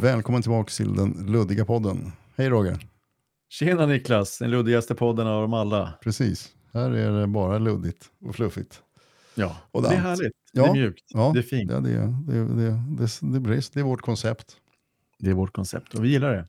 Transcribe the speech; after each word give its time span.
Välkommen 0.00 0.42
tillbaka 0.42 0.70
till 0.70 0.94
den 0.96 1.26
luddiga 1.26 1.64
podden. 1.64 2.12
Hej 2.36 2.48
Roger. 2.48 2.78
Tjena 3.48 3.86
Niklas, 3.86 4.38
den 4.38 4.50
luddigaste 4.50 4.94
podden 4.94 5.26
av 5.26 5.42
dem 5.42 5.54
alla. 5.54 5.92
Precis, 6.02 6.48
här 6.72 6.90
är 6.90 7.20
det 7.20 7.26
bara 7.26 7.58
luddigt 7.58 8.10
och 8.24 8.34
fluffigt. 8.34 8.82
Ja, 9.34 9.56
Och 9.70 9.82
det 9.82 9.88
är 9.88 9.96
härligt. 9.96 10.32
Ja, 10.52 10.62
Det 10.62 10.68
är 10.68 10.72
mjukt. 10.72 11.04
Ja, 11.08 11.30
Det 11.34 11.40
är 11.40 11.42
fint. 11.42 11.70
Ja, 11.70 11.80
det, 11.80 11.90
det, 11.90 12.04
det, 12.26 12.44
det, 12.44 13.08
det, 13.20 13.38
det, 13.38 13.70
det 13.72 13.80
är 13.80 13.82
vårt 13.82 14.00
koncept. 14.00 14.56
Det 15.18 15.30
är 15.30 15.34
vårt 15.34 15.52
koncept 15.52 15.94
och 15.94 16.04
vi 16.04 16.08
gillar 16.08 16.32
det. 16.32 16.46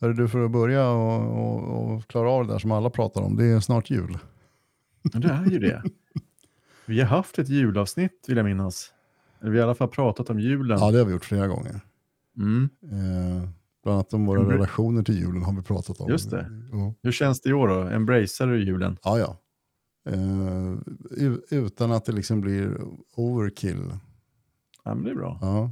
Hörru 0.00 0.14
du, 0.14 0.28
för 0.28 0.44
att 0.44 0.50
börja 0.50 0.88
och, 0.90 1.38
och, 1.38 1.92
och 1.94 2.06
klara 2.06 2.30
av 2.30 2.46
det 2.46 2.52
där 2.52 2.58
som 2.58 2.72
alla 2.72 2.90
pratar 2.90 3.20
om, 3.20 3.36
det 3.36 3.44
är 3.44 3.60
snart 3.60 3.90
jul. 3.90 4.18
Det 5.02 5.28
är 5.28 5.50
ju 5.50 5.58
det. 5.58 5.82
Vi 6.86 7.00
har 7.00 7.06
haft 7.06 7.38
ett 7.38 7.48
julavsnitt 7.48 8.24
vill 8.28 8.36
jag 8.36 8.46
minnas. 8.46 8.92
Eller 9.40 9.50
vi 9.50 9.58
har 9.58 9.62
i 9.62 9.66
alla 9.66 9.74
fall 9.74 9.88
pratat 9.88 10.30
om 10.30 10.40
julen. 10.40 10.78
Ja, 10.80 10.90
det 10.90 10.98
har 10.98 11.04
vi 11.06 11.12
gjort 11.12 11.24
flera 11.24 11.46
gånger. 11.48 11.80
Mm. 12.36 12.68
Eh, 12.82 13.48
bland 13.82 13.94
annat 13.94 14.14
om 14.14 14.26
våra 14.26 14.40
Mm. 14.40 14.52
relationer 14.52 15.02
till 15.02 15.18
julen 15.18 15.42
har 15.42 15.52
vi 15.56 15.62
pratat 15.62 16.00
om. 16.00 16.08
Just 16.10 16.30
det. 16.30 16.46
Ja, 16.72 16.94
Hur 17.02 17.12
känns 17.12 17.40
det 17.40 17.48
i 17.50 17.52
år 17.52 17.68
då? 17.68 17.74
Embracear 17.80 18.48
du 18.48 18.64
julen? 18.64 18.96
ja. 19.04 19.18
ja. 19.18 19.36
Eh, 20.06 20.74
utan 21.50 21.92
att 21.92 22.04
det 22.04 22.12
liksom 22.12 22.40
blir 22.40 22.80
overkill. 23.14 23.92
Ja, 24.84 24.94
men 24.94 25.04
det 25.04 25.10
är 25.10 25.14
bra. 25.14 25.38
Ja. 25.40 25.70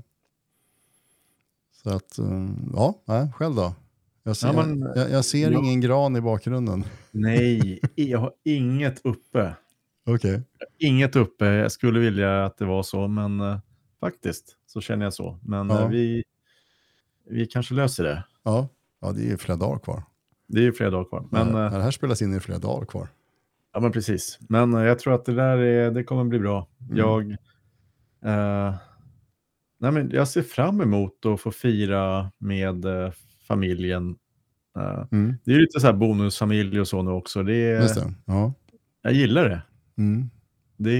Så 1.82 1.90
att, 1.90 2.18
eh, 2.18 2.48
ja, 2.74 3.02
nej, 3.04 3.32
själv 3.32 3.54
då? 3.54 3.74
Jag 4.22 4.36
ser, 4.36 4.46
Ja, 4.46 4.66
men- 4.66 4.80
jag, 4.94 5.10
jag 5.10 5.24
ser 5.24 5.50
Ja. 5.50 5.58
ingen 5.58 5.80
gran 5.80 6.16
i 6.16 6.20
bakgrunden. 6.20 6.84
Nej, 7.10 7.80
jag 7.94 8.18
har 8.18 8.32
inget 8.44 9.00
uppe. 9.06 9.54
Okej. 10.06 10.42
Inget 10.78 11.16
uppe. 11.16 11.44
Jag 11.46 11.72
skulle 11.72 12.00
vilja 12.00 12.44
att 12.44 12.58
det 12.58 12.64
var 12.64 12.82
så, 12.82 13.08
men 13.08 13.40
eh, 13.40 13.58
faktiskt 14.00 14.56
så 14.66 14.80
känner 14.80 15.06
jag 15.06 15.14
så. 15.14 15.38
Men 15.42 15.68
Ja. 15.70 15.80
eh, 15.82 15.88
vi, 15.88 16.24
vi 17.30 17.46
kanske 17.46 17.74
löser 17.74 18.04
det. 18.04 18.24
Ja. 18.42 18.68
ja, 19.00 19.12
det 19.12 19.20
är 19.22 19.26
ju 19.26 19.36
flera 19.36 19.56
dagar 19.58 19.78
kvar. 19.78 20.02
Det 20.48 20.58
är 20.60 20.62
ju 20.64 20.72
flera 20.72 20.90
dagar 20.90 21.04
kvar. 21.04 21.26
Men, 21.30 21.46
Men, 21.52 21.64
eh, 21.66 21.72
det 21.72 21.82
här 21.82 21.90
spelas 21.90 22.22
in 22.22 22.34
i 22.36 22.40
flera 22.40 22.58
dagar 22.58 22.86
kvar. 22.86 23.08
Ja, 23.72 23.80
men 23.80 23.92
precis. 23.92 24.38
Men 24.48 24.74
eh, 24.74 24.82
jag 24.82 24.98
tror 24.98 25.14
att 25.14 25.24
det 25.24 25.34
där 25.34 25.58
är, 25.58 25.90
det 25.90 26.04
kommer 26.04 26.24
bli 26.24 26.38
bra. 26.38 26.68
Mm. 26.80 26.96
Jag, 26.96 27.30
eh, 28.24 28.74
nej, 29.80 29.92
men 29.92 30.10
jag 30.10 30.28
ser 30.28 30.42
fram 30.42 30.80
emot 30.80 31.26
att 31.26 31.40
få 31.40 31.50
fira 31.50 32.30
med 32.38 32.84
eh, 32.84 33.12
familjen. 33.48 34.16
Eh, 34.78 35.04
Mm. 35.12 35.34
det 35.44 35.52
är 35.52 35.58
lite 35.58 35.80
så 35.80 35.86
här 35.86 35.94
bonusfamilj 35.94 36.80
och 36.80 36.88
så 36.88 37.02
nu 37.02 37.10
också. 37.10 37.42
Det 37.42 37.54
är, 37.54 37.80
det. 37.80 38.14
Ja. 38.24 38.52
Jag 39.02 39.12
gillar 39.12 39.48
det. 39.48 39.62
Mm. 39.98 40.30
det 40.76 40.90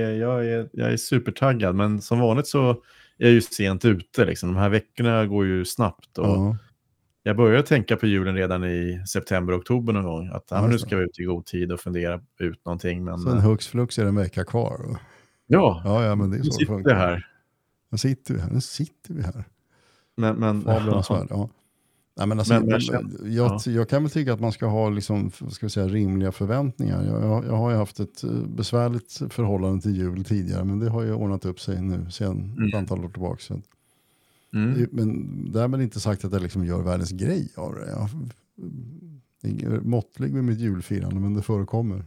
är, 0.00 0.10
jag, 0.12 0.46
är, 0.46 0.68
jag 0.72 0.92
är 0.92 0.96
supertaggad, 0.96 1.74
men 1.74 2.00
som 2.00 2.18
vanligt 2.20 2.46
så 2.46 2.82
är 3.20 3.24
jag 3.24 3.32
ju 3.32 3.40
sent 3.40 3.84
ute. 3.84 4.24
Liksom. 4.24 4.48
De 4.54 4.58
här 4.58 4.68
veckorna 4.68 5.26
går 5.26 5.46
ju 5.46 5.64
snabbt. 5.64 6.18
Och 6.18 6.26
Ja. 6.26 6.56
Jag 7.22 7.36
började 7.36 7.62
tänka 7.66 7.96
på 7.96 8.06
julen 8.06 8.34
redan 8.34 8.64
i 8.64 9.02
september, 9.08 9.58
oktober 9.58 9.92
någon 9.92 10.04
gång. 10.04 10.28
Att 10.32 10.44
ja, 10.50 10.66
nu 10.66 10.72
det. 10.72 10.78
ska 10.78 10.96
vi 10.96 11.04
ut 11.04 11.18
i 11.18 11.24
god 11.24 11.46
tid 11.46 11.72
och 11.72 11.80
fundera 11.80 12.20
ut 12.38 12.64
någonting. 12.64 13.04
Men, 13.04 13.18
Sen 13.18 13.36
eh, 13.38 13.42
hux 13.44 13.68
flux 13.68 13.98
är 13.98 14.02
det 14.02 14.08
en 14.08 14.16
vecka 14.16 14.44
kvar. 14.44 14.98
ja, 15.46 15.82
Ja, 15.84 16.04
ja, 16.04 16.14
men 16.14 16.30
det 16.30 16.36
är 16.36 16.38
nu 16.38 16.44
så 16.44 16.58
det 16.58 16.66
sitter 16.66 16.90
jag 16.90 16.96
här. 16.96 17.26
Nu 17.90 17.98
sitter 17.98 18.34
vi 18.34 18.40
här. 18.40 18.50
Nu 18.50 18.60
sitter 18.60 19.14
vi 19.14 19.22
här. 19.22 19.44
Men, 20.16 20.36
men. 20.36 20.62
Ja. 20.66 21.48
Nej, 22.20 22.28
men 22.28 22.38
alltså, 22.38 22.54
Men- 22.54 22.66
men 22.66 22.80
jag, 23.32 23.60
jag, 23.66 23.74
jag 23.74 23.88
kan 23.88 24.02
väl 24.02 24.10
tycka 24.10 24.32
att 24.32 24.40
man 24.40 24.52
ska 24.52 24.66
ha 24.66 24.90
liksom, 24.90 25.30
ska 25.30 25.66
vi 25.66 25.70
säga, 25.70 25.88
rimliga 25.88 26.32
förväntningar. 26.32 27.04
Jag, 27.04 27.22
jag, 27.22 27.44
jag 27.46 27.56
har 27.56 27.70
ju 27.70 27.76
haft 27.76 28.00
ett 28.00 28.24
eh, 28.24 28.30
besvärligt 28.56 29.20
förhållande 29.30 29.82
till 29.82 29.96
jul 29.96 30.24
tidigare, 30.24 30.64
men 30.64 30.78
det 30.78 30.90
har 30.90 31.02
ju 31.02 31.12
ordnat 31.14 31.44
upp 31.44 31.60
sig 31.60 31.82
nu 31.82 32.10
sedan 32.10 32.50
ett 32.52 32.58
Mm. 32.58 32.74
antal 32.78 33.04
år 33.04 33.08
tillbaka. 33.08 33.54
Mm, 34.54 34.88
Men 34.92 35.28
därmed 35.52 35.82
inte 35.82 36.00
sagt 36.00 36.24
att 36.24 36.32
jag 36.32 36.42
liksom 36.42 36.64
gör 36.64 36.82
världens 36.82 37.10
grej 37.10 37.48
av 37.56 37.74
det. 37.74 37.90
Jag 39.42 39.72
är 39.72 39.80
måttlig 39.80 40.34
med 40.34 40.44
mitt 40.44 40.58
julfirande, 40.58 41.20
men 41.20 41.34
det 41.34 41.42
förekommer. 41.42 42.04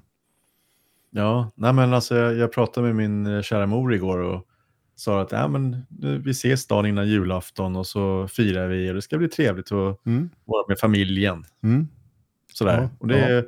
ja, 1.11 1.51
nej 1.55 1.73
men 1.73 1.93
alltså 1.93 2.15
jag, 2.15 2.35
jag 2.37 2.51
pratade 2.53 2.87
med 2.87 2.95
min 2.95 3.35
eh, 3.35 3.41
kära 3.41 3.65
mor 3.67 3.93
igår 3.93 4.17
och 4.17 4.47
sa 4.95 5.21
att 5.21 5.31
ja, 5.31 5.47
men, 5.47 5.85
nu, 5.89 6.17
vi 6.17 6.31
ses 6.31 6.67
dagen 6.67 6.85
innan 6.85 7.07
julafton 7.07 7.75
och 7.75 7.87
så 7.87 8.27
firar 8.27 8.67
vi 8.67 8.89
och 8.89 8.93
det 8.95 9.01
ska 9.01 9.17
bli 9.17 9.27
trevligt 9.27 9.71
att 9.71 10.05
Mm. 10.05 10.29
vara 10.45 10.65
med 10.67 10.79
familjen. 10.79 11.45
Mm. 11.63 11.87
Sådär. 12.53 12.81
Ja, 12.81 12.89
och, 12.99 13.07
det, 13.07 13.45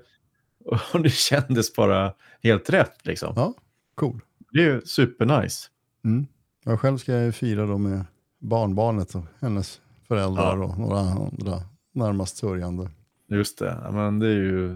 och 0.93 1.01
det 1.01 1.09
kändes 1.09 1.75
bara 1.75 2.13
helt 2.43 2.69
rätt. 2.69 3.05
Liksom. 3.05 3.33
Ja, 3.35 3.53
cool. 3.95 4.19
Det 4.51 4.63
är 4.63 4.81
supernice. 4.85 5.69
Mm. 6.03 6.25
Jag 6.65 6.79
själv 6.79 6.97
ska 6.97 7.13
jag 7.13 7.35
fira 7.35 7.65
då 7.65 7.77
med 7.77 8.05
barnbarnet 8.39 9.15
och 9.15 9.23
hennes 9.39 9.81
föräldrar 10.07 10.57
Ja. 10.57 10.63
och 10.65 10.79
några 10.79 10.99
andra 10.99 11.61
närmast 11.93 12.37
sörjande. 12.37 12.89
Just 13.29 13.59
det. 13.59 13.79
Ja, 13.83 13.91
men 13.91 14.19
det 14.19 14.27
är 14.27 14.35
ju... 14.35 14.67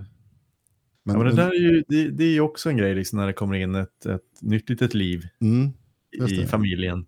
Men, 1.04 1.16
ja, 1.16 1.18
men 1.18 1.26
det, 1.36 1.42
där 1.42 1.50
är 1.50 1.60
ju 1.60 1.84
det, 1.88 2.10
det 2.10 2.24
är 2.24 2.40
också 2.42 2.70
en 2.70 2.78
grej 2.78 2.96
liksom, 2.96 3.20
när 3.20 3.28
det 3.28 3.34
kommer 3.34 3.56
in 3.56 3.76
ett, 3.76 4.06
ett 4.06 4.22
nytt 4.42 4.70
litet 4.70 4.94
liv 4.94 5.28
mm, 5.42 5.74
i 6.12 6.18
det. 6.36 6.48
familjen. 6.48 7.06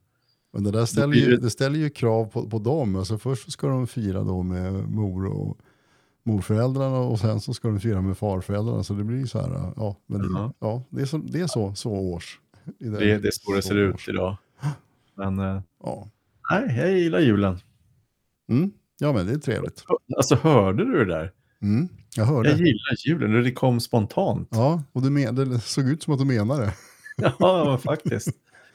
men 0.53 0.63
det 0.63 0.71
där 0.71 0.85
ställer 0.85 1.13
ju, 1.15 1.31
det- 1.31 1.37
det 1.41 1.49
ställer 1.49 1.79
ju 1.79 1.89
krav 1.89 2.25
på, 2.25 2.49
på 2.49 2.59
dem. 2.59 2.95
Alltså 2.95 3.17
först 3.17 3.51
ska 3.51 3.67
de 3.67 3.87
fira 3.87 4.23
då 4.23 4.43
med 4.43 4.73
mor 4.73 5.25
och 5.25 5.57
morföräldrarna 6.23 6.97
och 6.99 7.19
sen 7.19 7.39
så 7.41 7.53
ska 7.53 7.67
de 7.67 7.79
fira 7.79 8.01
med 8.01 8.17
farföräldrarna. 8.17 8.83
Så 8.83 8.93
det 8.93 9.03
blir 9.03 9.25
så 9.25 9.41
här, 9.41 9.73
ja, 9.75 9.97
men 10.07 10.21
det, 10.21 10.51
Ja. 10.59 10.83
det, 10.89 11.01
är, 11.01 11.05
så, 11.05 11.17
det 11.17 11.39
är 11.41 11.47
så, 11.47 11.75
så 11.75 11.91
års. 11.91 12.39
i 12.79 12.83
den- 12.83 12.93
Det, 12.93 13.17
det 13.17 13.27
är 13.27 13.31
så 13.31 13.53
det 13.55 13.61
ser 13.61 13.75
ut 13.75 14.07
idag. 14.09 14.37
Men 15.15 15.39
eh, 15.39 15.61
Ja. 15.83 16.07
nej, 16.51 16.77
jag 16.77 16.99
gillar 16.99 17.19
julen. 17.19 17.57
Mm. 18.49 18.71
ja, 18.99 19.13
men 19.13 19.25
det 19.25 19.33
är 19.33 19.37
trevligt. 19.37 19.83
Alltså 20.17 20.35
hörde 20.35 20.85
du 20.85 21.05
det 21.05 21.13
där? 21.13 21.31
Mm. 21.61 21.87
Jag 22.15 22.25
hörde. 22.25 22.49
Jag 22.49 22.57
gillar 22.59 23.07
julen, 23.07 23.43
det 23.43 23.51
kom 23.51 23.79
spontant. 23.79 24.47
Ja, 24.51 24.83
och 24.91 25.01
du 25.01 25.09
men, 25.09 25.35
det 25.35 25.59
såg 25.59 25.89
ut 25.89 26.03
som 26.03 26.13
att 26.13 26.19
du 26.19 26.25
menade 26.25 26.61
det. 26.65 26.73
Ja, 27.39 27.77
faktiskt. 27.83 28.29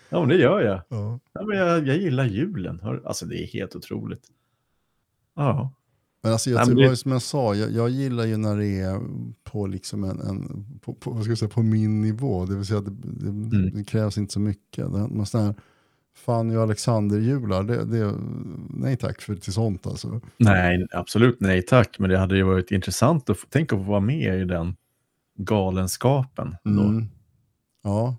Ja, 0.08 0.20
men 0.20 0.28
det 0.28 0.36
gör 0.36 0.60
jag. 0.60 0.80
Ja. 0.88 1.20
Ja, 1.32 1.44
men 1.44 1.58
jag, 1.58 1.86
jag 1.86 1.96
gillar 1.96 2.24
julen. 2.24 2.80
Alltså 3.04 3.26
det 3.26 3.42
är 3.42 3.46
helt 3.46 3.76
otroligt. 3.76 4.22
Ja. 5.36 5.72
Men 6.22 6.32
alltså 6.32 6.50
jag, 6.50 6.56
Nej, 6.66 6.74
men 6.74 6.90
det 6.90 6.96
som 6.96 7.12
jag 7.12 7.22
sa, 7.22 7.54
jag, 7.54 7.70
jag 7.72 7.90
gillar 7.90 8.24
ju 8.24 8.36
när 8.36 8.56
det 8.56 8.80
är 8.80 9.00
på, 9.44 9.66
liksom 9.66 10.04
en, 10.04 10.20
en, 10.20 10.66
på, 10.80 10.94
på, 10.94 11.10
vad 11.10 11.22
ska 11.22 11.30
jag 11.30 11.38
säga, 11.38 11.48
på 11.48 11.62
min 11.62 12.00
nivå. 12.00 12.46
Det 12.46 12.56
vill 12.56 12.66
säga 12.66 12.78
att 12.78 12.84
det, 12.84 12.92
det, 13.02 13.56
Mm. 13.56 13.70
det 13.74 13.84
krävs 13.84 14.18
inte 14.18 14.32
så 14.32 14.40
mycket. 14.40 14.92
Det, 14.92 15.08
men 15.10 15.26
sådana 15.26 15.46
här 15.46 15.54
Fanny 16.16 16.56
och 16.56 16.62
Alexander-jular, 16.62 17.62
det, 17.62 17.84
det, 17.84 18.14
nej 18.70 18.96
tack 18.96 19.20
för 19.22 19.34
till 19.36 19.52
sånt 19.52 19.86
alltså. 19.86 20.20
Nej, 20.36 20.86
absolut 20.90 21.40
nej 21.40 21.62
tack. 21.62 21.98
Men 21.98 22.10
det 22.10 22.18
hade 22.18 22.36
ju 22.36 22.42
varit 22.42 22.70
intressant 22.70 23.30
att 23.30 23.38
få, 23.38 23.46
tänk 23.50 23.72
att 23.72 23.78
få 23.78 23.82
vara 23.84 24.00
med 24.00 24.40
i 24.40 24.44
den 24.44 24.76
galenskapen. 25.38 26.56
Då. 26.64 26.70
Mm. 26.82 27.04
Ja. 27.82 28.16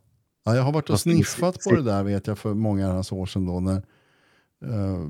Ja, 0.47 0.55
jag 0.55 0.63
har 0.63 0.71
varit 0.71 0.89
och 0.89 0.99
sniffat 0.99 1.63
på 1.63 1.75
det 1.75 1.81
där 1.81 2.03
vet 2.03 2.27
jag 2.27 2.37
för 2.37 2.53
många 2.53 2.87
herrans 2.87 3.11
år 3.11 3.25
sedan 3.25 3.45
då 3.45 3.59
när, 3.59 3.75
eh, 4.65 5.09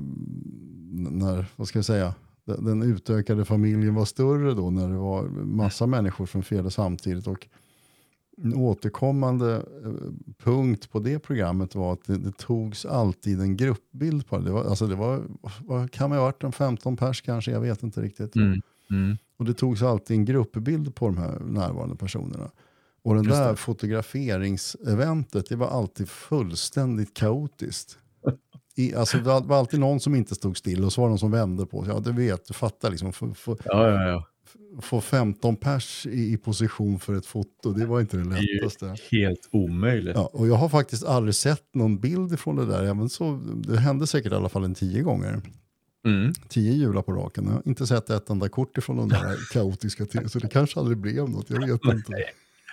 när 1.10 1.46
vad 1.56 1.68
ska 1.68 1.78
jag 1.78 1.86
säga, 1.86 2.14
den, 2.44 2.64
den 2.64 2.82
utökade 2.82 3.44
familjen 3.44 3.94
var 3.94 4.04
större 4.04 4.54
då 4.54 4.70
när 4.70 4.88
det 4.88 4.96
var 4.96 5.22
massa 5.44 5.86
människor 5.86 6.26
som 6.26 6.42
firade 6.42 6.70
samtidigt 6.70 7.26
och 7.26 7.46
en 8.42 8.54
återkommande 8.54 9.54
eh, 9.84 9.92
punkt 10.42 10.90
på 10.90 10.98
det 10.98 11.18
programmet 11.18 11.74
var 11.74 11.92
att 11.92 12.04
det, 12.04 12.18
det 12.18 12.38
togs 12.38 12.84
alltid 12.84 13.40
en 13.40 13.56
gruppbild 13.56 14.26
på 14.26 14.38
det. 14.38 14.44
Det, 14.44 14.50
var, 14.50 14.64
alltså 14.64 14.86
det 14.86 14.94
var, 14.94 15.22
vad 15.60 15.90
kan 15.90 16.10
man 16.10 16.18
ha 16.18 16.24
varit, 16.24 16.44
en 16.44 16.52
15 16.52 16.96
pers 16.96 17.22
kanske, 17.22 17.50
jag 17.50 17.60
vet 17.60 17.82
inte 17.82 18.00
riktigt. 18.00 18.36
Mm. 18.36 18.60
Mm. 18.90 19.16
Och 19.36 19.44
det 19.44 19.54
togs 19.54 19.82
alltid 19.82 20.16
en 20.16 20.24
gruppbild 20.24 20.94
på 20.94 21.06
de 21.06 21.16
här 21.16 21.38
närvarande 21.40 21.96
personerna. 21.96 22.50
Och 23.08 23.14
den 23.14 23.24
där 23.24 23.54
fotograferingseventet, 23.54 25.48
det 25.48 25.56
var 25.56 25.68
alltid 25.68 26.08
fullständigt 26.08 27.14
kaotiskt. 27.14 27.98
I, 28.76 28.94
alltså 28.94 29.16
det 29.18 29.24
var 29.24 29.58
alltid 29.58 29.80
någon 29.80 30.00
som 30.00 30.14
inte 30.14 30.34
stod 30.34 30.56
still 30.56 30.84
och 30.84 30.92
så 30.92 31.00
var 31.00 31.08
det 31.08 31.10
någon 31.10 31.18
som 31.18 31.30
vände 31.30 31.66
på 31.66 31.84
sig. 31.84 31.94
Ja, 31.94 32.00
du 32.00 32.12
vet, 32.12 32.46
du 32.46 32.54
fattar 32.54 32.90
liksom. 32.90 33.12
Få, 33.12 33.34
få, 33.34 33.56
Ja, 33.64 33.88
ja, 33.90 34.08
ja. 34.08 34.24
få 34.82 35.00
15 35.00 35.56
pers 35.56 36.06
i, 36.06 36.32
i 36.32 36.36
position 36.36 36.98
för 37.00 37.14
ett 37.14 37.26
foto, 37.26 37.72
det 37.72 37.86
var 37.86 38.00
inte 38.00 38.16
det 38.16 38.24
Det 38.30 38.36
är 38.36 38.42
ju 38.42 38.54
lättaste. 38.54 38.96
helt 39.10 39.48
omöjligt. 39.52 40.16
Ja, 40.16 40.30
och 40.32 40.48
jag 40.48 40.54
har 40.54 40.68
faktiskt 40.68 41.04
aldrig 41.04 41.34
sett 41.34 41.74
någon 41.74 41.98
bild 42.00 42.38
från 42.38 42.56
det 42.56 42.66
där. 42.66 42.84
Även 42.84 43.08
så, 43.08 43.40
det 43.54 43.78
hände 43.78 44.06
säkert 44.06 44.32
i 44.32 44.34
alla 44.34 44.48
fall 44.48 44.64
en 44.64 44.74
tio 44.74 45.02
gånger. 45.02 45.40
Mm. 46.06 46.32
Tio 46.48 46.72
jular 46.72 47.02
på 47.02 47.12
raken. 47.12 47.44
Jag 47.46 47.52
har 47.52 47.62
inte 47.64 47.86
sett 47.86 48.10
ett 48.10 48.30
enda 48.30 48.48
kort 48.48 48.78
ifrån 48.78 48.96
de 48.96 49.08
där 49.08 49.36
kaotiska 49.52 50.04
tiden. 50.06 50.28
Så 50.28 50.38
det 50.38 50.48
kanske 50.48 50.80
aldrig 50.80 50.98
blev 50.98 51.28
något, 51.30 51.50
jag 51.50 51.60
vet 51.60 51.84
inte. 51.84 52.12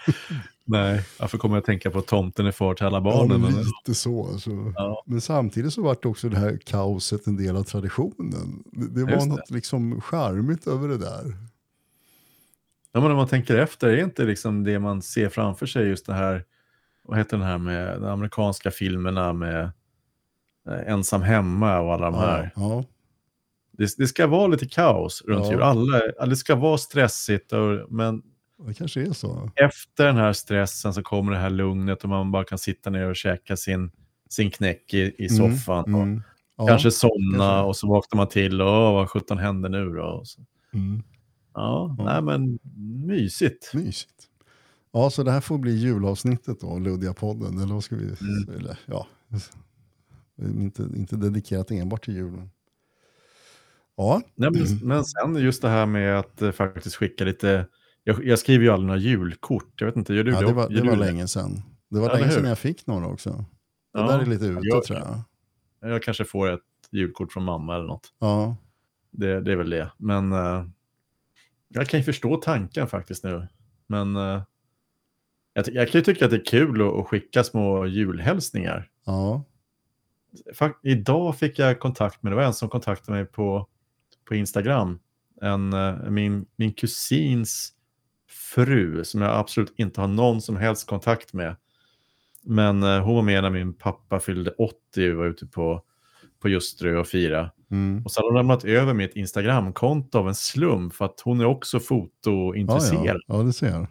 Nej, 0.67 1.01
varför 1.19 1.37
kommer 1.37 1.55
jag 1.55 1.59
att 1.61 1.65
tänka 1.65 1.91
på 1.91 2.01
tomten 2.01 2.45
är 2.45 2.51
far 2.51 2.73
till 2.73 2.85
alla 2.85 2.97
Ja, 2.97 3.01
barnen? 3.01 3.41
men 3.41 3.53
men, 3.53 3.63
lite 3.63 3.95
så. 3.95 4.27
Alltså. 4.27 4.49
Ja. 4.75 5.03
Men 5.05 5.21
samtidigt 5.21 5.73
så 5.73 5.81
var 5.83 5.97
det 6.01 6.07
också 6.09 6.29
det 6.29 6.37
här 6.37 6.59
kaoset 6.65 7.27
en 7.27 7.37
del 7.37 7.55
av 7.57 7.63
traditionen. 7.63 8.63
Det, 8.71 8.87
det 8.87 9.03
var 9.03 9.11
Just 9.11 9.21
det. 9.23 9.29
något 9.29 9.49
liksom 9.51 10.01
charmigt 10.01 10.67
över 10.67 10.87
det 10.87 10.97
där. 10.97 11.35
Ja, 12.91 13.01
men 13.01 13.11
om 13.11 13.17
man 13.17 13.27
tänker 13.27 13.57
efter, 13.57 13.87
är 13.87 14.03
inte 14.03 14.23
liksom 14.23 14.63
det 14.63 14.79
man 14.79 15.01
ser 15.01 15.29
framför 15.29 15.65
sig 15.65 15.87
just 15.87 16.05
det 16.05 16.13
här, 16.13 16.43
vad 17.03 17.17
heter 17.17 17.37
den 17.37 17.45
här 17.45 17.57
med 17.57 18.01
de 18.01 18.05
amerikanska 18.09 18.71
filmerna 18.71 19.33
med 19.33 19.63
eh, 20.69 20.91
Ensam 20.93 21.21
hemma 21.21 21.79
och 21.79 21.93
alla 21.93 22.05
de 22.11 22.15
här. 22.19 22.51
Ja, 22.55 22.83
Det, 23.71 23.97
det 23.97 24.07
ska 24.07 24.27
vara 24.27 24.47
lite 24.47 24.67
kaos 24.67 25.23
runt 25.27 25.45
Ja. 25.45 25.51
jul. 25.51 25.61
Alla, 25.61 26.25
det 26.25 26.35
ska 26.35 26.55
vara 26.55 26.77
stressigt, 26.77 27.53
och, 27.53 27.91
men 27.91 28.21
Det 28.57 28.73
kanske 28.73 29.01
är 29.01 29.13
så. 29.13 29.49
efter 29.55 30.05
den 30.05 30.15
här 30.17 30.33
stressen 30.33 30.93
så 30.93 31.03
kommer 31.03 31.31
det 31.31 31.37
här 31.37 31.49
lugnet 31.49 32.03
och 32.03 32.09
man 32.09 32.31
bara 32.31 32.43
kan 32.43 32.57
sitta 32.57 32.89
ner 32.89 33.09
och 33.09 33.15
käka 33.15 33.57
sin, 33.57 33.91
sin 34.29 34.51
knäck 34.51 34.93
i, 34.93 34.97
i 34.97 35.27
Mm, 35.37 35.51
soffan. 35.57 35.95
Och 35.95 36.01
Mm. 36.01 36.21
Ja, 36.57 36.67
kanske 36.67 36.91
somna 36.91 37.37
kanske. 37.37 37.61
och 37.67 37.75
så 37.75 37.87
vaknar 37.87 38.17
man 38.17 38.27
till 38.27 38.61
och 38.61 38.67
åh, 38.67 38.93
vad 38.93 39.09
sjutton 39.09 39.37
händer 39.37 39.69
nu 39.69 39.85
då? 39.89 40.23
Mm. 40.73 41.03
Ja, 41.53 41.95
Ja. 41.97 42.03
nej 42.05 42.21
men 42.21 42.59
mysigt. 43.07 43.73
Mysigt. 43.73 44.23
Ja, 44.91 45.09
så 45.09 45.23
det 45.23 45.31
här 45.31 45.41
får 45.41 45.57
bli 45.57 45.71
julavsnittet 45.75 46.59
då, 46.61 46.79
Luddiga-podden. 46.79 47.63
Eller 47.63 47.73
vad 47.73 47.83
ska 47.83 47.95
vi... 47.95 48.03
Mm. 48.05 48.59
Eller, 48.59 48.79
ja. 48.85 49.07
Inte, 50.41 50.83
inte 50.95 51.15
dedikerat 51.15 51.71
enbart 51.71 52.05
till 52.05 52.15
julen. 52.15 52.49
Ja, 53.97 54.21
Nej, 54.35 54.49
men, 54.51 54.63
men 54.87 55.05
sen 55.05 55.35
just 55.35 55.61
det 55.61 55.69
här 55.69 55.85
med 55.85 56.19
att 56.19 56.41
eh, 56.41 56.51
faktiskt 56.51 56.95
skicka 56.95 57.23
lite, 57.23 57.67
jag, 58.07 58.25
jag 58.25 58.39
skriver 58.39 58.63
ju 58.65 58.71
aldrig 58.71 58.87
några 58.87 58.99
julkort, 58.99 59.73
jag 59.81 59.85
vet 59.87 59.95
inte, 59.95 60.13
gör 60.13 60.23
du 60.23 60.31
ja 60.31 60.39
det? 60.41 60.45
det 60.47 60.53
var, 60.53 60.69
det 60.69 60.81
var 60.81 60.95
länge 60.95 61.27
sedan. 61.27 61.61
Det 61.89 61.99
var 61.99 62.09
Eller 62.09 62.19
länge 62.19 62.31
sedan 62.31 62.45
jag 62.45 62.59
fick 62.59 62.87
några 62.87 63.07
också. 63.07 63.29
Det 63.29 63.99
Ja, 63.99 64.07
där 64.07 64.19
är 64.19 64.25
lite 64.25 64.45
ute 64.45 64.59
jag- 64.63 64.83
tror 64.83 64.99
jag. 64.99 65.21
Jag 65.91 66.03
kanske 66.03 66.25
får 66.25 66.49
ett 66.53 66.61
julkort 66.91 67.33
från 67.33 67.43
mamma 67.43 67.75
eller 67.75 67.85
något. 67.87 68.13
Ja, 68.19 68.55
Det, 69.11 69.41
det 69.41 69.51
är 69.51 69.55
väl 69.55 69.69
det. 69.69 69.91
Men 69.97 70.31
eh, 70.31 70.65
jag 71.67 71.87
kan 71.87 71.99
ju 71.99 72.03
förstå 72.03 72.35
tanken 72.37 72.87
faktiskt 72.87 73.23
nu. 73.23 73.47
Men 73.87 74.15
eh, 74.15 74.41
jag, 75.53 75.65
jag 75.67 75.91
kan 75.91 75.99
ju 75.99 76.05
tycka 76.05 76.25
att 76.25 76.31
det 76.31 76.37
är 76.37 76.45
kul 76.45 76.81
att, 76.81 76.93
att 76.93 77.07
skicka 77.07 77.43
små 77.43 77.85
julhälsningar. 77.85 78.89
ja, 79.05 79.43
Fak- 80.53 80.79
idag 80.83 81.37
fick 81.37 81.59
jag 81.59 81.79
kontakt 81.79 82.23
med, 82.23 82.31
det 82.31 82.35
var 82.35 82.43
en 82.43 82.53
som 82.53 82.69
kontaktade 82.69 83.17
mig 83.17 83.25
på, 83.25 83.67
på 84.27 84.35
Instagram. 84.35 84.99
En, 85.41 85.73
eh, 85.73 85.95
min, 86.09 86.45
min 86.55 86.73
kusins 86.73 87.73
fru 88.55 89.03
som 89.03 89.21
jag 89.21 89.37
absolut 89.37 89.73
inte 89.77 90.01
har 90.01 90.07
någon 90.07 90.41
som 90.41 90.55
helst 90.57 90.87
kontakt 90.87 91.33
med. 91.33 91.55
Men 92.43 92.83
eh, 92.83 92.99
hon 92.99 93.15
var 93.15 93.21
med 93.21 93.43
när 93.43 93.49
min 93.49 93.73
pappa 93.73 94.19
fyllde 94.19 94.51
80 94.51 95.11
och 95.11 95.17
var 95.17 95.25
ute 95.25 95.45
på, 95.47 95.81
på 96.41 96.49
Ljusterö 96.49 96.97
och 96.99 97.07
fira. 97.07 97.51
mm. 97.71 98.05
Och 98.05 98.11
så 98.11 98.19
hade 98.21 98.27
hon 98.29 98.37
lämnat 98.37 98.63
över 98.65 98.93
mitt 98.93 99.15
Instagramkonto 99.15 100.17
av 100.19 100.27
en 100.27 100.35
slump 100.35 100.93
för 100.93 101.05
att 101.05 101.21
hon 101.23 101.41
är 101.41 101.45
också 101.45 101.77
ja, 101.77 101.81
fotointresserad. 101.81 103.21
ja, 103.27 103.37
ja, 103.37 103.43
det 103.43 103.53
ser. 103.53 103.87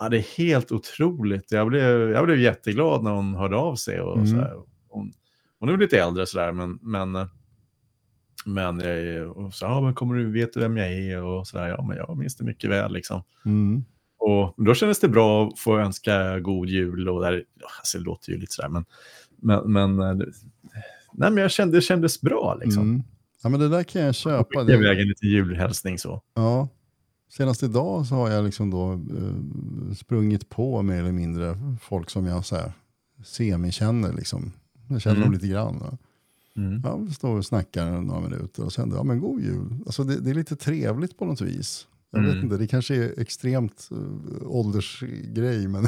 Ja, 0.00 0.08
det 0.08 0.16
är 0.18 0.36
helt 0.38 0.72
otroligt. 0.72 1.52
Jag 1.52 1.66
blev, 1.68 2.10
jag 2.10 2.24
blev 2.24 2.38
jätteglad 2.38 3.02
när 3.04 3.10
hon 3.10 3.34
hörde 3.34 3.56
av 3.56 3.74
sig. 3.76 4.00
Och 4.00 4.16
Mm. 4.16 4.26
så. 4.28 4.66
Hon, 4.88 5.12
hon 5.60 5.68
är 5.68 5.76
lite 5.76 6.00
äldre 6.00 6.26
sådär, 6.26 6.52
men, 6.52 6.78
men, 6.82 7.16
eh, 7.16 7.26
men, 8.46 8.80
jag, 8.80 9.36
och 9.36 9.54
så, 9.54 9.64
ja, 9.64 9.80
men 9.80 9.94
kommer 9.94 10.14
du 10.14 10.32
veta 10.32 10.60
vem 10.60 10.76
jag 10.76 10.92
är? 10.92 11.22
Och 11.22 11.46
sådär, 11.46 11.68
ja, 11.68 11.84
men 11.88 11.96
jag 11.96 12.16
minns 12.18 12.36
det 12.36 12.44
mycket 12.44 12.70
väl 12.70 12.92
liksom. 12.92 13.22
Mm. 13.44 13.84
Och 14.18 14.54
då 14.64 14.74
kändes 14.74 15.00
det 15.00 15.08
bra 15.08 15.48
att 15.48 15.58
få 15.58 15.78
önska 15.78 16.40
god 16.40 16.68
jul. 16.68 17.08
Och 17.08 17.20
där, 17.22 17.44
alltså, 17.78 17.98
det 17.98 18.04
låter 18.04 18.32
ju 18.32 18.38
lite 18.38 18.52
sådär, 18.52 18.68
men, 18.68 18.84
men, 19.42 19.72
men, 19.96 20.20
eh, 20.20 20.26
nej, 21.12 21.30
men 21.30 21.36
jag 21.36 21.50
kände, 21.50 21.76
det 21.76 21.82
kändes 21.82 22.20
bra 22.20 22.58
liksom. 22.64 22.82
Mm. 22.82 23.02
Ja, 23.42 23.48
men 23.48 23.60
det 23.60 23.68
där 23.68 23.82
kan 23.82 24.02
jag 24.02 24.14
köpa. 24.14 24.44
Skicka 24.44 24.64
Det, 24.64 24.72
iväg 24.74 25.00
en 25.00 25.08
liten 25.08 25.28
julhälsning 25.28 25.98
så. 25.98 26.22
ja. 26.34 26.68
Senast 27.30 27.62
idag 27.62 28.06
så 28.06 28.14
har 28.14 28.30
jag 28.30 28.44
liksom 28.44 28.70
då 28.70 28.92
eh, 28.92 29.94
sprungit 29.96 30.48
på 30.48 30.82
mer 30.82 30.98
eller 31.00 31.12
mindre 31.12 31.58
folk 31.80 32.10
som 32.10 32.26
jag 32.26 32.44
så 32.44 32.56
här, 32.56 32.72
semikänner. 33.24 34.12
Liksom. 34.12 34.52
Jag 34.88 35.00
känner 35.02 35.16
Mm. 35.16 35.26
dem 35.26 35.32
lite 35.34 35.46
grann. 35.48 35.78
va. 35.78 35.98
Mm. 36.56 36.80
Ja, 36.84 36.96
vi 36.96 37.12
står 37.14 37.36
och 37.36 37.46
snackar 37.46 37.90
några 38.00 38.20
minuter 38.20 38.64
och 38.64 38.72
sen, 38.72 38.92
ja 38.96 39.02
men 39.02 39.20
god 39.20 39.40
jul. 39.40 39.74
Alltså 39.86 40.04
det, 40.04 40.20
det 40.20 40.30
är 40.30 40.34
lite 40.34 40.56
trevligt 40.56 41.18
på 41.18 41.24
något 41.24 41.40
vis. 41.40 41.86
Jag 42.10 42.20
vet 42.20 42.30
Mm. 42.32 42.44
inte, 42.44 42.56
det 42.56 42.66
kanske 42.66 42.94
är 42.96 43.20
extremt 43.20 43.88
uh, 43.92 44.46
åldersgrej, 44.46 45.68
men 45.68 45.84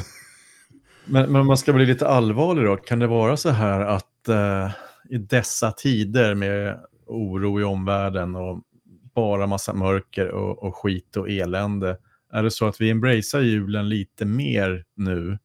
Men, 1.05 1.31
men 1.31 1.45
man 1.45 1.57
ska 1.57 1.73
bli 1.73 1.85
lite 1.85 2.07
allvarlig 2.07 2.65
då. 2.65 2.77
Kan 2.77 2.99
det 2.99 3.07
vara 3.07 3.37
så 3.37 3.49
här 3.49 3.81
att 3.81 4.27
eh, 4.27 4.71
i 5.09 5.17
dessa 5.17 5.71
tider 5.71 6.35
med 6.35 6.79
oro 7.05 7.59
i 7.61 7.63
omvärlden 7.63 8.35
och 8.35 8.61
bara 9.15 9.47
massa 9.47 9.73
mörker 9.73 10.27
och, 10.31 10.63
och 10.63 10.75
skit 10.75 11.17
och 11.17 11.29
elände, 11.29 11.97
är 12.33 12.43
det 12.43 12.51
så 12.51 12.67
att 12.67 12.81
vi 12.81 12.89
embracear 12.89 13.41
julen 13.41 13.89
lite 13.89 14.25
mer 14.25 14.85
nu? 14.95 15.37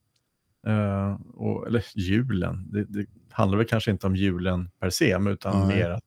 Eh, 0.67 1.15
och, 1.35 1.67
eller 1.67 1.85
julen, 1.95 2.69
det, 2.73 2.85
det 2.85 3.07
handlar 3.31 3.59
väl 3.59 3.67
kanske 3.67 3.91
inte 3.91 4.07
om 4.07 4.17
julen 4.17 4.71
per 4.81 4.91
se, 4.91 5.17
utan 5.29 5.69
Nej. 5.69 5.77
mer 5.79 5.91
att 5.91 6.05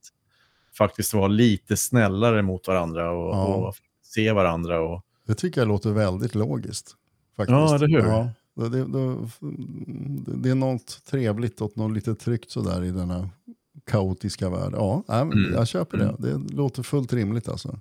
faktiskt 0.78 1.14
vara 1.14 1.28
lite 1.28 1.78
snällare 1.78 2.42
mot 2.42 2.68
varandra 2.68 3.12
och, 3.12 3.36
Ja. 3.36 3.46
och 3.56 3.76
se 4.10 4.32
varandra. 4.32 4.82
Och, 4.82 5.06
det 5.26 5.36
tycker 5.36 5.62
jag 5.62 5.68
låter 5.68 5.92
väldigt 5.92 6.36
logiskt. 6.36 6.96
Faktiskt. 7.38 7.54
Ja, 7.54 7.76
eller 7.76 7.88
hur? 7.88 8.08
Ja, 8.08 8.30
det, 8.56 8.70
det, 8.70 9.18
det, 10.42 10.50
är 10.50 10.56
något 10.56 11.06
trevligt 11.06 11.62
och 11.62 11.78
något 11.78 11.92
lite 11.96 12.16
tryggt 12.16 12.52
sådär 12.52 12.84
i 12.84 12.92
denna 12.92 13.30
kaotiska 13.86 14.50
värld. 14.50 14.74
Ja, 14.76 15.04
Mm. 15.08 15.54
jag 15.54 15.68
köper 15.68 15.98
det. 15.98 16.04
Mm. 16.04 16.48
Det 16.48 16.54
låter 16.56 16.84
fullt 16.84 17.14
rimligt 17.14 17.50
alltså. 17.50 17.80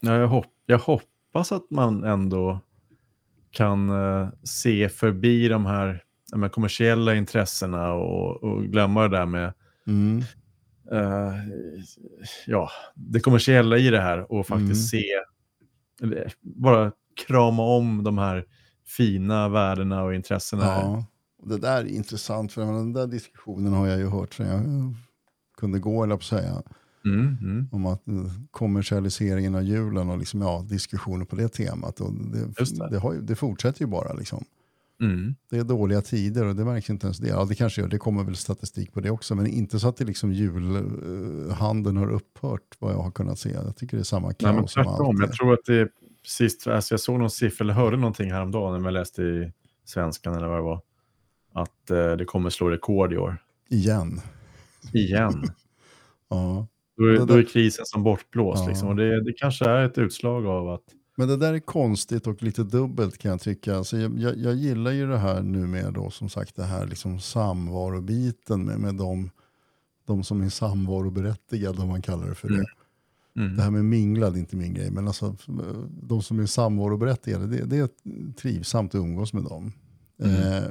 Ja, 0.00 0.14
jag, 0.14 0.28
hopp, 0.28 0.46
jag 0.66 0.78
hoppas 0.78 1.52
att 1.52 1.70
man 1.70 2.04
ändå 2.04 2.60
kan 3.50 3.90
eh, 3.90 4.28
se 4.42 4.88
förbi 4.88 5.48
de 5.48 5.66
här 5.66 6.02
men, 6.34 6.50
kommersiella 6.50 7.14
intressena 7.14 7.92
och, 7.92 8.42
och 8.44 8.64
glömma 8.64 9.02
det 9.02 9.16
där 9.16 9.26
med 9.26 9.52
Mm. 9.86 10.22
Eh, 10.92 11.34
ja, 12.46 12.70
det 12.94 13.20
kommersiella 13.20 13.78
i 13.78 13.90
det 13.90 14.00
här 14.00 14.32
och 14.32 14.46
faktiskt 14.46 14.94
Mm. 14.94 15.02
se, 15.02 15.04
bara 16.40 16.92
krama 17.26 17.62
om 17.62 18.04
de 18.04 18.18
här 18.18 18.44
fina 18.86 19.48
värdena 19.48 20.02
och 20.02 20.14
intressena. 20.14 20.64
Ja, 20.64 21.04
och 21.38 21.48
det 21.48 21.58
där 21.58 21.80
är 21.80 21.86
intressant 21.86 22.52
för 22.52 22.60
den 22.60 22.92
där 22.92 23.06
diskussionen 23.06 23.72
har 23.72 23.86
jag 23.86 23.98
ju 23.98 24.08
hört 24.08 24.34
sedan 24.34 24.46
jag 24.46 24.94
kunde 25.56 25.78
gå, 25.78 26.04
eller 26.04 26.16
på 26.16 26.24
säga. 26.24 26.62
Mm, 27.04 27.36
mm. 27.42 27.68
om 27.72 27.86
att 27.86 28.08
eh, 28.08 28.14
kommersialiseringen 28.50 29.54
av 29.54 29.62
julen 29.62 30.10
och 30.10 30.18
liksom, 30.18 30.40
ja, 30.40 30.64
diskussioner 30.68 31.24
på 31.24 31.36
det 31.36 31.48
temat. 31.48 32.00
Och 32.00 32.12
det, 32.12 32.38
det. 32.38 32.88
det. 32.90 32.98
har 32.98 33.12
ju, 33.12 33.20
det 33.20 33.34
fortsätter 33.34 33.80
ju 33.80 33.86
bara. 33.86 34.12
Liksom. 34.12 34.44
Mm. 35.00 35.34
Det 35.50 35.58
är 35.58 35.64
dåliga 35.64 36.00
tider 36.00 36.44
och 36.44 36.56
det 36.56 36.64
märks 36.64 36.90
inte 36.90 37.06
ens 37.06 37.18
det. 37.18 37.28
Ja, 37.28 37.44
det 37.44 37.54
kanske 37.54 37.80
gör, 37.80 37.88
det 37.88 37.98
kommer 37.98 38.24
väl 38.24 38.36
statistik 38.36 38.92
på 38.92 39.00
det 39.00 39.10
också. 39.10 39.34
Men 39.34 39.46
inte 39.46 39.80
så 39.80 39.88
att 39.88 39.96
det 39.96 40.04
liksom 40.04 40.32
julhandeln 40.32 41.96
har 41.96 42.10
upphört 42.10 42.76
vad 42.78 42.92
jag 42.92 42.98
har 42.98 43.10
kunnat 43.10 43.38
se. 43.38 43.50
Jag 43.50 43.76
tycker 43.76 43.96
det 43.96 44.00
är 44.00 44.04
samma 44.04 44.26
Nej, 44.28 44.36
men 44.40 44.56
kaos 44.56 44.72
som 44.72 44.84
tvärtom. 44.84 45.06
alltid. 45.06 45.22
Jag 45.22 45.32
tror 45.32 45.52
att 45.52 45.64
det 45.66 45.74
är 45.74 45.88
precis, 46.22 46.66
alltså 46.66 46.92
jag 46.94 47.00
såg 47.00 47.18
någon 47.18 47.30
siffra, 47.30 47.64
eller 47.64 47.74
hörde 47.74 47.96
någonting 47.96 48.32
häromdagen 48.32 48.82
när 48.82 48.86
jag 48.88 48.94
läste 48.94 49.22
i 49.22 49.52
Svenskan 49.84 50.34
eller 50.34 50.48
vad 50.48 50.58
det 50.58 50.62
var, 50.62 50.82
att 51.52 51.90
eh, 51.90 52.12
det 52.12 52.24
kommer 52.24 52.50
slå 52.50 52.70
rekord 52.70 53.12
i 53.12 53.16
år. 53.16 53.36
Igen. 53.68 54.20
Igen. 54.92 55.44
Ja. 56.28 56.66
Då 56.96 57.04
är, 57.04 57.26
då 57.26 57.34
är 57.34 57.42
krisen 57.42 57.86
som 57.86 58.02
bortblåst. 58.02 58.62
Ja. 58.62 58.68
Liksom. 58.68 58.88
Och 58.88 58.96
det, 58.96 59.24
det 59.24 59.32
kanske 59.32 59.64
är 59.64 59.84
ett 59.84 59.98
utslag 59.98 60.46
av 60.46 60.68
att... 60.68 60.82
Men 61.18 61.28
det 61.28 61.36
där 61.36 61.54
är 61.54 61.58
konstigt 61.58 62.26
och 62.26 62.42
lite 62.42 62.62
dubbelt 62.62 63.18
kan 63.18 63.30
jag 63.30 63.40
tycka. 63.40 63.76
Alltså 63.76 63.98
jag, 63.98 64.18
jag, 64.18 64.38
jag 64.38 64.54
gillar 64.54 64.90
ju 64.90 65.06
det 65.06 65.18
här 65.18 65.42
nu 65.42 65.66
med 65.66 65.92
då, 65.92 66.10
som 66.10 66.28
sagt 66.28 66.56
det 66.56 66.64
här 66.64 66.86
liksom 66.86 67.20
samvarobiten 67.20 68.64
med, 68.64 68.78
med 68.80 68.94
de, 68.94 69.30
de 70.06 70.24
som 70.24 70.42
är 70.42 70.48
samvaroberättigade 70.48 71.82
om 71.82 71.88
man 71.88 72.02
kallar 72.02 72.28
det 72.28 72.34
för 72.34 72.48
det. 72.48 72.54
Mm. 72.54 72.66
Mm. 73.36 73.56
Det 73.56 73.62
här 73.62 73.70
med 73.70 73.84
minglad 73.84 74.34
är 74.34 74.38
inte 74.38 74.56
min 74.56 74.74
grej, 74.74 74.90
men 74.90 75.06
alltså, 75.08 75.36
de 76.02 76.22
som 76.22 76.38
är 76.40 76.46
samvaroberättigade, 76.46 77.46
det, 77.46 77.64
det 77.64 77.76
är 77.76 77.88
trivsamt 78.32 78.94
att 78.94 78.98
umgås 78.98 79.32
med 79.32 79.42
dem. 79.44 79.72
Mm. 80.22 80.34
Eh, 80.34 80.70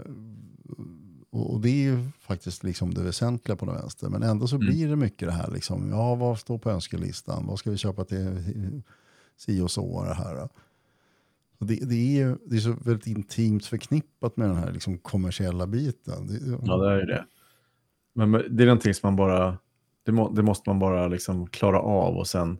och, 1.30 1.54
och 1.54 1.62
det 1.62 1.70
är 1.70 1.84
ju 1.84 2.10
faktiskt 2.20 2.64
liksom 2.64 2.94
det 2.94 3.02
väsentliga 3.04 3.56
på 3.56 3.66
den 3.66 3.75
vänster. 3.75 4.10
Men 4.10 4.24
ändå 4.24 4.48
så 4.48 4.56
Mm. 4.56 4.68
blir 4.68 4.88
det 4.88 4.96
mycket 4.96 5.28
det 5.28 5.34
här, 5.34 5.52
liksom, 5.52 5.90
ja 5.90 6.16
vad 6.16 6.40
står 6.40 6.58
på 6.58 6.70
önskelistan, 6.70 7.46
vad 7.48 7.60
ska 7.60 7.72
vi 7.72 7.78
köpa 7.78 8.06
till 8.06 8.82
si 9.38 9.62
och 9.62 9.72
så 9.72 9.86
och 9.86 10.06
det 10.06 10.13
här. 10.13 10.50
Och 11.60 11.65
det, 11.65 11.75
det, 11.75 11.96
är 11.96 12.25
ju 12.25 12.38
det 12.46 12.56
är 12.56 12.60
så 12.60 12.75
väldigt 12.86 13.08
intimt 13.08 13.65
förknippat 13.65 14.38
med 14.38 14.50
den 14.50 14.58
här 14.58 14.72
liksom 14.72 14.98
kommersiella 14.98 15.68
biten. 15.68 16.27
Det, 16.27 16.58
Ja, 16.65 16.77
det 16.77 17.01
är 17.01 17.06
det. 17.06 17.25
Men 18.13 18.32
det 18.32 18.63
är 18.63 18.68
någonting 18.68 18.94
som 18.94 19.08
man 19.08 19.15
bara... 19.15 19.58
Det, 20.06 20.12
må, 20.12 20.30
det 20.30 20.44
måste 20.44 20.70
man 20.70 20.80
bara 20.80 21.08
liksom 21.08 21.48
klara 21.48 21.80
av 21.80 22.18
och 22.18 22.27
sen... 22.27 22.58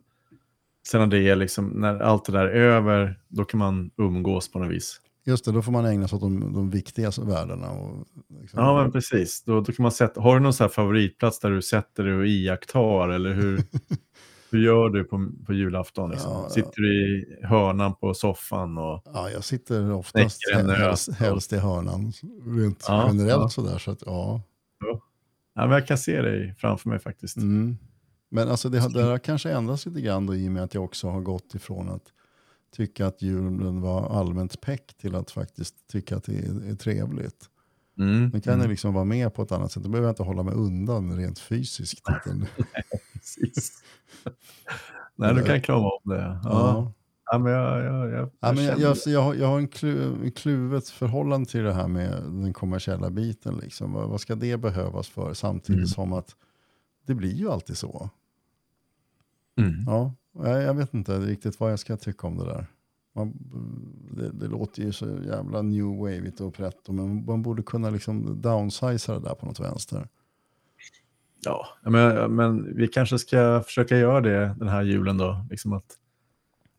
Sen 0.88 1.00
när 1.00 1.06
det 1.06 1.28
är 1.28 1.36
liksom, 1.36 1.66
när 1.66 2.00
allt 2.00 2.24
det 2.24 2.32
där 2.32 2.46
är 2.46 2.54
över, 2.54 3.20
då 3.28 3.44
kan 3.44 3.58
man 3.58 3.90
umgås 3.96 4.52
på 4.52 4.58
något 4.58 4.70
vis. 4.70 5.00
Just 5.24 5.44
det, 5.44 5.52
då 5.52 5.62
får 5.62 5.72
man 5.72 5.86
ägna 5.86 6.08
sig 6.08 6.16
åt 6.16 6.22
de, 6.22 6.52
de 6.52 6.70
viktigaste 6.70 7.20
värdena. 7.20 7.70
Och, 7.70 8.06
liksom, 8.40 8.60
Ja, 8.60 8.82
men 8.82 8.92
precis. 8.92 9.42
Då, 9.42 9.60
då 9.60 9.72
kan 9.72 9.82
man 9.82 9.92
sätta, 9.92 10.20
har 10.20 10.34
du 10.34 10.40
någon 10.40 10.52
så 10.52 10.64
här 10.64 10.68
favoritplats 10.68 11.40
där 11.40 11.50
du 11.50 11.62
sätter 11.62 12.04
dig 12.04 12.14
och 12.14 12.26
iakttar? 12.26 13.08
Eller 13.08 13.32
hur, 13.32 13.62
hur 14.56 14.62
gör 14.64 14.88
du 14.88 15.04
på, 15.04 15.28
på 15.46 15.52
julafton? 15.52 16.10
Liksom? 16.10 16.30
Ja, 16.32 16.42
ja. 16.42 16.50
Sitter 16.50 16.82
du 16.82 17.18
i 17.18 17.36
hörnan 17.46 17.94
på 17.94 18.14
soffan? 18.14 18.78
Och, 18.78 19.02
Ja, 19.14 19.30
jag 19.30 19.44
sitter 19.44 19.92
oftast 19.92 20.40
helst, 20.54 21.12
helst 21.12 21.52
i 21.52 21.56
hörnan. 21.56 22.12
Rent 22.46 22.84
Ja, 22.88 23.06
generellt 23.08 23.40
ja. 23.42 23.48
sådär. 23.48 23.78
Så 23.78 23.90
att, 23.90 24.02
ja. 24.06 24.42
ja, 24.84 25.00
men 25.54 25.70
jag 25.70 25.86
kan 25.86 25.98
se 25.98 26.22
dig 26.22 26.54
framför 26.58 26.88
mig 26.88 26.98
faktiskt. 26.98 27.36
Mm. 27.36 27.76
Men 28.30 28.48
alltså 28.48 28.68
det, 28.68 28.78
har- 28.80 28.90
det 28.90 29.02
har 29.02 29.18
kanske 29.18 29.50
ändrats 29.50 29.86
lite 29.86 30.00
grann 30.00 30.26
då, 30.26 30.34
i 30.34 30.48
och 30.48 30.52
med 30.52 30.62
att 30.62 30.74
jag 30.74 30.84
också 30.84 31.08
har 31.08 31.20
gått 31.20 31.54
ifrån 31.54 31.88
att 31.88 32.12
tycka 32.76 33.06
att 33.06 33.22
julen 33.22 33.80
var 33.80 34.08
allmänt 34.20 34.60
peck 34.60 34.94
till 35.00 35.14
att 35.14 35.30
faktiskt 35.30 35.74
tycka 35.92 36.16
att 36.16 36.24
det 36.24 36.32
är, 36.38 36.70
är 36.70 36.74
trevligt. 36.74 37.44
Mm. 37.98 38.24
Nu 38.24 38.40
kan 38.40 38.50
jag 38.50 38.58
mm. 38.58 38.70
liksom 38.70 38.94
vara 38.94 39.04
med 39.04 39.34
på 39.34 39.42
ett 39.42 39.52
annat 39.52 39.72
sätt. 39.72 39.82
Då 39.82 39.88
behöver 39.88 40.08
jag 40.08 40.12
inte 40.12 40.22
hålla 40.22 40.42
mig 40.42 40.54
undan 40.54 41.16
rent 41.16 41.38
fysiskt. 41.38 42.02
Utan, 42.26 42.46
Precis. 43.12 43.82
Nej, 45.16 45.34
du 45.34 45.42
kan 45.42 45.60
krama 45.62 45.90
om 45.90 46.10
det. 46.10 46.18
Ja. 46.18 46.40
ja. 46.44 46.92
Ja, 47.30 47.38
men 47.38 47.52
jag, 47.52 47.84
jag, 47.84 48.10
jag, 48.10 48.30
Ja, 48.40 48.52
men 48.52 48.64
jag, 48.64 48.74
känner 48.74 48.82
jag, 48.82 48.96
det. 49.04 49.10
jag, 49.10 49.22
har, 49.22 49.34
jag 49.34 49.46
har 49.46 49.58
en 49.58 49.68
klu, 49.68 50.14
en 50.24 50.32
kluvet 50.32 50.88
förhållande 50.88 51.50
till 51.50 51.62
det 51.62 51.72
här 51.72 51.88
med 51.88 52.22
den 52.22 52.52
kommersiella 52.52 53.10
biten. 53.10 53.56
Liksom. 53.62 53.92
Vad, 53.92 54.08
vad 54.08 54.20
ska 54.20 54.34
det 54.34 54.56
behövas 54.56 55.08
för? 55.08 55.34
Samtidigt 55.34 55.78
Mm. 55.78 55.86
som 55.86 56.12
att 56.12 56.36
det 57.06 57.14
blir 57.14 57.32
ju 57.32 57.50
alltid 57.50 57.76
så. 57.76 58.10
Mm. 59.58 59.84
Ja, 59.86 60.14
jag, 60.32 60.62
jag 60.62 60.74
vet 60.74 60.94
inte 60.94 61.18
riktigt 61.18 61.60
vad 61.60 61.72
jag 61.72 61.78
ska 61.78 61.96
tycka 61.96 62.26
om 62.26 62.38
det 62.38 62.44
där. 62.44 62.66
Man, 63.16 63.32
det, 64.16 64.30
det 64.32 64.46
låter 64.48 64.82
ju 64.82 64.92
så 64.92 65.06
jävla 65.26 65.62
new 65.62 65.84
wave 65.98 66.32
och 66.40 66.54
pretto, 66.54 66.92
men 66.92 67.24
man 67.24 67.42
borde 67.42 67.62
kunna 67.62 67.90
liksom 67.90 68.40
downsiza 68.42 69.14
det 69.14 69.20
där 69.28 69.34
på 69.34 69.46
något 69.46 69.60
vänster. 69.60 70.08
Ja, 71.44 71.66
men, 71.82 72.34
men 72.36 72.76
vi 72.76 72.88
kanske 72.88 73.18
ska 73.18 73.62
försöka 73.66 73.96
göra 73.98 74.20
det 74.20 74.56
den 74.58 74.68
här 74.68 74.82
julen 74.82 75.18
då. 75.18 75.46
Liksom 75.50 75.72
att, 75.72 75.96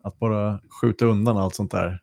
att 0.03 0.19
bara 0.19 0.59
skjuta 0.81 1.05
undan 1.05 1.37
allt 1.37 1.55
sånt 1.55 1.71
där. 1.71 2.01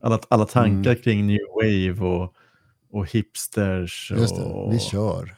Alla, 0.00 0.18
alla 0.28 0.44
tankar 0.44 0.90
Mm. 0.90 1.02
kring 1.02 1.26
new 1.26 1.38
wave 1.54 2.08
och, 2.14 2.34
och 2.90 3.06
hipsters. 3.10 4.12
Just 4.16 4.36
det, 4.36 4.42
och, 4.42 4.72
vi 4.72 4.78
kör. 4.78 5.36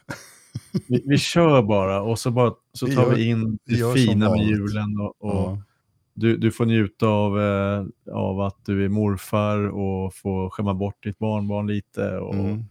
vi, 0.87 1.03
vi 1.05 1.17
kör 1.17 1.61
bara 1.63 2.01
och 2.01 2.19
så, 2.19 2.31
bara, 2.31 2.53
så 2.73 2.85
Vi 2.85 2.95
tar 2.95 3.03
gör- 3.03 3.15
vi 3.15 3.23
in 3.29 3.57
vi 3.65 3.77
gör 3.79 3.93
det 3.93 3.99
som 4.01 4.07
fina 4.11 4.29
med 4.29 4.45
julen. 4.45 4.99
Och, 4.99 5.15
och 5.25 5.35
Ja. 5.35 5.61
Du, 6.13 6.37
du 6.37 6.51
får 6.51 6.65
njuta 6.65 7.07
av, 7.07 7.39
eh, 7.41 7.85
av 8.13 8.41
att 8.41 8.65
du 8.65 8.85
är 8.85 8.89
morfar 8.89 9.57
och 9.67 10.15
få 10.15 10.49
skämma 10.49 10.73
bort 10.73 11.03
ditt 11.03 11.19
barnbarn 11.19 11.67
lite. 11.67 12.17
Och, 12.17 12.33
Mm. 12.35 12.63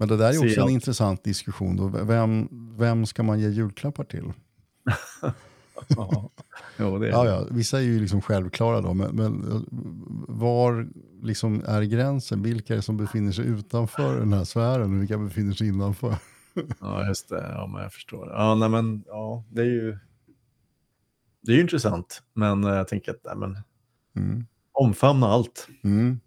Men 0.00 0.08
det 0.08 0.16
där 0.16 0.24
är 0.32 0.38
också 0.38 0.56
en 0.56 0.62
allt. 0.62 0.70
intressant 0.72 1.24
diskussion. 1.24 1.76
Då. 1.76 1.88
Vem, 2.04 2.48
vem 2.78 3.06
ska 3.06 3.22
man 3.22 3.40
ge 3.40 3.48
julklappar 3.48 4.04
till? 4.04 4.32
ja. 5.88 6.30
Jo, 6.78 6.98
det 6.98 7.06
är 7.06 7.10
Ja, 7.10 7.26
ja, 7.26 7.46
vissa 7.50 7.78
är 7.78 7.82
ju 7.82 8.00
liksom 8.00 8.20
självklara 8.22 8.80
då, 8.80 8.94
men, 8.94 9.16
men 9.16 9.52
eh, 9.52 9.60
var 10.28 10.88
liksom 11.22 11.62
är 11.66 11.82
gränsen? 11.82 12.42
Vilka 12.42 12.72
är 12.72 12.76
det 12.76 12.82
som 12.82 12.96
befinner 12.96 13.32
sig 13.32 13.46
utanför 13.46 14.18
den 14.18 14.32
här 14.32 14.44
sfären 14.44 14.94
och 14.96 15.02
vilka 15.02 15.18
befinner 15.18 15.52
sig 15.54 15.68
innanför? 15.68 16.14
Ja, 16.80 17.06
just 17.08 17.28
det. 17.28 17.48
Ja, 17.54 17.66
men 17.66 17.82
jag 17.82 17.92
förstår. 17.92 18.28
Ja, 18.32 18.54
nej, 18.54 18.68
men 18.68 19.04
ja, 19.06 19.44
det 19.50 19.60
är 19.60 19.66
ju 19.66 19.98
det 21.42 21.52
är 21.52 21.56
ju 21.56 21.62
intressant, 21.62 22.22
men 22.34 22.64
eh, 22.64 22.70
jag 22.70 22.88
tänker 22.88 23.10
att 23.12 23.20
nej, 23.24 23.36
men, 23.36 23.56
Mm. 24.16 24.46
omfamna 24.72 25.26
allt. 25.26 25.68
Mm. 25.84 26.20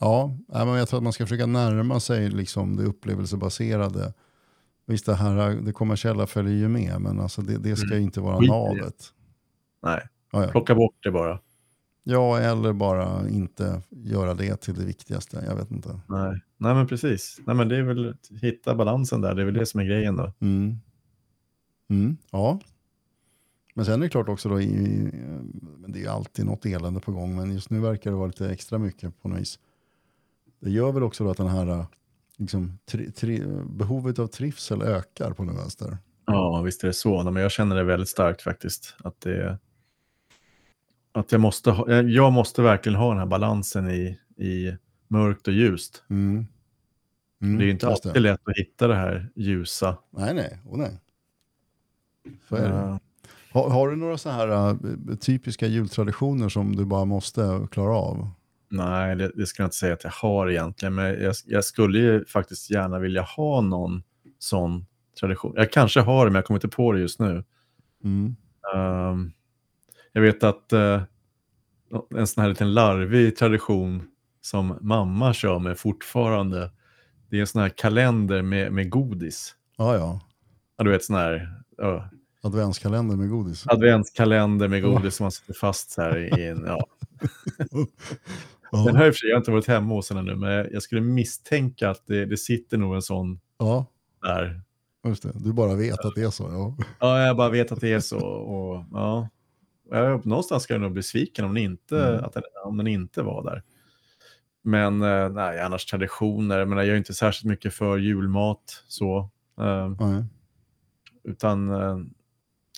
Ja, 0.00 0.38
men 0.48 0.68
jag 0.68 0.88
tror 0.88 0.98
att 0.98 1.02
man 1.04 1.12
ska 1.12 1.24
försöka 1.26 1.46
närma 1.46 2.00
sig 2.00 2.30
liksom 2.30 2.76
det 2.76 2.84
upplevelsebaserade. 2.84 4.14
Visst, 4.86 5.06
det, 5.06 5.14
här, 5.14 5.50
det 5.50 5.72
kommersiella 5.72 6.26
följer 6.26 6.54
ju 6.56 6.68
med, 6.68 7.00
men 7.00 7.20
alltså 7.20 7.42
det, 7.42 7.58
det 7.58 7.76
ska 7.76 7.86
Mm. 7.86 7.98
ju 7.98 8.04
inte 8.04 8.20
vara 8.20 8.40
navet. 8.40 9.12
Nej, 9.82 10.08
Ja, 10.32 10.44
ja. 10.44 10.50
plocka 10.50 10.74
bort 10.74 10.94
det 11.02 11.10
bara. 11.10 11.40
ja, 12.02 12.38
eller 12.38 12.72
bara 12.72 13.28
inte 13.28 13.82
göra 13.90 14.34
det 14.34 14.56
till 14.60 14.74
det 14.74 14.84
viktigaste. 14.84 15.44
Jag 15.48 15.56
vet 15.56 15.70
inte. 15.70 16.00
Nej, 16.08 16.40
nej 16.56 16.74
men 16.74 16.86
precis. 16.86 17.40
Nej, 17.46 17.56
men 17.56 17.68
det 17.68 17.76
är 17.76 17.82
väl 17.82 18.08
att 18.10 18.40
hitta 18.42 18.74
balansen 18.74 19.20
där. 19.20 19.34
Det 19.34 19.42
är 19.42 19.46
väl 19.46 19.54
det 19.54 19.66
som 19.66 19.80
är 19.80 19.84
grejen 19.84 20.16
då. 20.16 20.32
Mm. 20.40 20.76
Mm, 21.90 22.16
ja. 22.30 22.60
Men 23.74 23.84
sen 23.84 23.94
är 23.94 24.04
det 24.04 24.10
klart 24.10 24.28
också 24.28 24.48
då, 24.48 24.60
i, 24.60 24.68
men 25.78 25.92
det 25.92 25.98
är 25.98 26.02
ju 26.02 26.08
alltid 26.08 26.44
något 26.44 26.66
elände 26.66 27.00
på 27.00 27.12
gång, 27.12 27.36
men 27.36 27.52
just 27.52 27.70
nu 27.70 27.80
verkar 27.80 28.10
det 28.10 28.16
vara 28.16 28.26
lite 28.26 28.50
extra 28.50 28.78
mycket 28.78 29.22
på 29.22 29.28
något 29.28 29.40
vis. 29.40 29.58
Det 30.60 30.70
gör 30.70 30.92
väl 30.92 31.02
också 31.02 31.24
då 31.24 31.30
att 31.30 31.36
den 31.36 31.48
här 31.48 31.66
eh, 31.66 31.86
liksom, 32.36 32.78
tri, 32.84 33.12
tri, 33.12 33.42
behovet 33.64 34.18
av 34.18 34.26
trivsel 34.26 34.82
ökar 34.82 35.32
på 35.32 35.44
något 35.44 35.58
vänster. 35.58 35.98
Ja, 36.26 36.62
visst 36.62 36.82
är 36.82 36.86
det 36.86 36.94
så. 36.94 37.30
Men 37.30 37.42
jag 37.42 37.52
känner 37.52 37.76
det 37.76 37.84
väldigt 37.84 38.08
starkt 38.08 38.42
faktiskt. 38.42 38.94
Att, 39.04 39.20
det, 39.20 39.58
att 41.12 41.32
jag, 41.32 41.40
måste 41.40 41.70
ha, 41.70 41.92
jag 42.02 42.32
måste 42.32 42.62
verkligen 42.62 42.98
ha 42.98 43.08
den 43.08 43.18
här 43.18 43.26
balansen 43.26 43.90
i, 43.90 44.18
i 44.36 44.76
mörkt 45.08 45.48
och 45.48 45.54
ljust. 45.54 46.02
Mm. 46.10 46.46
Mm, 47.42 47.58
det 47.58 47.64
är 47.64 47.66
ju 47.66 47.70
inte 47.70 47.86
just 47.86 48.02
det. 48.02 48.08
alltid 48.08 48.22
lätt 48.22 48.48
att 48.48 48.56
hitta 48.56 48.88
det 48.88 48.94
här 48.94 49.30
ljusa. 49.36 49.98
Nej, 50.10 50.34
nej. 50.34 50.60
Oh, 50.64 50.78
nej. 50.78 51.00
Så 52.48 52.56
är 52.56 52.68
det. 52.68 52.74
Eh, 52.74 52.98
Har, 53.52 53.70
har 53.70 53.88
du 53.88 53.96
några 53.96 54.18
så 54.18 54.30
här 54.30 54.48
eh, 54.48 54.76
typiska 55.20 55.66
jultraditioner 55.66 56.48
som 56.48 56.76
du 56.76 56.84
bara 56.84 57.04
måste 57.04 57.66
klara 57.70 57.96
av? 57.96 58.30
Nej, 58.70 59.16
det, 59.16 59.30
det 59.34 59.46
ska 59.46 59.62
jag 59.62 59.66
inte 59.66 59.76
säga 59.76 59.94
att 59.94 60.04
jag 60.04 60.10
har 60.10 60.50
egentligen, 60.50 60.94
men 60.94 61.22
jag, 61.22 61.34
jag 61.46 61.64
skulle 61.64 61.98
ju 61.98 62.24
faktiskt 62.24 62.70
gärna 62.70 62.98
vilja 62.98 63.22
ha 63.22 63.60
någon 63.60 64.02
sån 64.38 64.86
tradition. 65.20 65.52
Jag 65.56 65.72
kanske 65.72 66.00
har 66.00 66.24
det, 66.24 66.30
men 66.30 66.38
jag 66.38 66.44
kommer 66.44 66.58
inte 66.58 66.76
på 66.76 66.92
det 66.92 67.00
just 67.00 67.20
nu. 67.20 67.44
Mm. 68.04 68.36
Ehm, 68.74 69.32
jag 70.12 70.22
vet 70.22 70.44
att 70.44 70.72
eh, 70.72 71.02
en 72.16 72.26
sån 72.26 72.42
här 72.42 72.48
liten 72.48 72.74
larvig 72.74 73.36
tradition 73.36 74.02
som 74.40 74.78
mamma 74.80 75.34
kör 75.34 75.58
med 75.58 75.78
fortfarande, 75.78 76.70
det 77.30 77.36
är 77.36 77.40
en 77.40 77.46
sån 77.46 77.62
här 77.62 77.68
kalender 77.68 78.42
med, 78.42 78.72
med 78.72 78.90
godis. 78.90 79.54
Ja, 79.76 79.94
ja. 79.94 80.20
Ja, 80.76 80.84
du 80.84 80.90
vet 80.90 81.04
sån 81.04 81.16
här 81.16 81.48
ja, 81.76 82.08
Adventskalender 82.44 83.16
med 83.16 83.30
godis. 83.30 83.66
adventskalender 83.66 84.68
med 84.68 84.82
godis 84.82 85.14
som 85.14 85.24
man 85.24 85.32
sätter 85.32 85.54
fast 85.54 85.90
så 85.90 86.02
här 86.02 86.38
i 86.38 86.46
en, 86.46 86.64
ja. 86.66 86.86
Den 88.84 88.94
sig 89.12 89.28
jag 89.28 89.36
har 89.36 89.40
inte 89.40 89.50
varit 89.50 89.66
hemma 89.66 89.94
hos 89.94 90.10
henne 90.10 90.22
nu, 90.22 90.36
men 90.36 90.50
jag, 90.72 90.82
skulle 90.82 91.00
misstänka 91.00 91.90
att 91.90 92.06
det, 92.06 92.26
det 92.26 92.36
sitter 92.36 92.76
nog 92.78 92.94
en 92.94 93.02
sån 93.02 93.40
ja, 93.58 93.86
där. 94.22 94.60
just 95.06 95.22
det. 95.22 95.32
Du 95.34 95.52
bara 95.52 95.74
vet 95.74 96.04
att 96.04 96.14
det 96.14 96.22
är 96.22 96.30
så. 96.30 96.42
Ja. 96.50 96.76
Ja, 97.00 97.20
jag 97.26 97.36
bara 97.36 97.48
vet 97.48 97.72
att 97.72 97.80
det 97.80 97.92
är 97.92 98.00
så. 98.00 98.18
Och, 98.26 98.84
ja. 98.92 99.28
Jag, 99.90 100.26
någonstans 100.26 100.62
ska 100.62 100.74
jag 100.74 100.80
nog 100.80 100.92
bli 100.92 100.98
besviken 100.98 101.44
om 101.44 101.54
den 101.54 101.62
inte, 101.62 102.04
Mm. 102.06 102.24
att 102.24 102.32
den, 102.32 102.42
om 102.64 102.76
den 102.76 102.86
inte 102.86 103.22
var 103.22 103.44
där. 103.44 103.62
Men 104.62 105.02
eh, 105.02 105.28
nej, 105.28 105.60
annars 105.60 105.84
traditioner. 105.86 106.64
Men 106.64 106.78
jag 106.78 106.86
gör 106.86 106.96
inte 106.96 107.14
särskilt 107.14 107.48
mycket 107.50 107.74
för 107.74 107.98
julmat. 107.98 108.84
så. 108.88 109.30
Nej. 110.00 110.24
utan 111.24 111.70
eh, 111.70 111.98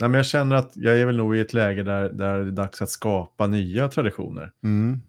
nej, 0.01 0.09
men 0.11 0.15
jag 0.15 0.27
känner 0.27 0.57
att 0.57 0.73
jag 0.75 1.01
är 1.01 1.07
väl 1.07 1.17
nog 1.17 1.37
i 1.37 1.41
ett 1.41 1.53
läge 1.53 1.83
där, 1.83 2.09
där 2.13 2.39
det 2.39 2.47
är 2.47 2.51
dags 2.53 2.83
att 2.83 2.91
skapa 2.91 3.47
nya 3.47 3.89
traditioner. 3.89 4.53
Mm. 4.63 5.01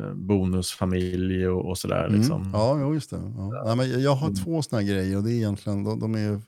Eh, 0.00 0.14
bonusfamilj 0.14 1.48
och, 1.48 1.68
och 1.68 1.78
sådär. 1.78 2.04
Mm. 2.06 2.18
Liksom. 2.18 2.50
Ja, 2.52 2.94
just 2.94 3.10
det. 3.10 3.16
Ja. 3.36 3.62
Nej, 3.66 3.76
men 3.76 4.02
jag 4.02 4.14
har 4.14 4.26
Mm. 4.26 4.36
två 4.44 4.62
sådana 4.62 4.82
grejer 4.82 5.16
och 5.16 5.22
det 5.24 5.32
är 5.32 5.36
egentligen, 5.36 5.84
de, 5.84 6.00
de 6.00 6.14
är 6.14 6.40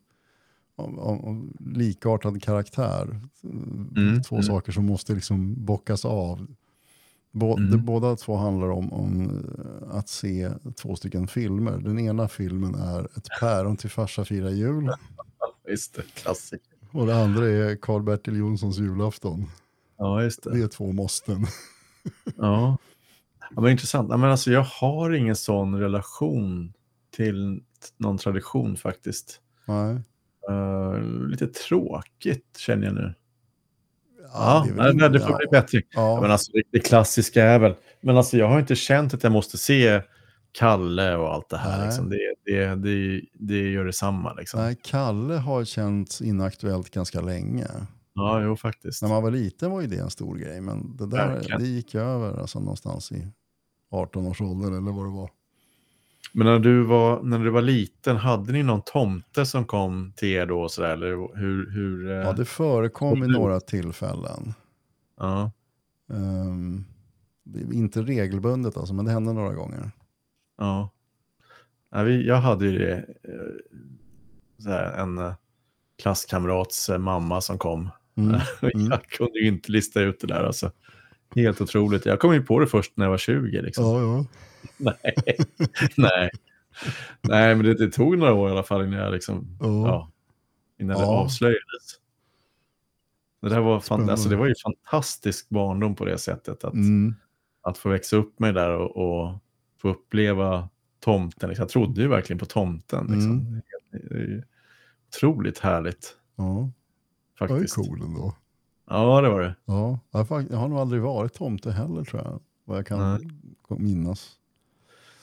av, 0.77 1.01
av 1.01 1.49
likartad 1.61 2.43
karaktär. 2.43 3.21
Mm, 3.45 4.23
Två 4.23 4.37
mm. 4.37 4.43
saker 4.47 4.73
som 4.73 4.87
måste 4.87 5.12
liksom 5.15 5.65
bockas 5.65 6.05
av. 6.05 6.47
Bå, 7.33 7.57
Mm. 7.57 7.71
det, 7.71 7.79
båda 7.79 8.17
två 8.17 8.37
handlar 8.37 8.69
om, 8.71 8.93
om 8.93 9.23
eh, 9.31 9.97
att 9.99 10.09
se 10.09 10.51
två 10.77 10.97
stycken 10.97 11.29
filmer. 11.29 11.79
Den 11.79 11.99
ena 11.99 12.29
filmen 12.29 12.75
är 12.75 13.05
Ett 13.05 13.29
päron 13.41 13.77
till 13.77 13.91
farsa 13.91 14.25
firar 14.25 14.51
jul. 14.51 14.91
Just 15.69 15.95
det, 15.95 16.03
klassiker. 16.15 16.72
Och 16.93 17.07
det 17.07 17.17
andra 17.17 17.47
är 17.47 17.77
Karl-Bertil 17.77 18.37
Jonssons 18.37 18.79
julafton. 18.79 19.47
Ja, 19.99 20.23
just 20.23 20.43
det. 20.43 20.57
Det 20.57 20.63
är 20.63 20.69
två 20.69 20.93
måsten. 20.93 21.47
Ja. 22.37 22.77
ja 23.55 23.61
men 23.61 23.71
intressant. 23.71 24.09
Ja, 24.11 24.17
men 24.17 24.31
alltså, 24.31 24.51
jag 24.51 24.63
har 24.63 25.11
ingen 25.11 25.37
sån 25.37 25.81
relation 25.81 26.73
till 27.17 27.63
någon 27.97 28.19
tradition 28.19 28.77
faktiskt. 28.77 29.41
Nej. 29.65 29.97
Eh, 30.49 31.03
lite 31.29 31.47
tråkigt 31.47 32.57
känner 32.59 32.87
jag 32.87 32.95
nu. 32.95 33.15
Ja, 34.33 34.67
det 34.69 34.93
det, 34.93 35.03
väl 35.03 35.13
det, 35.13 35.21
får 35.21 35.37
bli 35.37 35.47
bättre. 35.51 35.83
Ja. 35.91 36.21
Men 36.21 36.31
alltså, 36.31 36.53
det 36.73 36.81
klassiska 36.81 37.45
är 37.45 37.59
väl... 37.59 37.75
Men 38.01 38.17
alltså, 38.17 38.37
jag 38.37 38.49
har 38.49 38.61
inte 38.61 38.77
känt 38.77 39.15
att 39.15 39.23
jag 39.23 39.33
måste 39.33 39.59
se 39.59 40.03
Kalle 40.52 41.16
och 41.16 41.35
allt 41.35 41.49
det 41.49 41.56
här. 41.56 41.87
Liksom. 41.87 42.09
Det, 42.09 42.35
det, 42.44 42.75
det, 42.75 43.21
det 43.32 43.71
gör 43.71 43.85
detsamma. 43.85 44.32
Liksom. 44.35 44.61
Nej, 44.61 44.76
Kalle 44.82 45.35
har 45.35 45.64
känts 45.64 46.23
inaktuellt 46.23 46.90
ganska 46.90 47.21
länge. 47.21 47.66
Ja, 48.14 48.42
jo 48.42 48.56
faktiskt. 48.56 49.02
När 49.02 49.09
man 49.09 49.23
var 49.23 49.30
liten 49.30 49.71
var 49.71 49.80
ju 49.80 49.87
det 49.87 49.99
en 49.99 50.11
stor 50.11 50.37
grej, 50.37 50.61
men 50.61 50.97
det 50.97 51.06
där 51.06 51.28
Verkligen. 51.28 51.61
det 51.61 51.66
gick 51.66 51.94
över 51.94 52.40
alltså, 52.40 52.61
någonstans 52.61 53.12
i 53.12 53.26
18-årsåldern 53.92 54.73
eller 54.78 54.92
vad 54.92 55.04
det 55.06 55.11
var. 55.11 55.30
Men 56.32 56.47
när 56.47 56.59
du, 56.59 56.82
var, 56.82 57.23
när 57.23 57.38
du 57.38 57.50
var 57.50 57.62
liten, 57.62 58.16
hade 58.16 58.52
ni 58.52 58.62
någon 58.62 58.82
tomte 58.82 59.47
som 59.47 59.64
kom 59.64 60.12
till 60.16 60.28
er 60.28 60.47
då? 60.47 60.62
Och 60.62 60.71
så 60.71 60.82
där, 60.82 60.88
eller 60.92 61.38
hur, 61.38 61.71
hur, 61.71 62.11
eh, 62.11 62.16
Ja, 62.16 62.32
det 62.32 62.44
förekom 62.44 63.12
Absolut. 63.12 63.38
några 63.38 63.61
tillfällen. 63.61 64.54
ja. 65.21 65.50
Är 67.54 67.73
inte 67.73 68.02
regelbundet 68.02 68.76
alltså, 68.76 68.94
men 68.94 69.04
det 69.04 69.11
hände 69.11 69.32
några 69.32 69.54
gånger. 69.54 69.90
Ja. 70.62 70.90
jag 72.25 72.37
hade 72.37 72.66
ju 72.66 72.78
det, 72.78 72.92
eh, 73.23 74.71
här, 74.73 74.92
en 75.02 75.19
eh, 75.19 75.35
klasskamrats 76.02 76.88
eh, 76.88 76.99
mamma 76.99 77.40
som 77.40 77.59
kom. 77.59 77.90
Mm. 78.16 78.40
Mm. 78.75 78.90
jag 78.90 79.04
kunde 79.07 79.38
ju 79.38 79.49
inte 79.49 79.73
lista 79.73 80.00
ut 80.00 80.21
det 80.21 80.26
där 80.26 80.45
alltså. 80.45 80.73
Helt 81.35 81.61
otroligt. 81.61 82.07
Jag 82.07 82.21
kom 82.21 82.35
ju 82.35 82.42
på 82.42 82.59
det 82.59 82.66
först 82.66 82.92
när 82.97 83.04
jag 83.04 83.11
var 83.11 83.19
20. 83.19 83.62
Liksom. 83.62 83.85
Ja, 83.85 84.00
ja. 84.00 84.25
Nej. 84.76 85.37
Nej. 85.97 86.31
Nej, 87.21 87.54
men 87.54 87.66
det, 87.66 87.75
det, 87.75 87.90
tog 87.90 88.19
några 88.19 88.35
år 88.35 88.49
i 88.49 88.52
alla 88.52 88.62
fall 88.62 88.83
innan, 88.85 88.99
jag 88.99 89.12
liksom, 89.12 89.57
Ja. 89.61 89.66
ja, 89.66 90.11
innan 90.78 90.97
det 90.97 91.02
Ja. 91.02 91.09
avslöjades. 91.09 91.99
Det, 93.42 93.49
där 93.49 93.61
var 93.61 93.81
fan, 93.81 94.11
alltså, 94.11 94.28
det 94.28 94.37
var 94.37 94.47
ju 94.47 94.54
fantastisk 94.64 95.49
barndom 95.49 95.95
på 95.95 96.04
det 96.04 96.19
sättet. 96.19 96.64
Att, 96.64 96.75
Mm. 96.75 97.14
att 97.62 97.78
få 97.78 97.88
växa 97.88 98.16
upp 98.16 98.38
med 98.38 98.54
det 98.54 98.61
där 98.61 98.71
och, 98.71 98.97
och 98.97 99.35
få 99.83 99.89
uppleva 99.89 100.69
tomten. 101.01 101.49
Liksom. 101.49 101.62
Jag 101.62 101.69
trodde 101.69 102.03
ju 102.03 102.09
verkligen 102.09 102.39
på 102.39 102.47
tomten. 102.47 103.07
Liksom. 103.07 103.31
Mm. 103.31 103.62
Det 103.91 104.15
är 104.15 104.19
ju 104.19 104.43
otroligt 105.09 105.59
härligt 105.59 106.17
ja. 106.37 106.71
Det 107.39 107.47
var 107.47 107.57
ju 107.57 107.62
faktiskt. 107.67 107.75
cool 107.75 108.03
ändå. 108.03 108.37
Ja, 108.91 109.21
det 109.21 109.29
var 109.29 109.41
det. 109.41 109.55
Ja. 109.65 109.99
Jag, 110.11 110.25
har 110.57 110.69
nog 110.69 110.79
aldrig 110.79 111.03
varit 111.03 111.35
tomte 111.35 111.73
heller 111.73 112.05
tror 112.05 112.23
jag. 112.23 112.41
Vad 112.65 112.79
jag 112.79 112.87
kan 112.87 112.99
Nej. 112.99 113.79
minnas. 113.79 114.31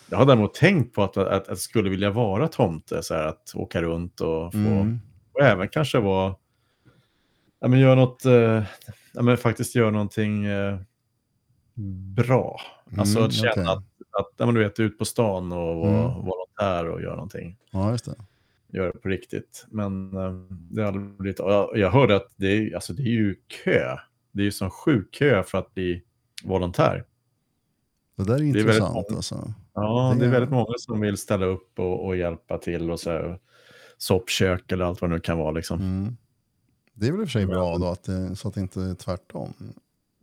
Jag 0.10 0.18
har 0.18 0.26
däremot 0.26 0.54
tänkt 0.54 0.96
på 0.96 1.04
att, 1.04 1.18
att, 1.18 1.46
jag 1.48 1.58
skulle 1.58 1.90
vilja 1.90 2.12
vara 2.12 2.48
tomte, 2.48 3.04
så 3.04 3.14
här, 3.14 3.28
att 3.28 3.52
åka 3.56 3.82
runt 3.82 4.22
och 4.22 4.52
få 4.52 4.58
Mm. 4.58 5.00
Och 5.34 5.42
även 5.42 5.70
kanske 5.70 6.00
vara, 6.00 6.36
ja 7.60 7.68
men 7.68 7.80
göra 7.80 7.96
något, 7.96 8.26
eh, 8.26 8.64
ja 9.14 9.22
men 9.22 9.38
faktiskt 9.38 9.76
göra 9.76 9.92
någonting 9.92 10.46
eh, 10.46 10.80
bra. 12.16 12.62
Alltså 12.98 13.18
Mm, 13.18 13.28
att 13.28 13.34
känna 13.34 13.52
okej. 13.52 13.66
att, 13.68 13.84
att 14.20 14.30
ja, 14.38 14.46
men 14.46 14.56
du 14.56 14.64
vet, 14.64 14.80
ut 14.80 14.98
på 14.98 15.06
stan 15.06 15.52
och 15.52 15.76
vara 15.76 15.90
Mm. 16.12 16.26
volontär 16.26 16.90
och 16.90 17.02
göra 17.02 17.16
någonting. 17.16 17.58
Ja, 17.72 17.92
just 17.92 18.06
det. 18.06 18.16
Göra 18.68 18.92
det 18.92 19.00
på 19.00 19.10
riktigt. 19.10 19.66
Men 19.70 20.14
eh, 20.18 20.32
det 20.50 20.82
har 20.82 20.88
aldrig 20.88 21.18
blivit, 21.18 21.40
jag, 21.40 21.78
jag 21.78 21.92
hörde 21.92 22.16
att 22.16 22.34
det 22.36 22.48
är, 22.48 22.76
alltså, 22.76 22.94
det 22.94 23.02
är 23.02 23.06
ju 23.14 23.36
kö. 23.64 23.98
Det 24.32 24.42
är 24.42 24.46
ju 24.46 24.52
sån 24.52 24.70
sjuk 24.70 25.12
kö 25.14 25.44
för 25.44 25.58
att 25.58 25.74
bli 25.74 26.04
volontär. 26.44 27.06
Det 28.16 28.24
där 28.24 28.34
är 28.34 28.38
är 28.38 28.44
väldigt 28.44 28.56
intressant 28.62 28.94
många. 28.94 29.16
alltså. 29.16 29.54
Ja, 29.74 30.12
Det 30.14 30.20
det 30.20 30.26
är 30.26 30.28
är- 30.28 30.32
väldigt 30.32 30.52
många 30.52 30.74
som 30.78 31.00
vill 31.02 31.18
ställa 31.18 31.46
upp 31.46 31.80
och, 31.80 32.06
och 32.06 32.18
hjälpa 32.18 32.58
till 32.58 32.92
och 32.92 33.00
så 33.00 33.10
här, 33.12 33.40
soppkök 33.98 34.72
eller 34.72 34.86
allt 34.86 35.02
vad 35.02 35.10
det 35.10 35.14
nu 35.16 35.20
kan 35.22 35.38
vara 35.38 35.52
liksom. 35.52 35.80
Mm. 35.80 36.18
Det 36.94 37.08
är 37.08 37.12
väl 37.12 37.22
i 37.22 37.24
och 37.24 37.28
för 37.28 37.32
sig 37.40 37.46
bra 37.46 37.78
då, 37.78 37.86
att 37.86 38.04
det, 38.04 38.36
så 38.36 38.48
att 38.48 38.54
det 38.54 38.62
inte 38.62 38.82
är 38.82 38.96
tvärtom. 38.96 39.54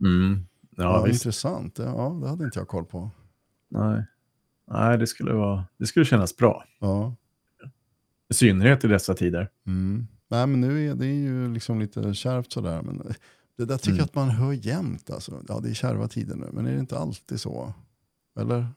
Mm. 0.05 0.39
Ja, 0.77 0.83
Ja, 0.83 1.07
intressant. 1.07 1.75
Det- 1.75 1.83
Ja, 1.83 2.19
det 2.21 2.29
hade 2.29 2.43
inte 2.45 2.59
jag 2.59 2.67
koll 2.67 2.85
på. 2.85 3.09
Nej, 3.69 4.03
Nej 4.71 4.97
det, 4.97 5.07
skulle 5.07 5.33
vara, 5.33 5.65
det 5.77 5.85
skulle 5.85 6.05
kännas 6.05 6.35
bra. 6.37 6.63
Ja. 6.79 7.15
I 8.29 8.33
synnerhet 8.33 8.83
i 8.83 8.87
dessa 8.87 9.13
tider. 9.13 9.49
Mm. 9.67 10.07
Nej, 10.29 10.47
men 10.47 10.61
nu 10.61 10.89
är 10.89 10.95
det 10.95 11.05
är 11.05 11.13
ju 11.13 11.53
liksom 11.53 11.79
lite 11.79 12.13
kärvt 12.13 12.51
sådär. 12.51 12.81
Men 12.81 12.97
det 13.57 13.65
där 13.65 13.77
tycker 13.77 13.89
Mm. 13.89 13.97
jag 13.97 14.05
att 14.05 14.15
man 14.15 14.29
hör 14.29 14.53
jämt. 14.53 15.09
Alltså. 15.09 15.43
Ja, 15.47 15.59
det 15.59 15.69
är 15.69 15.73
kärva 15.73 16.07
tider 16.07 16.35
nu, 16.35 16.49
men 16.53 16.65
är 16.65 16.73
det 16.73 16.79
inte 16.79 16.97
alltid 16.97 17.39
så? 17.41 17.73
Eller? 18.39 18.67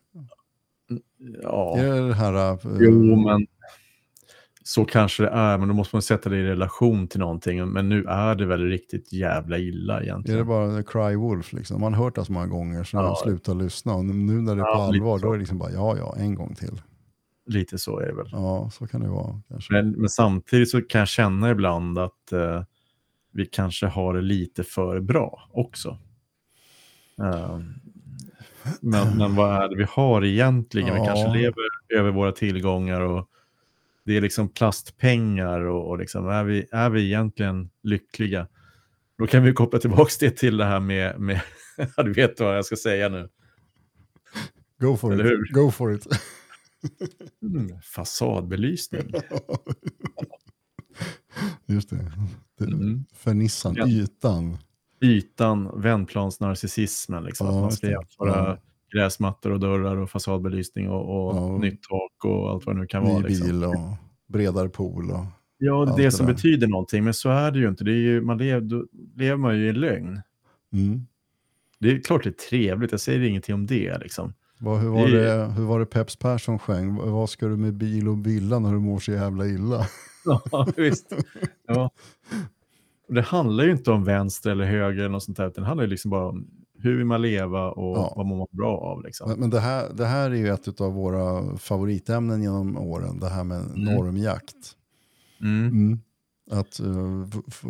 Ja, 1.43 1.79
Är 1.79 1.93
det 1.95 2.09
det 2.09 2.15
här... 2.15 2.53
äh, 2.53 2.59
jo, 2.81 3.17
men 3.17 3.47
så 4.65 4.85
kanske 4.85 5.23
det 5.23 5.29
är. 5.29 5.59
Men 5.59 5.69
då 5.69 5.75
måste 5.75 5.97
man 5.97 6.03
sätta 6.03 6.29
det 6.31 6.37
i 6.37 6.43
relation 6.43 7.09
till 7.09 7.21
någonting. 7.21 7.69
Men 7.69 7.89
nu 7.89 8.05
är 8.05 8.35
det 8.35 8.47
väl 8.47 8.65
riktigt 8.69 9.13
jävla 9.13 9.59
illa 9.59 9.97
Är 9.99 10.03
egentligen. 10.03 10.39
det 10.39 10.45
bara 10.45 10.77
the 10.77 10.83
cry 10.83 11.17
wolf 11.17 11.53
liksom? 11.53 11.81
Man 11.81 11.95
har 11.95 12.05
hört 12.05 12.15
det 12.15 12.25
så 12.25 12.33
många 12.33 12.47
gånger 12.47 12.85
så 12.85 12.97
Ja. 12.97 13.03
man 13.03 13.17
slutar 13.17 13.55
lyssna. 13.55 13.95
Och 13.95 14.05
nu 14.05 14.33
när 14.33 14.57
det 14.57 14.63
är 14.63 14.67
Ja, 14.67 14.75
på 14.75 14.81
allvar 14.83 15.19
då 15.19 15.29
är 15.29 15.33
det 15.33 15.39
liksom 15.39 15.59
bara 15.59 15.71
ja, 15.71 15.97
ja, 15.99 16.15
en 16.19 16.35
gång 16.35 16.55
till. 16.55 16.83
Lite 17.47 17.79
så 17.79 17.99
är 18.01 18.07
det 18.07 18.15
väl. 18.15 18.29
Ja, 18.33 18.71
så 18.73 18.87
kan 18.87 19.01
det 19.01 19.09
vara 19.09 19.41
kanske. 19.49 19.73
Men, 19.73 19.91
men 19.91 20.09
samtidigt 20.09 20.71
så 20.71 20.83
kan 20.83 20.99
jag 20.99 21.09
känna 21.09 21.51
ibland 21.51 21.99
att 21.99 22.33
eh, 22.33 22.63
vi 23.33 23.47
kanske 23.47 23.87
har 23.87 24.15
det 24.15 24.23
lite 24.23 24.65
för 24.65 25.01
bra 25.01 25.49
också. 25.53 25.99
Eh, 27.23 27.59
men, 28.81 29.17
men 29.19 29.35
vad 29.35 29.63
är 29.65 29.69
det 29.69 29.77
vi 29.77 29.87
har 29.91 30.25
egentligen? 30.25 30.95
Vi 30.95 30.99
Ja. 31.01 31.05
kanske 31.07 31.39
lever 31.39 31.55
över 31.99 32.11
våra 32.11 32.33
tillgångar 32.33 33.01
och 33.01 33.27
det 34.11 34.17
är 34.17 34.21
liksom 34.21 34.49
plastpengar 34.49 35.61
och, 35.61 35.89
och 35.89 35.99
liksom, 35.99 36.29
är, 36.29 36.45
vi, 36.45 36.67
är 36.73 36.91
vi 36.91 37.05
egentligen 37.07 37.71
lyckliga? 37.83 38.49
Då 39.19 39.27
kan 39.27 39.43
vi 39.43 39.53
koppla 39.53 39.79
tillbaka 39.79 40.11
det 40.21 40.31
till 40.31 40.57
det 40.57 40.65
här 40.65 40.81
med, 40.81 41.21
med 41.21 41.41
du 41.97 42.13
vet 42.13 42.41
vad 42.41 42.57
jag 42.57 42.65
ska 42.65 42.77
säga 42.77 43.09
nu. 43.09 43.29
Go 44.81 44.97
for 44.97 45.13
Eller 45.13 45.25
it. 45.25 45.31
hur? 45.31 45.53
Go 45.53 45.71
for 45.71 45.95
it. 45.95 46.07
Mm, 47.43 47.81
fasadbelysning. 47.83 49.03
Just 51.67 51.91
det. 51.91 52.13
det 52.59 52.65
Mm. 52.65 53.05
Fernissan, 53.15 53.75
Ja. 53.77 53.87
ytan. 53.89 54.59
ytan, 55.03 55.81
vändplansnarcissismen. 55.81 57.25
Liksom. 57.25 57.47
Ja, 57.47 57.53
att 57.57 57.61
man 57.61 57.73
ska 57.73 57.91
jämföra 57.91 58.29
Ja. 58.29 58.59
Gräsmattor 58.93 59.51
och 59.53 59.61
dörrar 59.61 59.97
och 59.97 60.11
fasadbelysning 60.11 60.91
och, 60.91 61.27
och 61.29 61.37
Ja. 61.37 61.59
nytt 61.59 61.83
tak 61.83 62.25
och 62.25 62.51
allt 62.51 62.67
vad 62.67 62.75
det 62.77 62.81
nu 62.81 62.87
kan 62.87 63.05
vara. 63.05 63.19
Ny 63.19 63.29
Liksom. 63.29 63.47
bil 63.47 63.65
och 63.65 63.75
bredare 64.29 64.69
pool. 64.69 65.11
Och, 65.11 65.25
Ja, 65.59 65.85
det 65.97 66.03
det 66.03 66.11
som 66.11 66.27
där. 66.27 66.35
betyder 66.35 66.67
någonting, 66.67 67.05
men 67.05 67.15
så 67.15 67.29
är 67.31 67.51
det 67.51 67.59
ju 67.59 67.69
inte. 67.69 67.85
Det 67.85 67.91
är 67.93 67.95
ju, 67.95 68.21
man 68.21 68.39
lever, 68.39 68.61
då 68.61 68.87
lever 69.17 69.37
man 69.37 69.59
ju 69.59 69.69
i 69.69 69.73
lögn. 69.73 70.21
mm. 70.73 71.07
Det 71.79 71.91
är 71.93 72.01
klart 72.01 72.23
det 72.25 72.29
är 72.31 72.49
trevligt, 72.51 72.91
jag 72.91 73.01
säger 73.01 73.21
ingenting 73.21 73.55
om 73.55 73.67
det. 73.67 73.99
Liksom. 73.99 74.33
Vad, 74.59 74.79
hur, 74.81 74.89
var 74.89 75.09
Det- 75.09 75.23
det, 75.37 75.47
hur 75.57 75.65
var 75.65 75.79
det 75.81 75.87
Peps 75.87 76.17
Persson 76.17 76.59
sjöng? 76.59 76.97
Vad 76.97 77.31
ska 77.31 77.47
du 77.47 77.57
med 77.57 77.75
bil 77.75 78.09
och 78.09 78.27
villa 78.27 78.59
när 78.59 78.73
du 78.73 78.79
mår 78.79 78.99
så 78.99 79.13
jävla 79.13 79.47
illa? 79.47 79.87
Ja, 80.25 80.67
visst. 80.77 81.13
Ja. 81.69 81.91
Det 83.09 83.23
handlar 83.23 83.65
ju 83.65 83.71
inte 83.71 83.91
om 83.91 84.05
vänster 84.05 84.51
eller 84.51 84.65
höger 84.65 84.99
eller 84.99 85.09
något 85.09 85.23
sånt 85.23 85.37
där, 85.37 85.47
utan 85.49 85.63
det 85.63 85.69
handlar 85.69 85.85
ju 85.85 85.91
liksom 85.91 86.11
bara 86.11 86.29
om 86.29 86.47
hur 86.83 86.97
vill 86.97 87.07
man 87.07 87.23
leva 87.23 87.71
och 87.71 87.97
Ja. 87.97 88.13
vad 88.17 88.27
mår 88.27 88.37
man 88.37 88.47
bra 88.51 88.79
av. 88.79 89.03
Liksom. 89.05 89.31
Men, 89.31 89.41
men 89.41 89.51
det, 89.51 89.61
här, 89.61 89.93
det 89.95 90.07
här 90.07 90.31
är 90.31 90.35
ju 90.35 90.49
ett 90.49 90.81
av 90.81 90.93
våra 90.93 91.57
favoritämnen 91.57 92.43
genom 92.43 92.77
åren, 92.77 93.19
det 93.21 93.29
här 93.29 93.45
med 93.45 93.79
normjakt. 93.79 94.77
Mm. 95.41 95.67
Mm. 95.69 96.01
Att 96.51 96.81
uh, 96.81 97.27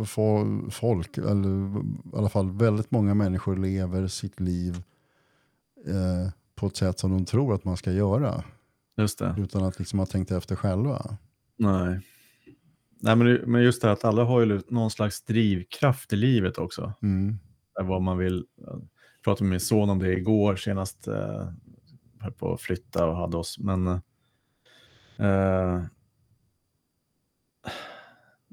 få- 0.07 0.67
folk, 0.71 1.19
eller 1.19 1.79
i 1.79 2.17
alla 2.17 2.29
fall 2.29 2.51
väldigt 2.51 2.91
många 2.91 3.15
människor 3.15 3.57
lever 3.57 4.07
sitt 4.07 4.41
liv 4.41 4.83
eh, 5.87 6.33
på 6.55 6.67
ett 6.67 6.77
sätt 6.77 6.99
som 6.99 7.11
de 7.11 7.25
tror 7.25 7.55
att 7.55 7.65
man 7.65 7.77
ska 7.77 7.93
göra. 7.93 8.45
Just 8.97 9.19
det. 9.19 9.35
Utan 9.39 9.65
att 9.65 9.79
liksom 9.79 9.99
ha 9.99 10.07
tänkt 10.07 10.31
efter 10.31 10.57
själva. 10.57 11.17
Nej. 11.59 12.01
Nej, 13.03 13.17
men, 13.17 13.35
men 13.35 13.63
just 13.63 13.83
det 13.83 13.89
här 13.89 13.93
att 13.93 14.05
alla 14.05 14.25
har 14.25 14.41
ju 14.41 14.61
någon 14.69 14.91
slags 14.91 15.23
drivkraft 15.23 16.13
i 16.13 16.17
livet 16.17 16.59
också. 16.59 16.93
Mm. 17.03 17.39
Vad 17.83 18.03
man 18.03 18.19
vill. 18.19 18.45
Pratade 19.25 19.45
med 19.45 19.51
min 19.51 19.61
son 19.61 19.91
om 19.91 19.99
det 19.99 20.13
igår 20.13 20.57
senast. 20.57 21.09
Eh, 21.09 21.49
höll 22.21 22.33
på 22.33 22.53
att 22.55 22.61
flytta 22.61 23.07
och 23.07 23.17
hade 23.17 23.37
oss. 23.37 23.59
Men, 23.59 23.87
eh, 23.87 25.83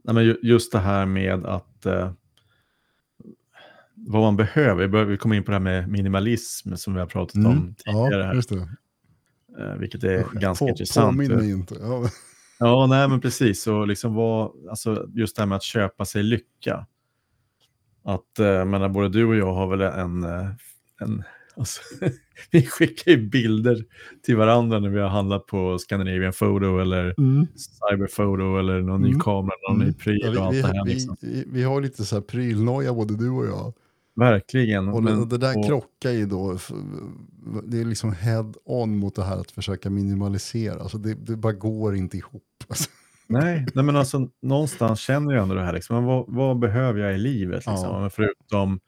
nej, 0.04 0.14
men 0.16 0.24
ju- 0.26 0.40
just 0.44 0.72
det 0.72 0.80
här 0.80 1.06
med 1.06 1.46
att 1.46 1.86
eh, 1.86 2.12
vad 3.96 4.22
man 4.22 4.36
behöver. 4.36 5.06
Vi 5.06 5.18
kommer 5.18 5.36
in 5.36 5.44
på 5.44 5.52
det 5.52 5.56
här 5.56 5.64
med 5.64 5.88
minimalism 5.90 6.76
som 6.76 6.94
vi 6.94 7.00
har 7.00 7.08
pratat 7.08 7.36
om 7.36 7.46
Mm. 7.46 7.76
tidigare. 7.76 8.16
Ja, 8.22 8.24
här, 8.28 8.34
just 8.34 8.50
det. 8.50 8.70
eh, 9.60 9.74
vilket 9.76 10.04
är 10.04 10.20
Usch, 10.22 10.34
ganska 10.42 10.66
på, 10.66 10.70
intressant. 10.70 11.08
Påminn 11.18 11.32
mig 11.36 11.52
inte. 11.52 11.76
Ja. 11.82 12.10
Ja, 12.60 12.88
nej 12.90 13.08
men 13.10 13.22
precis. 13.22 13.68
Och 13.68 13.88
liksom 13.88 14.14
vad, 14.16 14.52
alltså 14.70 15.08
just 15.14 15.36
det 15.36 15.42
här 15.42 15.48
med 15.48 15.56
att 15.56 15.64
köpa 15.64 16.06
sig 16.06 16.24
lycka. 16.24 16.86
Att, 18.08 18.40
eh, 18.40 18.66
menar, 18.66 18.90
både 18.90 19.10
du 19.10 19.26
och 19.26 19.36
jag 19.36 19.54
har 19.54 19.68
väl 19.68 19.82
en, 19.82 20.24
eh, 20.24 20.48
en 21.02 21.24
alltså, 21.58 21.82
vi 22.52 22.62
skickar 22.66 23.12
ju 23.12 23.18
bilder 23.30 23.86
till 24.24 24.36
varandra 24.38 24.80
när 24.80 24.90
vi 24.90 25.00
har 25.00 25.10
handlat 25.10 25.46
på 25.46 25.78
Scandinavian 25.80 26.34
Photo 26.34 26.80
eller 26.80 27.16
Cyberphoto 27.58 28.58
eller 28.60 28.82
någon 28.82 29.02
ny 29.02 29.08
Mm. 29.08 29.20
kamera, 29.20 29.56
någon 29.70 29.78
ny 29.80 29.84
Mm. 29.84 29.94
pryl 29.96 30.20
Ja, 30.24 30.40
och 30.40 30.46
allt 30.46 30.56
vi, 30.56 30.62
det 30.62 30.68
vi, 30.72 30.78
här. 30.78 30.86
vi, 30.86 30.94
Liksom. 30.94 31.16
vi, 31.22 31.44
vi 31.48 31.64
har 31.64 31.82
lite 31.82 32.06
så 32.06 32.16
här 32.16 32.22
prylnoja 32.22 32.94
både 32.94 33.18
du 33.18 33.30
och 33.30 33.46
jag. 33.46 33.74
Verkligen. 34.16 34.88
Och 34.88 35.04
det, 35.04 35.16
men- 35.16 35.30
det 35.30 35.38
där 35.38 35.58
och- 35.58 35.66
krockar 35.66 36.12
ju 36.12 36.26
då, 36.26 36.58
det 37.64 37.82
är 37.82 37.86
liksom 37.86 38.14
head 38.14 38.54
on 38.66 38.98
mot 38.98 39.16
det 39.16 39.24
här 39.24 39.38
att 39.42 39.52
försöka 39.52 39.90
minimalisera. 39.90 40.80
Alltså 40.82 40.98
det, 40.98 41.14
det 41.14 41.36
bara 41.36 41.54
går 41.54 41.96
inte 41.96 42.18
ihop. 42.18 42.44
Alltså. 42.68 42.90
Nej, 43.30 43.66
nej, 43.74 43.86
men 43.86 43.96
alltså 43.96 44.30
någonstans 44.42 45.00
känner 45.00 45.34
jag 45.34 45.44
ändå 45.44 45.56
det 45.56 45.64
här. 45.64 45.74
Liksom, 45.74 46.06
vad, 46.06 46.26
vad 46.28 46.60
behöver 46.60 47.00
jag 47.00 47.16
i 47.16 47.18
livet? 47.18 47.56
Liksom? 47.56 47.74
Ja. 48.04 48.10
Förutom 48.10 48.80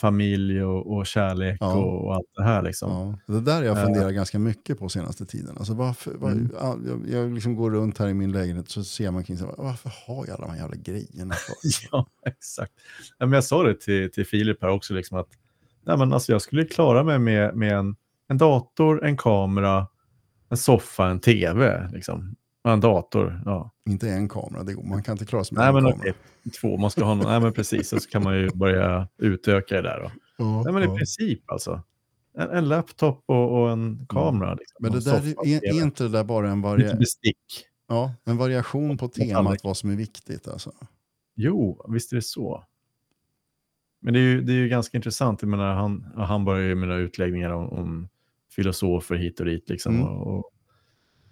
familj 0.00 0.64
och, 0.64 0.96
och 0.96 1.06
kärlek 1.06 1.56
Ja. 1.60 1.74
och, 1.74 2.04
och 2.04 2.14
allt 2.14 2.26
det 2.36 2.42
här. 2.42 2.62
Liksom. 2.62 2.90
Ja. 3.26 3.34
Det 3.34 3.40
där 3.40 3.62
jag 3.62 3.78
Ja. 3.78 3.84
funderat 3.84 4.14
ganska 4.14 4.38
mycket 4.38 4.78
på 4.78 4.88
senaste 4.88 5.26
tiden. 5.26 5.56
Alltså 5.58 5.74
varför, 5.74 6.14
var, 6.14 6.30
Mm. 6.30 6.50
ja, 6.60 6.76
jag, 6.86 7.08
jag 7.22 7.34
liksom 7.34 7.56
går 7.56 7.70
runt 7.70 7.98
här 7.98 8.08
i 8.08 8.14
min 8.14 8.32
lägenhet 8.32 8.68
så 8.70 8.84
ser 8.84 9.10
man 9.10 9.24
kring 9.24 9.38
sig, 9.38 9.48
varför 9.58 9.92
har 10.06 10.26
jag 10.26 10.34
alla 10.36 10.46
de 10.46 10.50
här 10.52 10.58
jävla 10.60 10.76
grejerna? 10.76 11.34
Ja, 11.92 12.06
exakt. 12.26 12.72
Ja, 13.18 13.26
men 13.26 13.32
jag 13.32 13.44
sa 13.44 13.62
det 13.62 13.80
till, 13.80 14.10
till 14.12 14.26
Filip 14.26 14.62
här 14.62 14.68
också, 14.68 14.94
liksom 14.94 15.18
att 15.18 15.28
nej, 15.86 15.96
men 15.98 16.12
alltså, 16.12 16.32
jag 16.32 16.42
skulle 16.42 16.64
klara 16.64 17.02
mig 17.02 17.18
med, 17.18 17.56
med 17.56 17.72
en, 17.72 17.96
en 18.28 18.38
dator, 18.38 19.04
en 19.04 19.16
kamera, 19.16 19.86
en 20.50 20.56
soffa, 20.56 21.06
en 21.08 21.20
tv. 21.20 21.88
Liksom. 21.92 22.34
Ja, 22.62 22.72
En 22.72 22.80
dator, 22.80 23.42
ja. 23.44 23.70
Inte 23.86 24.10
en 24.10 24.28
kamera, 24.28 24.62
det 24.62 24.74
går. 24.74 24.82
man 24.82 25.02
kan 25.02 25.12
inte 25.12 25.24
klara 25.26 25.44
sig 25.44 25.54
med 25.56 25.62
Nej, 25.62 25.68
en 25.68 25.74
men 25.74 25.92
kamera. 25.92 25.98
okej. 26.00 26.52
Två, 26.60 26.76
man 26.76 26.90
ska 26.90 27.04
ha 27.04 27.14
någon, 27.14 27.26
nej 27.26 27.40
men 27.40 27.52
precis, 27.52 27.92
och 27.92 28.02
så 28.02 28.08
kan 28.10 28.22
man 28.22 28.36
ju 28.38 28.50
börja 28.54 29.08
utöka 29.18 29.74
det 29.74 29.82
där 29.82 30.00
då. 30.02 30.10
Ja, 30.38 30.62
Nej 30.64 30.72
men 30.72 30.82
i 30.82 30.86
ja. 30.86 30.96
princip 30.96 31.50
alltså. 31.50 31.82
En, 32.34 32.50
en 32.50 32.68
laptop 32.68 33.22
och, 33.26 33.60
och 33.62 33.70
en 33.70 34.06
kamera. 34.08 34.54
Liksom, 34.54 34.76
Men 34.80 34.92
det 34.92 35.04
där, 35.04 35.46
är, 35.46 35.64
är 35.78 35.82
inte 35.82 36.02
det 36.02 36.08
där 36.08 36.24
bara 36.24 36.50
en, 36.50 36.56
Lite 36.58 36.68
varia 36.68 36.94
bestick. 36.94 37.36
ja, 37.88 38.14
en 38.24 38.36
variation 38.36 38.98
på 38.98 39.08
temat 39.08 39.58
vad 39.64 39.76
som 39.76 39.90
är 39.90 39.96
viktigt? 39.96 40.48
Alltså. 40.48 40.72
Jo, 41.34 41.86
visst 41.88 42.12
är 42.12 42.16
det 42.16 42.22
så. 42.22 42.64
Men 44.00 44.14
det 44.14 44.20
är 44.20 44.22
ju, 44.22 44.40
det 44.40 44.52
är 44.52 44.56
ju 44.56 44.68
ganska 44.68 44.96
intressant. 44.98 45.42
Jag 45.42 45.48
menar, 45.48 45.74
han, 45.74 46.12
han 46.16 46.44
börjar 46.44 46.68
ju 46.68 46.74
med 46.74 46.98
utläggningar 46.98 47.50
om, 47.50 47.68
om 47.68 48.08
filosofer 48.56 49.14
hit 49.14 49.40
och 49.40 49.46
dit. 49.46 49.68
Liksom, 49.68 49.94
Mm. 49.94 50.06
och 50.08 50.44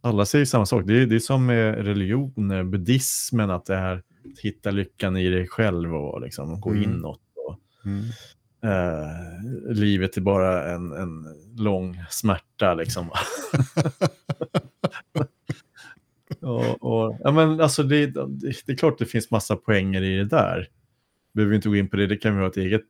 alla 0.01 0.27
säger 0.27 0.45
samma 0.45 0.67
sak. 0.67 0.85
Det 0.87 1.03
är, 1.03 1.07
det 1.07 1.15
är 1.15 1.19
som 1.19 1.47
med 1.47 1.75
religioner, 1.85 2.65
buddhismen, 2.65 3.51
att 3.51 3.67
det 3.67 3.75
är 3.75 3.97
att 3.97 4.05
hitta 4.43 4.71
lyckan 4.71 5.17
i 5.17 5.29
dig 5.31 5.49
själv 5.49 5.95
och 5.95 6.21
liksom, 6.21 6.61
gå 6.61 6.71
Mm. 6.71 6.83
inåt. 6.83 7.21
Och, 7.47 7.59
Mm. 7.85 8.05
eh, 8.65 9.73
livet 9.75 10.17
är 10.17 10.21
bara 10.21 10.73
en, 10.75 10.93
en 10.93 11.25
lång 11.57 12.05
smärta. 12.11 12.75
Liksom. 12.75 13.11
och, 16.41 16.83
och, 16.83 17.17
ja, 17.21 17.31
men 17.33 17.61
alltså 17.61 17.83
det, 17.83 18.07
det, 18.07 18.27
det 18.67 18.73
är 18.73 18.77
klart 18.77 18.99
det 18.99 19.07
finns 19.07 19.31
massa 19.31 19.57
poänger 19.57 20.03
i 20.03 20.17
det 20.17 20.25
där. 20.25 20.69
Behöver 21.35 21.51
vi 21.51 21.57
inte 21.57 21.69
gå 21.69 21.77
in 21.77 21.89
på 21.89 21.97
det, 21.97 22.07
det 22.07 22.17
kan 22.17 22.35
vi 22.35 22.41
ha 22.41 22.49
ett 22.49 22.57
eget. 22.57 22.89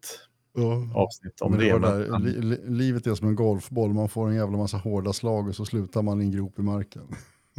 Avsnitt 0.94 1.40
om 1.40 1.50
Men 1.50 1.60
det. 1.60 1.72
det 1.72 1.78
där, 1.78 2.18
li, 2.18 2.40
li, 2.40 2.58
livet 2.66 3.06
är 3.06 3.14
som 3.14 3.28
en 3.28 3.34
golfboll, 3.34 3.92
man 3.92 4.08
får 4.08 4.28
en 4.28 4.34
jävla 4.34 4.58
massa 4.58 4.76
hårda 4.76 5.12
slag 5.12 5.48
och 5.48 5.54
så 5.54 5.64
slutar 5.64 6.02
man 6.02 6.20
i 6.20 6.24
en 6.24 6.30
grop 6.30 6.58
i 6.58 6.62
marken. 6.62 7.02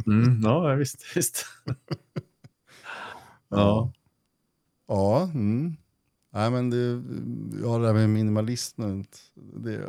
Mm, 0.06 0.40
ja, 0.42 0.74
visst. 0.74 1.16
visst. 1.16 1.46
ja. 3.48 3.92
Ja, 4.88 5.30
mm. 5.34 5.76
Nej, 6.32 6.50
men 6.50 6.70
det, 6.70 7.02
ja, 7.62 7.78
det 7.78 7.86
där 7.86 7.94
med 7.94 8.10
minimalismen, 8.10 9.04
det, 9.34 9.88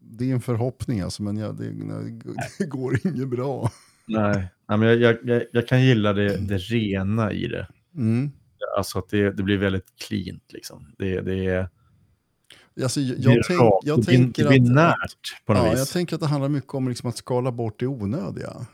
det 0.00 0.30
är 0.30 0.34
en 0.34 0.40
förhoppning 0.40 1.00
alltså, 1.00 1.22
men 1.22 1.36
ja, 1.36 1.52
det, 1.52 1.70
det 2.58 2.66
går 2.66 3.06
inget 3.06 3.28
bra. 3.28 3.70
Nej, 4.06 4.48
Nej 4.68 4.78
men 4.78 4.88
jag, 4.88 5.00
jag, 5.00 5.18
jag, 5.24 5.42
jag 5.52 5.68
kan 5.68 5.84
gilla 5.84 6.12
det, 6.12 6.36
det 6.36 6.58
rena 6.58 7.32
i 7.32 7.46
det. 7.46 7.66
Mm. 7.94 8.30
Alltså 8.76 8.98
att 8.98 9.08
det, 9.08 9.30
det 9.32 9.42
blir 9.42 9.58
väldigt 9.58 9.96
cleant. 9.96 10.52
Liksom. 10.52 10.92
Det, 10.98 11.20
det, 11.20 11.46
är- 11.46 11.68
Alltså, 12.82 13.00
jag, 13.00 13.16
det 13.18 13.22
jag, 13.34 13.44
tänk, 13.46 13.60
jag 13.84 13.98
det 14.00 14.04
tänker 14.06 14.44
det 14.48 14.54
att, 14.56 14.62
närt 14.62 15.44
på 15.46 15.52
något 15.54 15.64
ja, 15.64 15.70
vis. 15.70 15.78
jag 15.78 15.88
tänker 15.88 16.14
att 16.16 16.20
det 16.20 16.26
handlar 16.26 16.48
mycket 16.48 16.74
om 16.74 16.88
liksom 16.88 17.08
att 17.08 17.16
skala 17.16 17.52
bort 17.52 17.80
det 17.80 17.86
onödiga. 17.86 18.66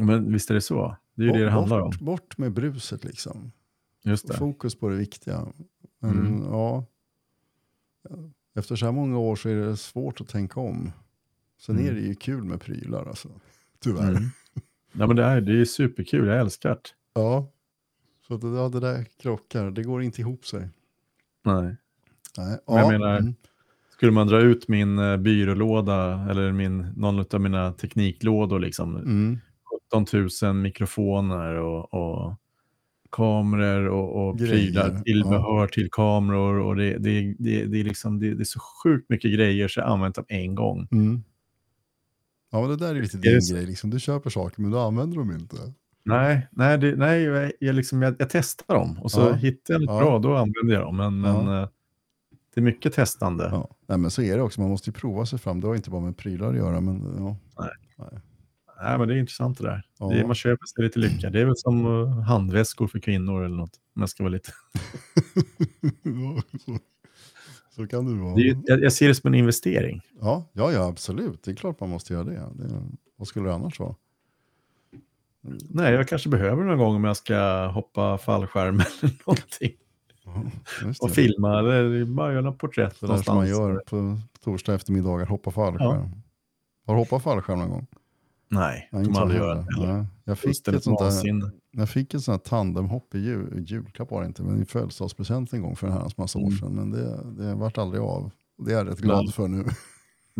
Men 0.00 0.32
visst 0.32 0.50
är 0.50 0.54
det 0.54 0.60
så? 0.60 0.96
Det 1.14 1.22
är 1.22 1.26
ju 1.26 1.32
det 1.32 1.38
det 1.38 1.44
Bort- 1.44 1.52
handlar 1.52 1.80
om. 1.80 1.90
bort, 1.90 2.00
bort 2.00 2.38
med 2.38 2.52
bruset 2.52 3.04
liksom. 3.04 3.52
Just 4.04 4.28
det. 4.28 4.34
Fokus 4.34 4.74
på 4.78 4.88
det 4.88 4.96
viktiga. 4.96 5.46
Men 6.00 6.10
Mm. 6.18 6.42
ja, 6.42 6.84
efter 8.56 8.76
så 8.76 8.84
här 8.84 8.92
många 8.92 9.18
år 9.18 9.36
så 9.36 9.48
är 9.48 9.54
det 9.56 9.76
svårt 9.76 10.20
att 10.20 10.28
tänka 10.28 10.60
om. 10.60 10.92
Sen 11.60 11.76
Mm. 11.78 11.88
är 11.88 11.92
det 11.92 12.00
ju 12.00 12.14
kul 12.14 12.44
med 12.44 12.60
prylar 12.60 13.06
alltså. 13.06 13.28
Tyvärr. 13.84 14.08
Mm. 14.10 14.22
Ja, 14.92 15.06
men 15.06 15.16
det, 15.16 15.24
är, 15.24 15.40
det 15.40 15.60
är 15.60 15.64
superkul, 15.64 16.26
jag 16.28 16.40
älskar 16.40 16.68
det. 16.70 16.80
Ja. 17.14 17.50
Så 18.28 18.36
det, 18.36 18.48
ja, 18.48 18.68
det 18.68 18.80
där 18.80 19.04
krockar, 19.22 19.70
det 19.70 19.82
går 19.82 20.02
inte 20.02 20.20
ihop 20.20 20.46
sig. 20.46 20.68
Nej. 21.44 21.62
Nej. 22.38 22.58
Men 22.66 22.76
jag 22.76 22.84
Ja. 22.84 22.90
menar- 22.90 23.18
mm. 23.18 23.34
Skulle 23.92 24.12
man 24.12 24.26
dra 24.26 24.40
ut 24.40 24.68
min 24.68 24.98
eh, 24.98 25.16
byrålåda 25.16 26.26
eller 26.30 26.52
min, 26.52 26.78
någon 26.96 27.24
av 27.34 27.40
mina 27.40 27.72
tekniklådor, 27.72 28.58
liksom, 28.58 28.96
Mm. 28.96 29.38
17 29.90 30.06
000 30.42 30.54
mikrofoner 30.54 31.54
och, 31.54 31.94
och 31.94 32.34
kameror 33.10 33.88
och, 33.88 34.28
och 34.28 34.38
prylar, 34.38 35.00
tillbehör 35.02 35.66
till 35.66 35.88
kameror. 35.90 36.58
Och 36.58 36.76
det, 36.76 36.98
det, 36.98 37.34
det, 37.38 37.64
det, 37.66 37.80
är 37.80 37.84
liksom, 37.84 38.18
det, 38.20 38.34
det 38.34 38.42
är 38.42 38.44
så 38.44 38.60
sjukt 38.60 39.10
mycket 39.10 39.32
grejer 39.34 39.68
så 39.68 39.80
jag 39.80 39.88
använt 39.88 40.14
dem 40.14 40.24
en 40.28 40.54
gång. 40.54 40.88
Mm. 40.92 41.22
Ja, 42.50 42.60
men 42.60 42.70
det 42.70 42.76
där 42.76 42.94
är 42.94 43.02
lite 43.02 43.16
din 43.18 43.40
grej. 43.52 43.66
Liksom. 43.66 43.90
Du 43.90 44.00
köper 44.00 44.30
saker 44.30 44.62
men 44.62 44.70
du 44.70 44.78
använder 44.78 45.16
dem 45.18 45.30
inte. 45.30 45.56
Nej, 46.08 46.46
nej, 46.52 46.78
det, 46.78 46.96
nej 46.96 47.22
jag, 47.22 47.52
jag, 47.60 47.74
liksom, 47.74 48.02
jag, 48.02 48.16
jag 48.18 48.30
testar 48.30 48.74
dem 48.74 48.98
och 49.02 49.10
så 49.10 49.20
Ja. 49.20 49.32
hittar 49.32 49.74
jag 49.74 49.80
något 49.82 49.90
Ja. 49.94 49.98
bra, 49.98 50.18
då 50.18 50.36
använder 50.36 50.74
jag 50.74 50.82
dem. 50.82 50.96
Men, 50.96 51.24
Ja. 51.24 51.42
men 51.42 51.62
eh, 51.62 51.68
det 52.54 52.60
är 52.60 52.64
mycket 52.64 52.92
testande. 52.92 53.48
Ja. 53.52 53.68
Nej, 53.86 53.98
men 53.98 54.10
så 54.10 54.22
är 54.22 54.36
det 54.36 54.42
också. 54.42 54.60
Man 54.60 54.70
måste 54.70 54.90
ju 54.90 54.94
prova 54.94 55.26
sig 55.26 55.38
fram. 55.38 55.60
Det 55.60 55.66
har 55.66 55.74
inte 55.74 55.90
bara 55.90 56.00
med 56.00 56.16
prylar 56.16 56.48
att 56.50 56.56
göra. 56.56 56.80
Men, 56.80 57.14
ja. 57.18 57.36
Nej, 58.82 58.98
men 58.98 59.08
det 59.08 59.14
är 59.14 59.18
intressant 59.18 59.58
det 59.58 59.64
där. 59.64 59.82
Ja. 59.98 60.08
Det 60.08 60.20
är, 60.20 60.24
man 60.26 60.34
köper 60.34 60.66
sig 60.66 60.84
lite 60.84 60.98
lycka. 60.98 61.30
Det 61.30 61.40
är 61.40 61.44
väl 61.44 61.56
som 61.56 61.86
eh, 61.86 62.20
handväskor 62.20 62.86
för 62.86 62.98
kvinnor 62.98 63.44
eller 63.44 63.56
något. 63.56 63.80
Om 63.96 64.02
jag 64.02 64.08
ska 64.08 64.22
vara 64.22 64.32
lite... 64.32 64.52
Så, 66.64 66.78
så 67.82 67.86
kan 67.86 68.06
det 68.16 68.22
vara. 68.22 68.34
det 68.34 68.42
är, 68.72 68.78
jag 68.82 68.92
ser 68.92 69.08
det 69.08 69.14
som 69.14 69.28
en 69.28 69.34
investering. 69.34 70.00
Ja, 70.20 70.50
ja, 70.52 70.72
ja, 70.72 70.88
absolut. 70.88 71.42
Det 71.42 71.50
är 71.50 71.54
klart 71.54 71.80
man 71.80 71.90
måste 71.90 72.12
göra 72.12 72.24
det. 72.24 72.32
det 72.54 72.82
vad 73.16 73.28
skulle 73.28 73.48
det 73.48 73.54
annars 73.54 73.80
vara? 73.80 73.94
Nej, 75.70 75.92
jag 75.94 76.08
kanske 76.08 76.28
behöver 76.28 76.64
någon 76.64 76.78
gång 76.78 76.96
om 76.96 77.04
jag 77.04 77.16
ska 77.16 77.66
hoppa 77.66 78.18
fallskärm 78.18 78.74
eller 79.02 79.12
någonting. 79.26 79.72
Ja, 80.24 80.42
Och 81.00 81.10
filma 81.10 81.58
eller 81.58 82.04
bara 82.04 82.32
göra 82.32 82.42
något 82.42 82.58
porträtt 82.58 83.00
Det 83.00 83.06
där 83.06 83.16
som 83.16 83.36
man 83.36 83.48
gör 83.48 83.82
på 83.86 84.18
torsdag 84.44 84.74
eftermiddagar, 84.74 85.26
hoppa 85.26 85.50
fallskärm. 85.50 86.10
Har 86.86 86.94
du 86.94 87.00
hoppat 87.00 87.22
fallskärm 87.22 87.58
någon 87.58 87.70
gång? 87.70 87.86
Nej, 88.50 88.88
Nej, 88.92 89.04
kommer 89.04 89.20
aldrig 89.20 89.40
göra 89.40 89.54
det. 89.54 90.06
Jag 90.24 90.38
fick 90.38 90.68
ett 90.68 90.84
sånt 90.84 90.98
där, 90.98 91.50
jag 91.70 91.88
fick 91.90 92.14
ett 92.14 92.22
sånt 92.22 92.42
här 92.46 92.50
tandemhopp 92.50 93.14
i 93.14 93.18
jul, 93.18 93.64
julklapp 93.66 94.10
var 94.10 94.20
det 94.20 94.26
inte, 94.26 94.42
men 94.42 94.62
i 94.62 94.64
födelsedagspresent 94.64 95.52
en 95.52 95.62
gång 95.62 95.76
för 95.76 95.86
en 95.86 95.92
herrans 95.92 96.16
massa 96.16 96.38
år 96.38 96.42
Mm. 96.42 96.58
sedan. 96.58 96.72
Men 96.74 96.90
det, 96.90 97.20
det 97.44 97.54
vart 97.54 97.78
aldrig 97.78 98.02
av. 98.02 98.30
Det 98.58 98.72
är 98.72 98.76
jag 98.76 98.88
rätt 98.88 98.98
glad 98.98 99.24
Nej. 99.24 99.32
för 99.32 99.48
nu. 99.48 99.64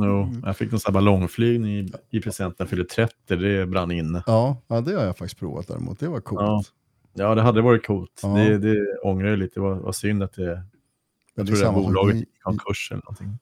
Jo, 0.00 0.32
jag 0.44 0.56
fick 0.56 0.70
sån 0.70 0.80
här 0.84 0.92
ballongflygning 0.92 1.78
i, 1.78 1.92
i 2.10 2.20
present 2.20 2.58
när 2.58 2.64
jag 2.64 2.70
fyllde 2.70 2.84
30. 2.84 3.14
Det 3.26 3.66
brann 3.66 3.90
inne. 3.90 4.22
Ja, 4.26 4.56
ja, 4.68 4.80
det 4.80 4.92
har 4.94 5.04
jag 5.04 5.18
faktiskt 5.18 5.38
provat 5.40 5.68
däremot. 5.68 6.00
Det 6.00 6.08
var 6.08 6.20
coolt. 6.20 6.40
Ja. 6.42 6.62
Ja, 7.14 7.34
det 7.34 7.42
hade 7.42 7.62
varit 7.62 7.86
coolt. 7.86 8.20
Ja. 8.22 8.28
Det, 8.28 8.58
det 8.58 8.98
ångrar 9.02 9.28
jag 9.28 9.38
lite. 9.38 9.54
Det 9.54 9.60
var, 9.60 9.74
var 9.74 9.92
synd 9.92 10.22
att 10.22 10.32
det... 10.32 10.42
Jag 10.42 10.56
det 11.34 11.42
är 11.42 11.44
tror 11.46 11.56
det 11.56 11.62
sak. 11.62 11.74
bolaget 11.74 12.14
I- 12.16 12.18
gick 12.18 12.28
i 12.28 12.38
konkurs 12.40 12.88
eller 12.92 13.02
någonting. 13.04 13.38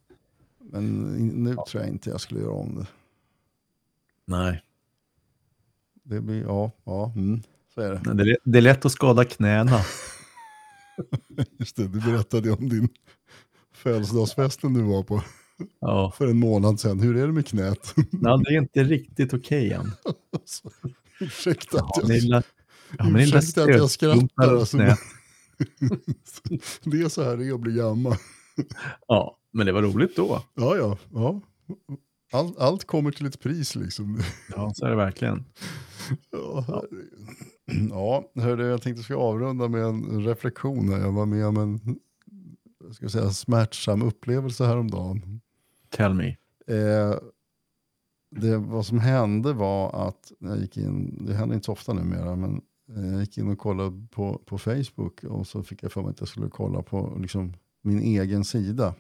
Men 0.58 1.02
nu 1.44 1.54
tror 1.54 1.82
jag 1.82 1.88
inte 1.88 2.10
jag 2.10 2.20
skulle 2.20 2.40
göra 2.40 2.52
om 2.52 2.74
det. 2.74 2.86
Nej, 4.24 4.62
Det 6.02 6.20
blir, 6.20 6.42
ja, 6.42 6.70
ja, 6.84 7.12
mm, 7.16 7.42
så 7.74 7.80
är 7.80 7.90
det. 7.90 8.14
Det 8.14 8.30
är, 8.30 8.36
det 8.44 8.58
är 8.58 8.62
lätt 8.62 8.84
att 8.84 8.92
skada 8.92 9.24
knäna. 9.24 9.78
Just 11.58 11.76
det, 11.76 11.88
du 11.88 12.00
berättade 12.00 12.50
om 12.52 12.68
din 12.68 12.88
födelsedagsfesten 13.72 14.74
du 14.74 14.82
var 14.82 15.02
på 15.02 15.22
Ja, 15.80 16.12
för 16.16 16.26
en 16.26 16.38
månad 16.38 16.80
sedan. 16.80 17.00
Hur 17.00 17.16
är 17.16 17.26
det 17.26 17.32
med 17.32 17.46
knät? 17.46 17.94
ja 18.22 18.42
det 18.44 18.54
är 18.54 18.58
inte 18.58 18.84
riktigt 18.84 19.34
okej 19.34 19.72
än. 19.72 19.92
Alltså, 20.32 20.70
ursäkta 21.20 21.78
att 21.78 21.90
Ja, 21.94 22.00
jag, 22.00 22.08
lilla, 22.08 22.42
ja, 22.98 23.20
ursäkta 23.20 23.62
att 23.62 23.68
jag 23.68 23.90
skrattar. 23.90 24.56
Alltså, 24.56 24.76
det 26.84 27.00
är 27.00 27.08
så 27.08 27.22
här 27.22 27.36
det 27.36 27.48
är 27.48 27.54
att 27.54 27.60
bli 27.60 27.72
gammal. 27.72 28.16
Ja, 29.08 29.38
men 29.52 29.66
det 29.66 29.72
var 29.72 29.82
roligt 29.82 30.16
då. 30.16 30.42
Ja, 30.54 30.76
ja. 30.76 30.98
ja. 31.12 31.40
Allt, 32.32 32.58
allt 32.58 32.84
kommer 32.84 33.10
till 33.10 33.26
ett 33.26 33.40
pris 33.40 33.74
liksom. 33.74 34.20
Ja, 34.56 34.72
så 34.74 34.86
är 34.86 34.90
det 34.90 34.96
verkligen. 34.96 35.44
Ja, 36.30 36.84
ja 37.90 38.30
hörde, 38.34 38.66
jag 38.66 38.82
tänkte 38.82 38.98
jag 38.98 39.04
ska 39.04 39.16
avrunda 39.16 39.68
med 39.68 39.82
en 39.82 40.24
reflektion. 40.24 40.88
Här. 40.88 41.00
Jag 41.00 41.12
var 41.12 41.26
med 41.26 41.46
om 41.46 41.56
en 41.56 41.98
ska 42.92 43.08
säga, 43.08 43.30
smärtsam 43.30 44.02
upplevelse 44.02 44.64
häromdagen. 44.64 45.40
Tell 45.96 46.14
me. 46.14 46.36
Eh, 46.66 47.18
det, 48.30 48.56
vad 48.56 48.86
som 48.86 49.00
hände 49.00 49.52
var 49.52 50.08
att 50.08 50.32
jag 50.38 50.58
gick 50.58 50.76
in, 50.76 51.26
det 51.26 51.34
händer 51.34 51.54
inte 51.54 51.66
så 51.66 51.72
ofta 51.72 51.92
numera, 51.92 52.36
men 52.36 52.60
eh, 52.96 53.06
jag 53.12 53.20
gick 53.20 53.38
in 53.38 53.48
och 53.48 53.58
kollade 53.58 54.06
på, 54.10 54.40
på 54.46 54.58
Facebook 54.58 55.24
och 55.24 55.46
så 55.46 55.62
fick 55.62 55.82
jag 55.82 55.92
för 55.92 56.02
mig 56.02 56.10
att 56.10 56.20
jag 56.20 56.28
skulle 56.28 56.48
kolla 56.48 56.82
på 56.82 57.16
liksom, 57.20 57.52
min 57.82 58.00
egen 58.00 58.44
sida. 58.44 58.94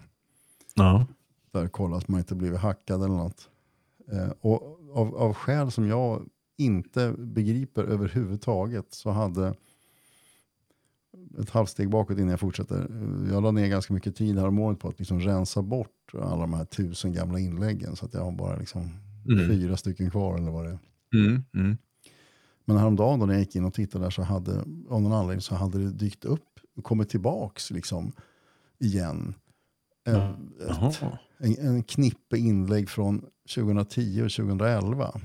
Ja. 0.74 1.06
Där 1.50 1.68
kolla 1.68 1.96
att 1.96 2.08
man 2.08 2.20
inte 2.20 2.34
blivit 2.34 2.58
hackad 2.60 3.04
eller 3.04 3.14
något. 3.14 3.48
Eh, 4.12 4.30
och 4.40 4.78
av, 4.92 5.16
av 5.16 5.34
skäl 5.34 5.70
som 5.70 5.88
jag 5.88 6.28
inte 6.58 7.12
begriper 7.18 7.84
överhuvudtaget 7.84 8.94
så 8.94 9.10
hade 9.10 9.54
ett 11.38 11.50
halvsteg 11.50 11.90
bakåt 11.90 12.18
innan 12.18 12.30
jag 12.30 12.40
fortsätter. 12.40 12.76
Eh, 12.78 13.32
Jag 13.32 13.42
la 13.42 13.50
ner 13.50 13.66
ganska 13.68 13.94
mycket 13.94 14.16
tid 14.16 14.38
här 14.38 14.46
om 14.46 14.58
året 14.58 14.78
på 14.80 14.88
att 14.88 14.98
liksom 14.98 15.20
rensa 15.20 15.62
bort 15.62 16.12
alla 16.22 16.40
de 16.40 16.54
här 16.54 16.64
tusen 16.64 17.12
gamla 17.12 17.38
inläggen 17.38 17.96
så 17.96 18.06
att 18.06 18.14
jag 18.14 18.20
har 18.24 18.32
bara 18.32 18.56
liksom 18.56 18.90
Mm. 19.28 19.48
fyra 19.48 19.76
stycken 19.76 20.10
kvar 20.10 20.38
eller 20.38 20.50
vad 20.50 20.64
det 20.64 20.70
är. 20.70 20.78
Mm. 21.26 21.42
Mm. 21.54 21.76
Men 22.64 22.76
häromdagen 22.76 23.18
då 23.20 23.26
när 23.26 23.34
jag 23.34 23.40
gick 23.40 23.56
in 23.56 23.64
och 23.64 23.74
tittade 23.74 24.04
där 24.04 24.10
så 24.10 24.22
hade, 24.22 24.60
av 24.88 25.02
någon 25.02 25.12
anledning 25.12 25.40
så 25.40 25.54
hade 25.54 25.78
det 25.78 25.90
dykt 25.90 26.24
upp 26.24 26.60
och 26.76 26.84
kommit 26.84 27.08
tillbaks 27.08 27.70
liksom 27.70 28.12
igen. 28.78 29.34
En, 30.04 30.14
Ja. 30.14 30.30
ett, 30.88 30.98
Jaha. 31.00 31.18
en, 31.38 31.56
en 31.58 31.82
knippe 31.82 32.38
inlägg 32.38 32.88
från 32.90 33.24
2010 33.54 34.22
och 34.22 34.30
2011. 34.32 35.20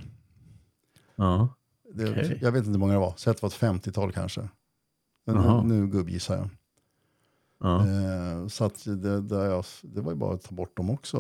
Ja. 1.16 1.50
Det, 1.94 2.10
Okej. 2.12 2.40
Jag 2.42 2.52
vet 2.52 2.60
inte 2.60 2.72
hur 2.72 2.78
många 2.80 2.94
det 2.94 3.00
var, 3.00 3.14
säg 3.18 3.32
att 3.32 3.38
det 3.38 3.42
var 3.42 3.50
ett 3.70 3.84
50-tal 3.86 4.12
kanske. 4.12 4.50
Men 5.34 5.44
Jaha. 5.44 5.64
nu, 5.64 5.74
nu 5.82 5.88
gubbgissar 5.88 6.36
jag. 6.38 6.50
Ja. 7.60 7.88
Eh, 7.88 8.48
så 8.48 8.66
att 8.66 8.86
det, 8.86 9.22
det, 9.22 9.36
jag, 9.46 9.66
det 9.82 10.02
var 10.02 10.12
ju 10.12 10.18
bara 10.18 10.34
att 10.34 10.44
ta 10.44 10.56
bort 10.56 10.78
dem 10.78 10.90
också. 10.90 11.18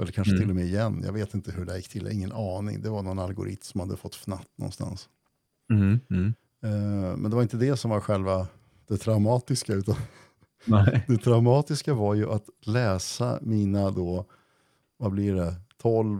Eller 0.00 0.12
kanske 0.12 0.30
Mm. 0.32 0.40
till 0.42 0.50
och 0.50 0.56
med 0.56 0.64
igen. 0.64 1.02
Jag 1.06 1.12
vet 1.12 1.34
inte 1.34 1.52
hur 1.52 1.64
det 1.64 1.76
gick 1.76 1.88
till, 1.88 2.08
ingen 2.12 2.32
aning. 2.32 2.82
Det 2.82 2.90
var 2.90 3.02
någon 3.02 3.18
algoritm 3.18 3.60
som 3.62 3.80
hade 3.80 3.96
fått 3.96 4.14
fnatt 4.14 4.48
någonstans. 4.56 5.08
Mm, 5.70 6.00
mm. 6.10 6.34
Eh, 6.62 7.16
men 7.16 7.30
det 7.30 7.36
var 7.36 7.42
inte 7.42 7.56
det 7.56 7.76
som 7.76 7.90
var 7.90 8.00
själva 8.00 8.46
det 8.88 8.96
traumatiska. 8.96 9.72
Utan 9.74 9.94
Nej. 10.64 11.04
det 11.08 11.16
traumatiska 11.18 11.94
var 11.94 12.14
ju 12.14 12.30
att 12.30 12.44
läsa 12.66 13.38
mina 13.42 13.90
då, 13.90 14.24
vad 14.96 15.12
blir 15.12 15.34
det, 15.34 15.54
12, 15.82 16.18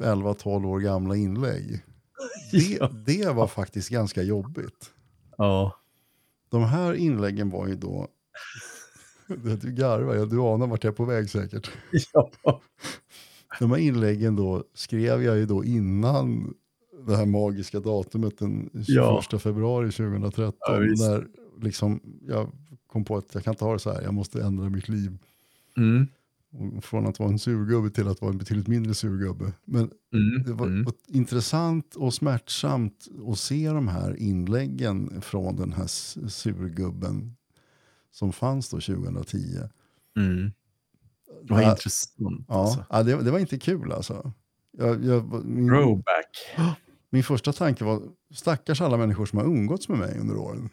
11-12 0.00 0.66
år 0.66 0.80
gamla 0.80 1.16
inlägg. 1.16 1.84
Det, 2.52 2.58
Ja. 2.58 2.88
det 3.06 3.28
var 3.34 3.46
faktiskt 3.46 3.88
ganska 3.88 4.22
jobbigt. 4.22 4.90
Ja. 5.36 5.74
De 6.48 6.62
här 6.62 6.94
inläggen 6.94 7.50
var 7.50 7.66
ju 7.68 7.74
då, 7.74 8.08
du 9.62 9.72
garvar, 9.72 10.26
du 10.26 10.40
anar 10.40 10.66
vart 10.66 10.84
jag 10.84 10.90
är 10.92 10.96
på 10.96 11.04
väg 11.04 11.30
säkert. 11.30 11.70
ja. 12.12 12.30
De 13.58 13.70
här 13.70 13.78
inläggen 13.78 14.36
då 14.36 14.64
skrev 14.74 15.22
jag 15.22 15.36
ju 15.36 15.46
då 15.46 15.64
innan 15.64 16.54
det 17.06 17.16
här 17.16 17.26
magiska 17.26 17.80
datumet 17.80 18.38
den 18.38 18.70
21 18.72 18.84
Ja. 18.88 19.22
februari 19.38 19.90
2013. 19.90 20.54
Ja, 20.58 20.78
när 20.78 21.26
liksom 21.62 22.00
jag 22.28 22.50
kom 22.86 23.04
på 23.04 23.16
att 23.16 23.34
jag 23.34 23.44
kan 23.44 23.52
inte 23.52 23.64
ha 23.64 23.72
det 23.72 23.78
så 23.78 23.92
här, 23.92 24.02
jag 24.02 24.14
måste 24.14 24.42
ändra 24.42 24.70
mitt 24.70 24.88
liv. 24.88 25.18
Mm. 25.76 26.06
Från 26.82 27.06
att 27.06 27.18
vara 27.18 27.30
en 27.30 27.38
surgubbe 27.38 27.90
till 27.90 28.08
att 28.08 28.20
vara 28.20 28.32
en 28.32 28.38
betydligt 28.38 28.66
mindre 28.68 28.94
surgubbe. 28.94 29.52
Men 29.64 29.90
Mm. 30.12 30.42
det 30.46 30.52
var 30.52 30.66
Mm. 30.66 30.84
var 30.84 30.94
intressant 31.08 31.94
och 31.96 32.14
smärtsamt 32.14 33.08
att 33.32 33.38
se 33.38 33.68
de 33.68 33.88
här 33.88 34.16
inläggen 34.16 35.20
från 35.20 35.56
den 35.56 35.72
här 35.72 35.86
surgubben 36.28 37.36
som 38.10 38.32
fanns 38.32 38.70
då 38.70 38.80
2010. 38.80 39.38
Mm. 40.16 40.50
Vad 41.42 41.62
Ja, 41.62 41.70
intressant. 41.70 42.44
Ja, 42.48 42.54
Alltså. 42.54 42.84
ja, 42.90 43.02
det, 43.02 43.22
det 43.22 43.30
var 43.30 43.38
inte 43.38 43.58
kul 43.58 43.92
alltså. 43.92 44.32
Jag, 44.78 45.04
jag, 45.04 45.44
min, 45.44 45.68
Throwback. 45.68 46.36
min 47.10 47.22
första 47.24 47.52
tanke 47.52 47.84
var, 47.84 48.02
stackars 48.34 48.80
alla 48.80 48.96
människor 48.96 49.26
som 49.26 49.38
har 49.38 49.46
umgåtts 49.46 49.88
med 49.88 49.98
mig 49.98 50.18
under 50.20 50.36
åren. 50.36 50.68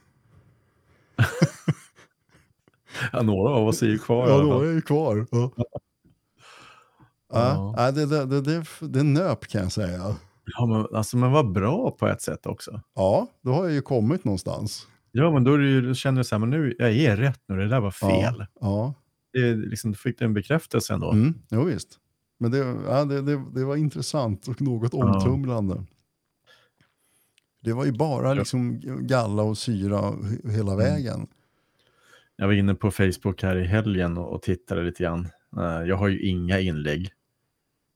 Ja, 3.14 3.22
några 3.22 3.54
av 3.54 3.68
oss 3.68 3.82
är 3.84 3.88
ju 3.88 3.98
kvar 3.98 4.30
Ja, 4.30 4.38
då 4.38 4.52
fall. 4.52 4.68
är 4.68 4.72
ju 4.74 4.82
kvar. 4.82 5.28
Ja. 5.32 5.52
Ja. 7.34 7.74
Ja, 7.78 7.92
det, 7.92 8.06
det, 8.06 8.26
det, 8.26 8.42
det, 8.42 8.66
det 8.82 9.04
nöp 9.04 9.48
kan 9.48 9.62
jag 9.62 9.72
säga. 9.72 10.16
Ja, 10.58 10.66
men, 10.66 10.98
alltså, 10.98 11.18
men 11.18 11.32
vad 11.32 11.52
bra 11.52 11.92
på 11.92 12.08
ett 12.08 12.22
sätt 12.22 12.46
också. 12.46 12.82
Ja, 12.96 13.28
då 13.42 13.52
har 13.54 13.64
jag 13.64 13.74
ju 13.74 13.82
kommit 13.82 14.24
någonstans. 14.26 14.88
Ja, 15.12 15.32
men 15.32 15.44
då, 15.44 15.54
är 15.54 15.58
det 15.58 15.68
ju, 15.70 15.88
då 15.88 15.94
känner 15.94 16.18
du 16.18 16.24
så 16.24 16.36
här, 16.36 16.40
men 16.40 16.50
nu, 16.50 16.76
jag 16.80 16.92
är 16.98 17.18
rätt 17.18 17.42
nu, 17.48 17.56
det 17.58 17.68
där 17.68 17.80
var 17.80 17.92
fel. 17.92 18.46
Ja. 18.62 18.94
Det, 19.34 19.56
liksom, 19.56 19.92
du 19.92 19.98
fick 19.98 20.20
du 20.20 20.26
en 20.26 20.34
bekräftelse 20.34 20.94
ändå. 20.94 21.12
Mm, 21.12 21.34
jo, 21.50 21.64
visst. 21.64 22.00
Men 22.40 22.52
det, 22.52 22.58
ja, 22.88 23.06
det, 23.06 23.22
det, 23.22 23.44
det 23.56 23.64
var 23.66 23.76
intressant 23.76 24.48
och 24.48 24.62
något 24.62 24.94
omtumlande. 24.94 25.84
Det 27.64 27.74
var 27.74 27.86
ju 27.86 27.92
bara 27.92 28.34
liksom 28.34 28.80
galla 29.08 29.44
och 29.44 29.58
syra 29.58 30.00
he- 30.02 30.50
hela 30.52 30.74
Mm. 30.74 30.78
vägen. 30.86 31.28
Jag 32.38 32.48
var 32.48 32.54
inne 32.54 32.76
på 32.76 32.92
Facebook 32.92 33.44
här 33.44 33.56
i 33.56 33.66
helgen 33.66 34.18
och, 34.18 34.34
och 34.34 34.42
tittade 34.42 34.84
lite 34.84 35.04
grann. 35.04 35.28
Eh, 35.58 35.88
jag 35.88 35.96
har 35.96 36.08
ju 36.08 36.20
inga 36.20 36.60
inlägg. 36.60 37.10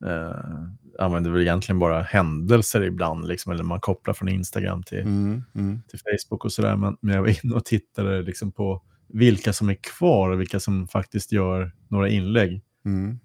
Uh, 0.05 0.69
använder 0.99 1.31
väl 1.31 1.41
egentligen 1.41 1.79
bara 1.79 2.01
händelser 2.01 2.81
ibland, 2.83 3.27
liksom, 3.27 3.51
eller 3.51 3.63
man 3.63 3.79
kopplar 3.79 4.13
från 4.13 4.29
Instagram 4.29 4.83
till, 4.83 4.99
Mm, 4.99 5.43
mm, 5.55 5.81
till 5.87 5.99
Facebook 5.99 6.45
och 6.45 6.51
sådär. 6.51 6.75
Men, 6.75 6.97
men 7.01 7.15
jag 7.15 7.21
var 7.21 7.45
inne 7.45 7.55
och 7.55 7.65
tittade 7.65 8.21
liksom 8.21 8.51
på 8.51 8.83
vilka 9.07 9.53
som 9.53 9.69
är 9.69 9.73
kvar 9.73 10.29
och 10.29 10.41
vilka 10.41 10.59
som 10.59 10.87
faktiskt 10.87 11.31
gör 11.31 11.71
några 11.87 12.09
inlägg. 12.09 12.61
mm, 12.85 13.19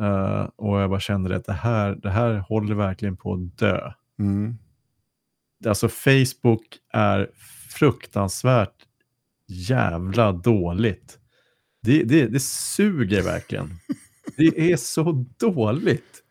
Eh, 0.00 0.48
och 0.56 0.80
jag 0.80 0.90
bara 0.90 1.00
kände 1.00 1.36
att 1.36 1.44
det 1.44 1.52
här, 1.52 1.94
det 1.94 2.10
här 2.10 2.34
håller 2.34 2.74
verkligen 2.74 3.16
på 3.16 3.32
att 3.32 3.58
dö. 3.58 3.92
mm. 4.18 4.58
Alltså 5.66 5.88
Facebook 5.88 6.64
är 6.92 7.30
fruktansvärt 7.70 8.85
jävla 9.48 10.32
dåligt. 10.32 11.18
Det, 11.82 12.02
det, 12.02 12.26
det 12.26 12.40
suger 12.40 13.22
verkligen. 13.22 13.70
Det 14.36 14.72
är 14.72 14.76
så 14.76 15.24
dåligt. 15.38 16.22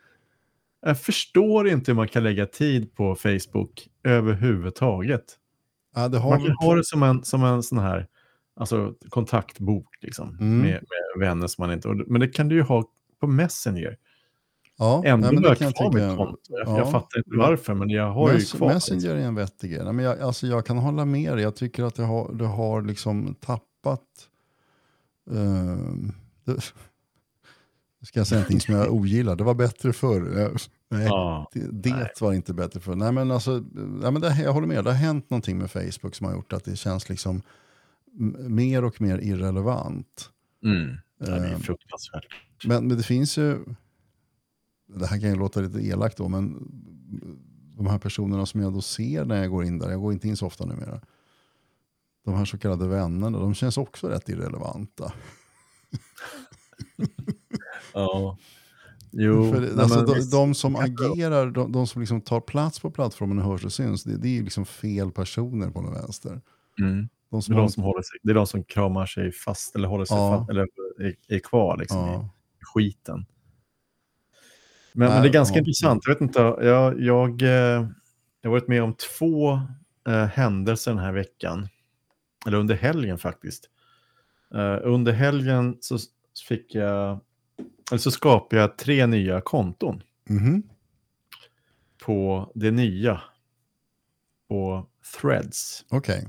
Jag 0.82 0.99
förstår 1.01 1.67
inte 1.67 1.91
hur 1.91 1.95
man 1.95 2.08
kan 2.08 2.23
lägga 2.23 2.45
tid 2.45 2.95
på 2.95 3.15
Facebook 3.15 3.88
överhuvudtaget. 4.04 5.23
Ja, 5.95 6.08
det 6.08 6.17
har 6.17 6.30
Man 6.30 6.45
kan 6.45 6.56
ha 6.56 6.75
det 6.75 6.86
som 6.86 7.04
en, 7.04 7.23
som 7.23 7.43
en 7.43 7.63
sån 7.63 7.78
här 7.78 8.08
alltså, 8.56 8.93
kontaktbok 9.10 9.88
liksom, 10.01 10.30
Mm. 10.30 10.58
med, 10.58 10.67
med 10.71 11.28
vänner 11.28 11.47
som 11.47 11.62
man 11.62 11.71
inte... 11.73 11.88
Men 11.88 12.21
det 12.21 12.28
kan 12.28 12.47
du 12.47 12.56
ju 12.56 12.62
ha 12.62 12.84
på 13.19 13.28
Messenger. 13.28 13.97
Ja, 14.78 15.04
Ändå 15.06 15.28
nej, 15.28 15.36
men 15.36 15.44
har 15.44 15.58
jag 15.60 15.76
kvar 15.76 15.92
mitt 15.94 16.18
konto. 16.18 16.38
Jag, 16.50 16.68
Ja. 16.68 16.78
jag 16.78 16.92
fattar 16.92 17.18
inte 17.18 17.30
varför, 17.38 17.74
men 17.74 17.90
jag 17.90 18.12
har 18.12 18.30
ju 18.30 18.36
Mess- 18.38 18.52
kvar 18.58 18.74
Messenger 18.74 19.10
är 19.16 19.20
en 19.20 19.36
vettig 19.36 19.72
grej. 19.72 19.84
Nej, 19.84 19.94
men 19.94 20.06
jag, 20.06 20.20
alltså 20.20 20.48
jag 20.48 20.66
kan 20.66 20.78
hålla 20.78 21.06
med 21.06 21.34
dig. 21.34 21.44
Jag 21.44 21.56
tycker 21.56 21.84
att 21.84 21.96
det 21.96 22.04
har, 22.04 22.34
det 22.34 22.46
har 22.46 22.82
liksom 22.82 23.36
tappat... 23.36 24.02
ehm, 25.32 26.12
det, 26.46 26.62
ska 28.06 28.20
jag 28.20 28.28
säga 28.28 28.40
någonting 28.40 28.60
som 28.62 28.76
jag 28.76 28.94
ogillar? 28.94 29.36
Det 29.36 29.44
var 29.44 29.54
bättre 29.54 29.94
förr. 29.94 30.52
Nej, 30.90 31.06
Ja. 31.06 31.50
det, 31.54 31.60
det 31.84 32.22
var 32.22 32.34
inte 32.34 32.54
bättre 32.54 32.80
förr. 32.80 32.96
Nej, 32.96 33.12
men 33.12 33.32
alltså, 33.32 33.64
nej, 33.74 34.12
men 34.12 34.22
det, 34.22 34.42
jag 34.44 34.54
håller 34.54 34.68
med. 34.68 34.84
Det 34.84 34.90
har 34.92 34.98
hänt 34.98 35.30
någonting 35.30 35.58
med 35.58 35.72
Facebook 35.72 36.16
som 36.16 36.26
har 36.28 36.34
gjort 36.34 36.54
att 36.54 36.64
det 36.64 36.76
känns 36.76 37.10
liksom 37.10 37.42
mer 38.40 38.84
och 38.84 39.02
mer 39.02 39.18
irrelevant. 39.18 40.30
Mm. 40.64 40.96
Ja, 41.20 41.26
det 41.26 41.32
är 41.48 41.54
Ehm, 41.54 41.60
fruktansvärt. 41.60 42.26
Men, 42.66 42.88
men 42.88 42.98
det 42.98 43.04
finns 43.04 43.38
ju, 43.38 43.58
det 44.88 45.06
här 45.08 45.19
kan 45.19 45.30
ju 45.30 45.36
låta 45.36 45.60
lite 45.62 45.80
elakt 45.88 46.17
då, 46.17 46.30
men 46.30 46.67
de 47.78 47.88
här 47.88 47.98
personerna 48.00 48.45
som 48.45 48.62
jag 48.62 48.74
då 48.74 48.82
ser 48.82 49.26
när 49.26 49.41
jag 49.41 49.52
går 49.52 49.63
in 49.65 49.80
där, 49.80 49.89
jag 49.91 50.02
går 50.02 50.13
inte 50.13 50.28
in 50.28 50.38
så 50.38 50.45
ofta 50.48 50.65
numera, 50.65 51.02
de 52.26 52.34
här 52.34 52.45
så 52.45 52.58
kallade 52.58 52.88
vännerna, 52.88 53.39
de 53.39 53.54
känns 53.54 53.78
också 53.78 54.08
rätt 54.08 54.30
irrelevanta. 54.30 55.13
Ja. 57.93 58.38
Jo, 59.12 59.52
För, 59.54 59.62
det- 59.62 59.82
alltså, 59.82 59.98
men 59.98 60.06
de, 60.06 60.19
de 60.32 60.54
som 60.54 60.76
agerar, 60.76 61.52
de, 61.52 61.71
de 61.71 61.88
som 61.88 62.02
liksom 62.02 62.21
tar 62.21 62.41
plats 62.41 62.80
på 62.80 62.91
plattformen 62.91 63.39
och 63.39 63.45
hörs 63.45 63.65
och 63.65 63.74
syns, 63.74 64.04
det, 64.04 64.17
det 64.17 64.28
är 64.28 64.32
ju 64.34 64.43
liksom 64.43 64.65
fel 64.65 65.12
personer 65.12 65.69
på 65.69 65.82
den 65.82 65.93
vänster. 65.93 66.41
Mm. 66.82 67.08
De 67.30 67.38
Det, 67.38 67.41
som 67.41 67.54
är 67.54 67.58
har, 67.60 67.67
de 67.67 67.71
som 67.71 67.84
håller 67.84 68.02
sig, 68.02 68.19
det 68.24 68.32
är 68.32 68.36
de 68.36 68.48
som 68.48 68.63
kramar 68.63 69.06
sig 69.06 69.32
fast 69.32 69.76
eller 69.76 69.88
håller 69.88 70.06
sig 70.06 70.17
Ja. 70.17 70.38
fast, 70.38 70.50
eller 70.50 70.67
är, 71.00 71.15
är 71.28 71.39
kvar 71.39 71.78
liksom, 71.78 71.98
ja, 72.00 72.30
i 72.62 72.65
skiten. 72.74 73.26
Men, 74.97 75.10
men 75.10 75.21
det 75.21 75.27
är 75.27 75.34
ganska 75.34 75.55
ja. 75.55 75.60
intressant. 75.60 76.03
Jag, 76.05 76.13
vet 76.13 76.21
inte, 76.21 76.39
jag, 76.39 77.01
jag, 77.01 77.41
eh, 77.41 77.49
jag 78.41 78.49
har 78.49 78.51
varit 78.51 78.67
med 78.67 78.84
om 78.84 78.93
två 78.93 79.53
eh, 80.08 80.25
händelser 80.25 80.91
den 80.91 80.99
här 80.99 81.12
veckan. 81.12 81.67
Eller 82.47 82.58
under 82.58 82.75
helgen 82.75 83.17
faktiskt. 83.17 83.69
Eh, 84.53 84.77
under 84.84 85.12
helgen 85.12 85.77
så 85.81 85.97
fick 86.47 86.75
jag, 86.75 87.19
eller 87.91 87.99
så 87.99 88.12
skapade 88.12 88.62
jag 88.62 88.77
tre 88.77 89.05
nya 89.05 89.41
konton 89.41 90.03
mhm, 90.29 90.63
på 92.05 92.51
det 92.55 92.71
nya. 92.71 93.21
På 94.49 94.89
Threads. 95.21 95.86
okej. 95.89 96.27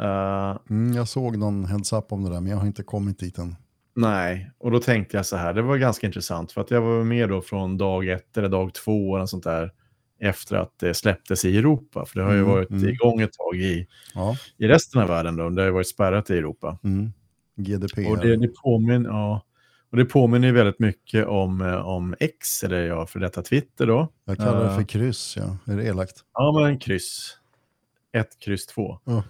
Eh, 0.00 0.56
Mm, 0.70 0.92
jag 0.92 1.08
såg 1.08 1.36
någon 1.36 1.64
heads-up 1.64 2.12
om 2.12 2.24
det 2.24 2.30
där, 2.30 2.40
men 2.40 2.50
jag 2.50 2.58
har 2.58 2.66
inte 2.66 2.82
kommit 2.82 3.18
dit 3.18 3.38
än. 3.38 3.56
Nej, 3.96 4.50
och 4.58 4.70
då 4.70 4.78
tänkte 4.80 5.16
jag 5.16 5.26
så 5.26 5.36
här, 5.36 5.54
det 5.54 5.62
var 5.62 5.76
ganska 5.76 6.06
intressant 6.06 6.52
för 6.52 6.60
att 6.60 6.70
jag 6.70 6.80
var 6.80 7.04
med 7.04 7.28
då 7.28 7.42
från 7.42 7.78
dag 7.78 8.08
ett 8.08 8.36
eller 8.36 8.48
dag 8.48 8.74
två 8.74 9.16
eller 9.16 9.26
sånt 9.26 9.44
där 9.44 9.72
efter 10.20 10.56
att 10.56 10.78
det 10.78 10.94
släpptes 10.94 11.44
i 11.44 11.58
Europa. 11.58 12.04
För 12.06 12.18
det 12.20 12.24
har 12.26 12.32
ju 12.32 12.38
Mm, 12.38 12.50
varit 12.50 12.70
mm. 12.70 12.88
igång 12.88 13.20
ett 13.20 13.32
tag 13.32 13.56
i, 13.56 13.86
Ja, 14.14 14.36
i 14.58 14.68
resten 14.68 15.00
av 15.02 15.08
världen 15.08 15.36
då, 15.36 15.48
det 15.50 15.62
har 15.62 15.66
ju 15.66 15.72
varit 15.72 15.88
spärrat 15.88 16.30
i 16.30 16.38
Europa. 16.38 16.78
mm. 16.84 17.12
GDPR. 17.56 18.10
Och 18.10 18.18
det, 18.18 18.36
det, 18.36 18.48
påminner, 18.62 19.08
ja, 19.10 19.42
och 19.90 19.96
det 19.96 20.04
påminner 20.04 20.52
väldigt 20.52 20.78
mycket 20.78 21.26
om, 21.26 21.60
eh, 21.60 21.86
om 21.88 22.14
X, 22.20 22.64
eller 22.64 22.86
ja, 22.86 23.06
för 23.06 23.20
detta 23.20 23.42
Twitter 23.42 23.86
då. 23.86 24.08
Jag 24.24 24.36
kallar 24.36 24.60
det 24.64 24.70
Eh. 24.70 24.76
för 24.76 24.82
kryss, 24.84 25.36
ja. 25.36 25.56
Är 25.72 25.76
det 25.76 25.84
elakt? 25.84 26.16
Ja, 26.34 26.60
men 26.60 26.78
kryss. 26.78 27.38
Ett, 28.12 28.38
kryss, 28.38 28.66
två. 28.66 28.98
Ja, 29.04 29.22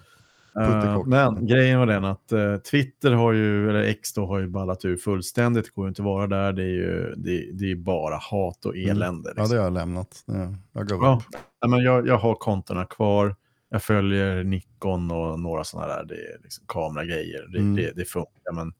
Puttekort. 0.55 1.07
men 1.07 1.47
grejen 1.47 1.79
var 1.79 1.85
den 1.85 2.05
att 2.05 2.31
eh, 2.31 2.55
Twitter 2.57 3.11
har 3.11 3.33
ju, 3.33 3.69
eller 3.69 3.81
X 3.83 4.13
då, 4.13 4.25
har 4.25 4.39
ju 4.39 4.47
ballat 4.47 4.85
ur 4.85 4.97
fullständigt. 4.97 5.65
Det 5.65 5.71
går 5.75 5.85
ju 5.85 5.89
inte 5.89 6.01
att 6.01 6.05
vara 6.05 6.27
där. 6.27 6.53
Det 6.53 6.63
är 6.63 6.67
ju 6.67 7.13
det, 7.17 7.51
det 7.53 7.71
är 7.71 7.75
bara 7.75 8.15
hat 8.15 8.65
och 8.65 8.77
elände. 8.77 9.31
Mm. 9.31 9.33
Ja, 9.37 9.41
Liksom. 9.43 9.49
det 9.55 9.61
har 9.61 9.63
jag 9.65 9.73
lämnat. 9.73 10.23
Det- 10.25 10.57
Jag 10.73 10.87
Ja, 11.61 11.67
men 11.67 11.79
jag, 11.83 12.07
jag 12.07 12.17
har 12.17 12.35
kontona 12.35 12.85
kvar. 12.85 13.35
Jag 13.69 13.83
följer 13.83 14.43
Nikon 14.43 15.11
och 15.11 15.39
några 15.39 15.63
sådana 15.63 15.87
där 15.95 16.05
det 16.05 16.15
är 16.15 16.37
liksom 16.43 16.65
kameragrejer. 16.67 17.47
Det, 17.51 17.57
Mm. 17.57 17.75
det, 17.75 17.91
det 17.95 18.05
funkar, 18.05 18.53
men 18.53 18.73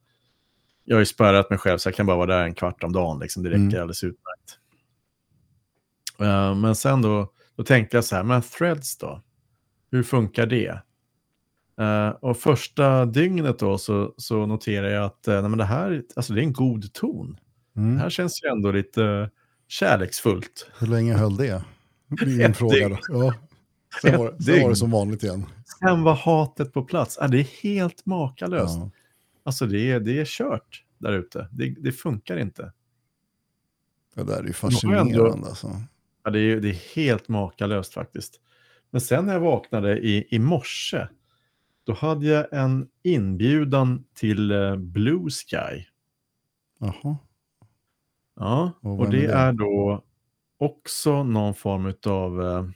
jag 0.84 0.96
har 0.96 1.00
ju 1.00 1.06
spärrat 1.06 1.50
mig 1.50 1.60
själv 1.60 1.78
så 1.78 1.88
jag 1.90 1.96
kan 1.96 2.06
bara 2.06 2.18
vara 2.18 2.38
där 2.38 2.44
en 2.44 2.54
kvart 2.56 2.84
om 2.84 2.92
dagen. 2.94 3.20
Liksom. 3.20 3.44
Det 3.44 3.50
räcker 3.50 3.60
Mm. 3.62 3.74
alldeles 3.76 4.04
utmärkt. 4.04 4.60
Eh, 6.20 6.56
men 6.56 6.76
sen 6.76 7.02
då, 7.02 7.32
Då 7.58 7.64
tänkte 7.64 7.98
jag 7.98 8.04
så 8.06 8.16
här, 8.16 8.24
men 8.24 8.42
threads 8.42 8.98
då? 8.98 9.22
Hur 9.92 10.04
funkar 10.04 10.46
det? 10.46 10.80
Uh, 11.82 12.10
och 12.10 12.38
första 12.38 13.06
dygnet 13.06 13.60
då 13.60 13.78
så, 13.78 14.14
så 14.18 14.46
noterar 14.46 14.90
jag 14.90 15.06
att 15.06 15.28
uh, 15.28 15.42
nej, 15.42 15.50
men 15.50 15.58
det 15.58 15.66
här 15.66 16.04
alltså 16.16 16.34
det 16.34 16.42
är 16.42 16.44
en 16.44 16.54
god 16.54 16.94
ton. 16.94 17.40
Mm. 17.78 17.96
Det 17.96 18.02
här 18.02 18.10
känns 18.10 18.44
ju 18.44 18.50
ändå 18.50 18.72
lite 18.72 19.30
kärleksfullt. 19.68 20.70
Hur 20.80 20.88
länge 20.88 21.14
höll 21.14 21.38
det? 21.38 21.64
Min 22.26 22.54
fråga 22.54 22.90
då. 22.90 22.98
Ja. 23.08 23.34
Sen, 24.02 24.18
var, 24.18 24.36
sen 24.42 24.62
var 24.62 24.70
det 24.70 24.76
som 24.76 24.92
vanligt 24.92 25.24
igen. 25.24 25.46
Sen 25.80 26.04
var 26.04 26.16
hatet 26.16 26.74
på 26.74 26.84
plats. 26.84 27.18
Ah, 27.22 27.28
det 27.28 27.40
är 27.40 27.64
helt 27.64 28.06
makalöst. 28.06 28.78
Ja. 28.78 28.92
Alltså 29.44 29.66
det 29.66 29.92
är, 29.92 30.00
det 30.00 30.20
är 30.20 30.26
kört 30.26 30.84
där 30.98 31.14
ute. 31.14 31.48
Det, 31.52 31.76
det 31.80 31.92
funkar 31.92 32.38
inte. 32.38 32.72
Det 34.16 34.24
där 34.24 34.40
är 34.40 34.48
ju 34.48 34.54
fascinerande. 34.54 35.14
Ändå, 35.14 35.46
alltså. 35.48 35.82
Ja, 36.24 36.32
det 36.32 36.40
är, 36.40 36.60
det 36.60 36.70
är 36.70 36.96
helt 36.96 37.28
makalöst 37.28 37.94
faktiskt. 37.94 38.40
Men 38.92 39.02
sen 39.02 39.26
när 39.26 39.34
jag 39.34 39.40
vaknade 39.40 40.00
i, 40.00 40.28
i 40.30 40.40
morse, 40.40 41.08
då 41.86 41.94
hade 41.94 42.26
jag 42.26 42.54
en 42.54 42.88
inbjudan 43.04 44.06
till 44.14 44.52
uh, 44.52 44.76
Blue 44.76 45.30
Sky. 45.30 45.86
Jaha. 46.80 47.18
Ja, 48.36 48.72
och, 48.82 49.00
och 49.00 49.10
det, 49.10 49.26
är, 49.26 49.28
det 49.28 49.34
är 49.34 49.54
då 49.54 50.04
också 50.58 51.24
någon 51.24 51.56
form 51.56 51.94
av... 52.06 52.40
Uh, 52.40 52.70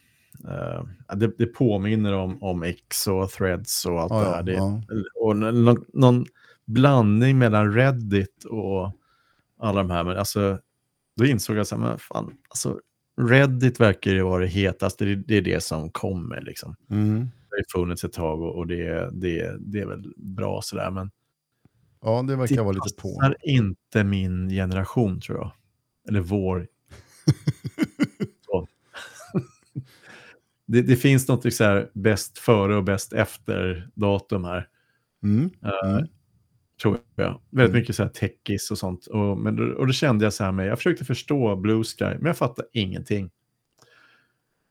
uh, 0.46 0.84
det, 1.16 1.38
det, 1.38 1.46
påminner 1.46 2.14
om, 2.14 2.44
om 2.44 2.64
X 2.64 3.08
och 3.08 3.30
Threads 3.30 3.86
och 3.86 4.02
allt 4.02 4.12
ja, 4.12 4.20
det 4.20 4.30
här. 4.30 4.44
Det, 4.44 4.54
ja. 4.54 4.82
Och 5.16 5.38
någon, 5.38 5.86
någon, 5.94 6.26
blandning 6.66 7.38
mellan 7.38 7.74
Reddit 7.74 8.44
och 8.44 8.92
alla 9.60 9.84
de 9.84 9.90
här. 9.90 10.04
Men 10.04 10.18
alltså, 10.18 10.60
då 11.16 11.26
insåg 11.26 11.58
jag 11.58 11.62
att 11.62 12.02
alltså, 12.50 12.80
Reddit 13.20 13.80
verkar 13.80 14.12
ju 14.12 14.22
vara 14.22 14.42
det 14.42 14.48
hetaste. 14.48 15.06
Det, 15.06 15.16
det 15.16 15.38
är 15.38 15.42
det 15.42 15.64
som 15.64 15.92
kommer. 15.92 16.42
Liksom. 16.42 16.76
Mm. 16.90 17.20
Det 17.20 17.56
har 17.56 17.82
funnits 17.82 18.04
ett 18.04 18.14
tag 18.14 18.42
och, 18.42 18.56
och 18.56 18.68
det, 18.68 19.10
det, 19.12 19.56
det 19.60 19.80
är 19.80 19.86
väl 19.86 20.14
bra 20.18 20.62
sådär. 20.62 20.92
Men 20.92 21.12
ja, 22.02 22.22
det 22.28 22.36
verkar 22.36 22.56
det 22.56 22.62
vara 22.62 22.72
lite 22.72 23.02
på. 23.02 23.22
Det 23.22 23.52
inte 23.52 24.04
min 24.04 24.50
generation 24.50 25.22
tror 25.22 25.38
jag. 25.38 25.52
Eller 26.10 26.20
vår. 26.20 26.68
det, 30.66 30.82
det, 30.82 30.96
finns 30.96 31.28
något 31.28 31.54
så 31.54 31.64
här 31.64 31.90
bäst 31.94 32.38
före 32.38 32.76
och 32.76 32.84
bäst 32.84 33.14
efter 33.14 33.90
datum 33.94 34.44
här. 34.44 34.68
Mm. 35.24 35.46
Uh, 35.46 36.06
tror 36.82 37.00
jag. 37.16 37.42
Väldigt 37.50 37.70
mm. 37.70 37.80
mycket 37.80 37.96
så 37.96 38.04
här 38.04 38.10
techis 38.10 38.72
och 38.72 38.78
sånt. 38.78 39.08
Och, 39.08 39.38
men, 39.38 39.76
och 39.76 39.88
då 39.88 39.94
kände 39.94 40.26
jag 40.26 40.34
så 40.34 40.44
här 40.44 40.52
med, 40.52 40.68
jag 40.68 40.78
försökte 40.78 41.06
förstå 41.06 41.56
Blue 41.56 41.84
Sky, 41.84 42.06
men 42.06 42.26
jag 42.26 42.38
fattade 42.38 42.68
ingenting. 42.74 43.30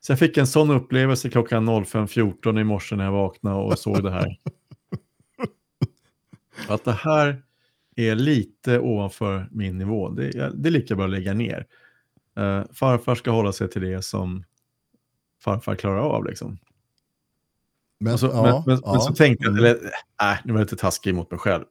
Så 0.01 0.11
jag 0.11 0.19
fick 0.19 0.37
en 0.37 0.47
sån 0.47 0.71
upplevelse 0.71 1.29
klockan 1.29 1.69
05.14 1.69 2.59
i 2.59 2.63
morse 2.63 2.95
när 2.95 3.05
jag 3.05 3.11
vaknade 3.11 3.55
och 3.55 3.79
såg 3.79 4.03
det 4.03 4.11
här. 4.11 4.39
att 6.67 6.83
det 6.83 6.91
här 6.91 7.43
är 7.95 8.15
lite 8.15 8.79
ovanför 8.79 9.47
min 9.51 9.77
nivå. 9.77 10.09
Det, 10.09 10.51
det 10.53 10.69
är 10.69 10.71
lika 10.71 10.95
bra 10.95 11.05
att 11.05 11.11
lägga 11.11 11.33
ner. 11.33 11.65
Uh, 12.39 12.63
farfar 12.73 13.15
ska 13.15 13.31
hålla 13.31 13.53
sig 13.53 13.69
till 13.69 13.81
det 13.81 14.01
som 14.01 14.43
farfar 15.43 15.75
klarar 15.75 15.99
av. 15.99 16.25
Liksom. 16.25 16.57
Men, 17.99 18.17
så, 18.17 18.27
ja, 18.27 18.43
men, 18.43 18.63
men, 18.65 18.81
ja. 18.85 18.91
men, 18.91 19.01
så 19.01 19.13
tänkte 19.13 19.45
jag, 19.45 19.57
eller, 19.57 19.77
nej, 20.21 20.39
nu 20.45 20.53
var 20.53 20.59
jag 20.59 20.65
lite 20.65 20.75
taskig 20.75 21.15
mot 21.15 21.31
mig 21.31 21.39
själv. 21.39 21.65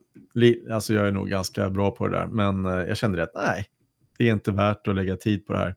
Alltså 0.71 0.95
jag 0.95 1.09
är 1.09 1.13
nog 1.13 1.29
ganska 1.29 1.71
bra 1.71 1.91
på 1.91 2.09
det 2.09 2.19
där, 2.19 2.27
men 2.27 2.67
uh, 2.67 2.89
jag 2.89 2.97
kände 2.97 3.23
att 3.23 3.35
nej, 3.35 3.67
det 4.19 4.29
är 4.29 4.33
inte 4.33 4.53
värt 4.53 4.89
att 4.89 4.95
lägga 4.95 5.17
tid 5.17 5.47
på 5.47 5.53
det 5.53 5.59
här. 5.59 5.75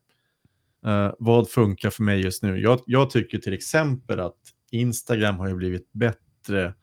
Uh, 0.86 1.14
vad 1.20 1.50
funkar 1.50 1.90
för 1.90 2.04
mig 2.04 2.22
just 2.22 2.44
nu? 2.44 2.60
Jag, 2.60 2.80
jag, 2.86 3.10
tycker 3.10 3.38
till 3.38 3.54
exempel 3.54 4.20
att 4.20 4.38
Instagram 4.72 5.38
har 5.38 5.48
ju 5.48 5.56
blivit 5.56 5.92
bättre 5.92 6.74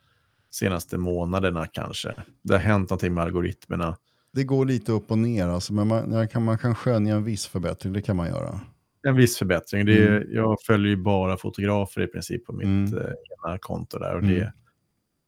senaste 0.51 0.99
månaderna 0.99 1.67
kanske. 1.67 2.15
Det 2.43 2.55
har 2.55 2.61
hänt 2.61 2.91
någonting 2.91 3.15
med 3.15 3.25
algoritmerna. 3.25 3.97
Det 4.33 4.45
går 4.45 4.65
lite 4.65 4.93
upp 4.93 5.11
och 5.11 5.19
ner, 5.19 5.49
alltså, 5.49 5.73
men 5.73 5.89
man, 5.89 6.29
kan, 6.29 6.45
man 6.45 6.59
kan 6.59 6.75
skönja 6.75 7.15
en 7.15 7.25
viss 7.25 7.47
förbättring, 7.47 7.93
det 7.93 8.03
kan 8.03 8.17
man 8.17 8.29
göra. 8.29 8.61
En 9.03 9.17
viss 9.17 9.39
förbättring. 9.39 9.87
Det 9.87 9.99
är, 9.99 10.17
mm. 10.17 10.29
Jag 10.35 10.57
följer 10.67 10.91
ju 10.91 10.97
bara 10.97 11.37
fotografer 11.37 12.01
i 12.01 12.07
princip 12.07 12.47
på 12.47 12.53
mitt 12.53 12.93
mm. 12.93 12.95
eh, 12.95 13.57
konto 13.61 13.99
där. 13.99 14.15
Och 14.15 14.23
det, 14.23 14.41
mm. 14.41 14.53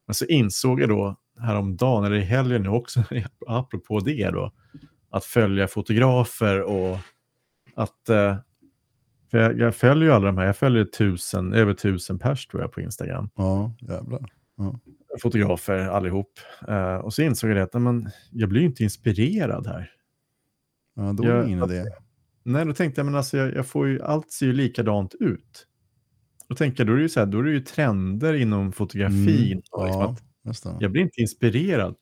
Men 0.07 0.15
så 0.15 0.25
insåg 0.25 0.81
jag 0.81 0.89
då 0.89 1.17
häromdagen, 1.41 2.05
eller 2.05 2.17
i 2.17 2.25
helgen 2.25 2.63
nu 2.63 2.69
också, 2.69 3.03
apropå 3.47 4.01
det 4.01 4.31
då, 4.31 4.53
att 5.11 5.25
följa 5.25 5.69
fotografer 5.69 6.63
och 6.63 6.99
att... 7.75 8.09
Eh, 8.09 8.37
jag, 9.33 9.59
jag, 9.59 9.75
följer 9.75 10.05
ju 10.05 10.13
alla 10.13 10.27
de 10.27 10.39
här, 10.39 10.47
jag 10.47 10.57
följer 10.57 10.85
tusen, 10.85 11.53
över 11.53 11.75
tusen 11.75 12.19
pers 12.19 12.47
tror 12.47 12.63
jag 12.63 12.73
på 12.73 12.81
Instagram. 12.81 13.31
Ja, 13.35 13.75
jävlar. 13.81 14.33
Ja. 14.57 14.81
Fotografer 15.23 15.79
allihop. 15.79 16.33
Uh, 16.69 16.95
och 16.95 17.15
så 17.15 17.23
insåg 17.23 17.51
jag 17.51 17.57
det 17.57 17.63
att 17.63 17.83
men, 17.83 18.11
jag 18.31 18.49
blir 18.49 18.61
ju 18.61 18.67
inte 18.67 18.83
inspirerad 18.83 19.67
här. 19.67 19.91
Ja, 20.97 21.13
då 21.13 21.23
är 21.23 21.35
det 21.35 21.49
ingen 21.49 21.71
idé. 21.71 21.85
Nej, 22.43 22.65
då 22.67 22.73
tänkte 22.73 23.01
jag, 23.01 23.07
men 23.07 23.15
alltså 23.15 23.37
jag, 23.37 23.55
jag, 23.55 23.67
får 23.67 23.89
ju, 23.89 24.03
allt 24.03 24.33
ser 24.33 24.47
ju 24.47 24.53
likadant 24.53 25.15
ut. 25.21 25.67
Då 26.49 26.55
tänker 26.55 26.81
jag, 26.81 26.87
då 26.87 26.93
är 26.93 26.97
det 26.97 27.03
ju, 27.03 27.09
så 27.09 27.21
här, 27.21 27.27
då 27.27 27.39
är 27.39 27.43
det 27.43 27.51
ju 27.51 27.61
trender 27.61 28.35
inom 28.35 28.73
fotografin. 28.73 29.53
Mm, 29.53 29.63
och 29.71 29.87
liksom 29.87 30.03
ja, 30.03 30.17
jag 30.81 30.93
blir 30.93 31.03
inte 31.03 31.21
inspirerad. 31.21 31.95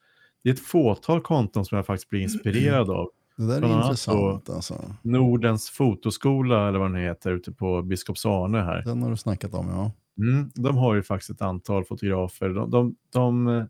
Det 0.43 0.51
är 0.51 0.55
ett 0.55 0.61
fåtal 0.61 1.21
konton 1.21 1.65
som 1.65 1.77
jag 1.77 1.87
faktiskt 1.87 2.09
blir 2.11 2.21
inspirerad 2.21 2.91
av. 2.91 3.11
Det 3.37 3.47
där 3.47 3.63
är 3.63 3.83
intressant 3.83 4.51
alltså. 4.51 4.95
Nordens 5.03 5.71
fotoskola, 5.71 6.69
eller 6.69 6.79
vad 6.79 6.93
den 6.93 7.03
heter, 7.03 7.33
ute 7.33 7.53
på 7.53 7.83
Biskops 7.83 8.27
Arne 8.27 8.59
här. 8.59 8.83
Den 8.83 9.03
har 9.03 9.11
du 9.11 9.17
snackat 9.17 9.55
om, 9.55 9.69
ja. 9.69 9.93
Mm, 10.19 10.51
de 10.55 10.77
har 10.77 10.95
ju 10.95 11.03
faktiskt 11.03 11.31
ett 11.31 11.43
antal 11.43 11.85
fotografer. 11.85 12.49
De, 12.49 12.71
de, 12.71 12.97
de 13.13 13.49
eh, 13.49 13.65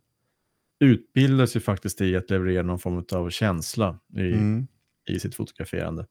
utbildar 0.81 1.47
sig 1.47 1.61
faktiskt 1.61 2.01
i 2.01 2.17
att 2.17 2.31
leverera 2.31 2.63
någon 2.63 2.79
form 2.79 3.05
av 3.13 3.31
känsla 3.31 3.99
i, 4.17 4.33
mm. 4.33 4.67
i 5.11 5.21
sitt 5.21 5.35
fotograferande. 5.35 6.07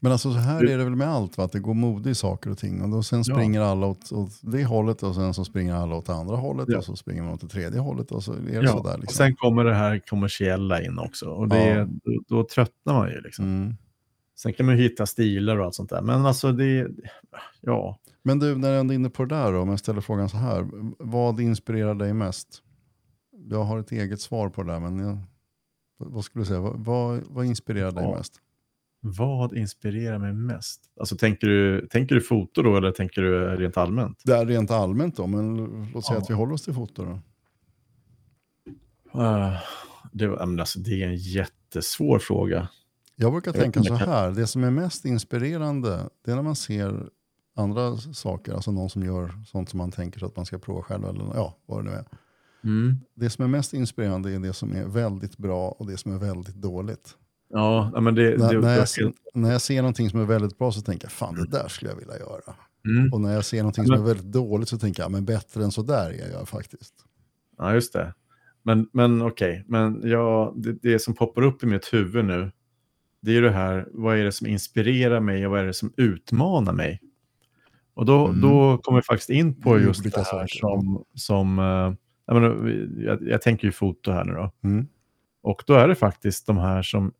Men 0.00 0.12
alltså 0.12 0.32
så 0.32 0.38
här 0.38 0.64
är 0.64 0.78
det 0.78 0.84
väl 0.84 0.96
med 0.96 1.08
allt, 1.08 1.38
va? 1.38 1.44
att 1.44 1.52
det 1.52 1.60
går 1.60 1.74
mode 1.74 2.10
i 2.10 2.14
saker 2.14 2.50
och 2.50 2.58
ting. 2.58 2.82
Och 2.82 2.88
då 2.88 3.02
sen 3.02 3.24
springer 3.24 3.60
ja. 3.60 3.66
alla 3.66 3.86
åt, 3.86 4.12
åt, 4.12 4.30
det 4.40 4.64
hållet 4.64 5.02
och 5.02 5.14
sen 5.14 5.34
så 5.34 5.44
springer 5.44 5.74
alla 5.74 5.94
åt 5.94 6.06
det 6.06 6.14
andra 6.14 6.36
hållet 6.36 6.66
ja. 6.68 6.78
och 6.78 6.84
så 6.84 6.96
springer 6.96 7.22
man 7.22 7.32
åt 7.32 7.40
det 7.40 7.48
tredje 7.48 7.80
hållet 7.80 8.12
och 8.12 8.24
så 8.24 8.32
är 8.32 8.36
det 8.36 8.52
ja. 8.52 8.68
sådär. 8.68 8.98
Liksom. 8.98 9.06
Och 9.06 9.12
sen 9.12 9.36
kommer 9.36 9.64
det 9.64 9.74
här 9.74 9.98
kommersiella 9.98 10.82
in 10.82 10.98
också 10.98 11.26
och 11.26 11.48
det, 11.48 11.68
ja. 11.68 11.84
då, 11.84 12.22
då, 12.28 12.44
tröttnar 12.44 12.94
man 12.94 13.08
ju. 13.08 13.20
Liksom. 13.20 13.44
Mm. 13.44 13.74
Sen 14.36 14.52
kan 14.52 14.66
man 14.66 14.76
hitta 14.76 15.06
stilar 15.06 15.58
och 15.58 15.64
allt 15.64 15.74
sånt 15.74 15.90
där. 15.90 16.02
Men 16.02 16.26
alltså 16.26 16.52
det, 16.52 16.88
ja. 17.60 17.98
Men 18.22 18.38
du, 18.38 18.56
när 18.56 18.72
jag 18.72 18.90
är 18.90 18.92
inne 18.92 19.10
på 19.10 19.24
det 19.24 19.34
där 19.34 19.52
då, 19.52 19.60
om 19.60 19.68
jag 19.68 19.78
ställer 19.78 20.00
frågan 20.00 20.28
så 20.28 20.36
här. 20.36 20.68
Vad 20.98 21.40
inspirerar 21.40 21.94
dig 21.94 22.12
mest? 22.12 22.62
Jag 23.50 23.64
har 23.64 23.78
ett 23.78 23.92
eget 23.92 24.20
svar 24.20 24.48
på 24.48 24.62
det 24.62 24.72
där, 24.72 24.80
men 24.80 24.98
jag, 24.98 25.18
vad 25.98 26.24
skulle 26.24 26.42
du 26.42 26.46
säga? 26.46 26.60
Vad, 26.60 27.22
vad 27.28 27.44
inspirerar 27.44 27.92
dig 27.92 28.10
mest? 28.10 28.40
Vad 29.00 29.56
inspirerar 29.56 30.18
mig 30.18 30.32
mest? 30.32 30.80
Alltså, 31.00 31.16
tänker, 31.16 31.46
du, 31.46 31.86
tänker 31.86 32.14
du 32.14 32.20
foto 32.20 32.62
då 32.62 32.76
eller 32.76 32.92
tänker 32.92 33.22
du 33.22 33.56
rent 33.56 33.76
allmänt? 33.76 34.22
Det 34.24 34.32
är 34.32 34.46
rent 34.46 34.70
allmänt 34.70 35.16
då, 35.16 35.26
men 35.26 35.56
låt 35.94 36.06
säga 36.06 36.16
ja. 36.16 36.22
att 36.22 36.30
vi 36.30 36.34
håller 36.34 36.54
oss 36.54 36.62
till 36.62 36.74
foto 36.74 37.04
då. 37.04 37.20
Uh, 39.20 39.58
det, 40.12 40.40
alltså, 40.40 40.78
det 40.78 41.02
är 41.02 41.06
en 41.06 41.16
jättesvår 41.16 42.18
fråga. 42.18 42.68
Jag 43.16 43.32
brukar 43.32 43.52
tänka 43.52 43.82
så 43.82 43.94
här, 43.94 44.30
det 44.30 44.46
som 44.46 44.64
är 44.64 44.70
mest 44.70 45.04
inspirerande, 45.04 46.00
det 46.24 46.30
är 46.30 46.34
när 46.34 46.42
man 46.42 46.56
ser 46.56 47.08
andra 47.56 47.96
saker, 47.96 48.52
alltså 48.52 48.72
någon 48.72 48.90
som 48.90 49.02
gör 49.02 49.32
sånt 49.46 49.68
som 49.68 49.78
man 49.78 49.90
tänker 49.90 50.18
sig 50.18 50.26
att 50.26 50.36
man 50.36 50.46
ska 50.46 50.58
prova 50.58 50.82
själv, 50.82 51.04
eller 51.04 51.24
ja, 51.34 51.56
vad 51.66 51.84
det 51.84 51.90
nu 51.90 51.96
är. 51.96 52.04
Mm. 52.64 52.96
Det 53.14 53.30
som 53.30 53.44
är 53.44 53.48
mest 53.48 53.74
inspirerande 53.74 54.32
är 54.32 54.38
det 54.38 54.52
som 54.52 54.76
är 54.76 54.84
väldigt 54.84 55.36
bra 55.36 55.68
och 55.68 55.86
det 55.86 55.96
som 55.96 56.14
är 56.14 56.18
väldigt 56.18 56.54
dåligt. 56.54 57.16
Ja, 57.48 58.00
men 58.00 58.14
det, 58.14 58.38
när, 58.38 58.54
det, 58.54 58.60
när, 58.60 58.76
jag 58.76 58.88
ser, 58.88 59.12
när 59.34 59.52
jag 59.52 59.60
ser 59.60 59.82
någonting 59.82 60.10
som 60.10 60.20
är 60.20 60.24
väldigt 60.24 60.58
bra 60.58 60.72
så 60.72 60.80
tänker 60.80 61.04
jag, 61.04 61.12
fan 61.12 61.34
det 61.34 61.46
där 61.46 61.68
skulle 61.68 61.90
jag 61.90 61.96
vilja 61.96 62.18
göra. 62.18 62.54
Mm. 62.88 63.12
Och 63.12 63.20
när 63.20 63.34
jag 63.34 63.44
ser 63.44 63.58
någonting 63.58 63.86
som 63.86 63.94
är 63.94 64.06
väldigt 64.06 64.32
dåligt 64.32 64.68
så 64.68 64.78
tänker 64.78 65.02
jag, 65.02 65.12
men 65.12 65.24
bättre 65.24 65.64
än 65.64 65.70
så 65.70 65.82
där 65.82 66.10
är 66.10 66.32
jag 66.32 66.48
faktiskt. 66.48 66.94
Ja, 67.58 67.74
just 67.74 67.92
det. 67.92 68.14
Men, 68.62 68.88
men 68.92 69.22
okej, 69.22 69.50
okay. 69.50 69.64
men 69.66 70.10
ja, 70.10 70.52
det, 70.56 70.72
det 70.72 70.98
som 70.98 71.14
poppar 71.14 71.42
upp 71.42 71.62
i 71.62 71.66
mitt 71.66 71.92
huvud 71.92 72.24
nu, 72.24 72.52
det 73.20 73.36
är 73.36 73.42
det 73.42 73.50
här, 73.50 73.88
vad 73.92 74.18
är 74.18 74.24
det 74.24 74.32
som 74.32 74.46
inspirerar 74.46 75.20
mig 75.20 75.46
och 75.46 75.50
vad 75.50 75.60
är 75.60 75.64
det 75.64 75.74
som 75.74 75.92
utmanar 75.96 76.72
mig? 76.72 77.00
Och 77.94 78.06
då, 78.06 78.26
mm. 78.26 78.40
då 78.40 78.78
kommer 78.78 78.98
vi 78.98 79.02
faktiskt 79.02 79.30
in 79.30 79.60
på 79.60 79.78
just 79.78 80.04
det 80.04 80.16
här 80.16 80.24
saker. 80.24 80.58
som, 80.58 81.04
som 81.14 81.58
uh, 81.58 81.94
jag, 82.26 82.34
menar, 82.34 82.68
jag, 82.96 83.28
jag, 83.28 83.42
tänker 83.42 83.66
ju 83.66 83.72
foto 83.72 84.10
här 84.10 84.24
nu 84.24 84.32
då. 84.32 84.52
Mm. 84.64 84.86
Och 85.42 85.62
då 85.66 85.74
är 85.74 85.88
det 85.88 85.94
faktiskt 85.94 86.46
de 86.46 86.58
här 86.58 86.82
som 86.82 87.12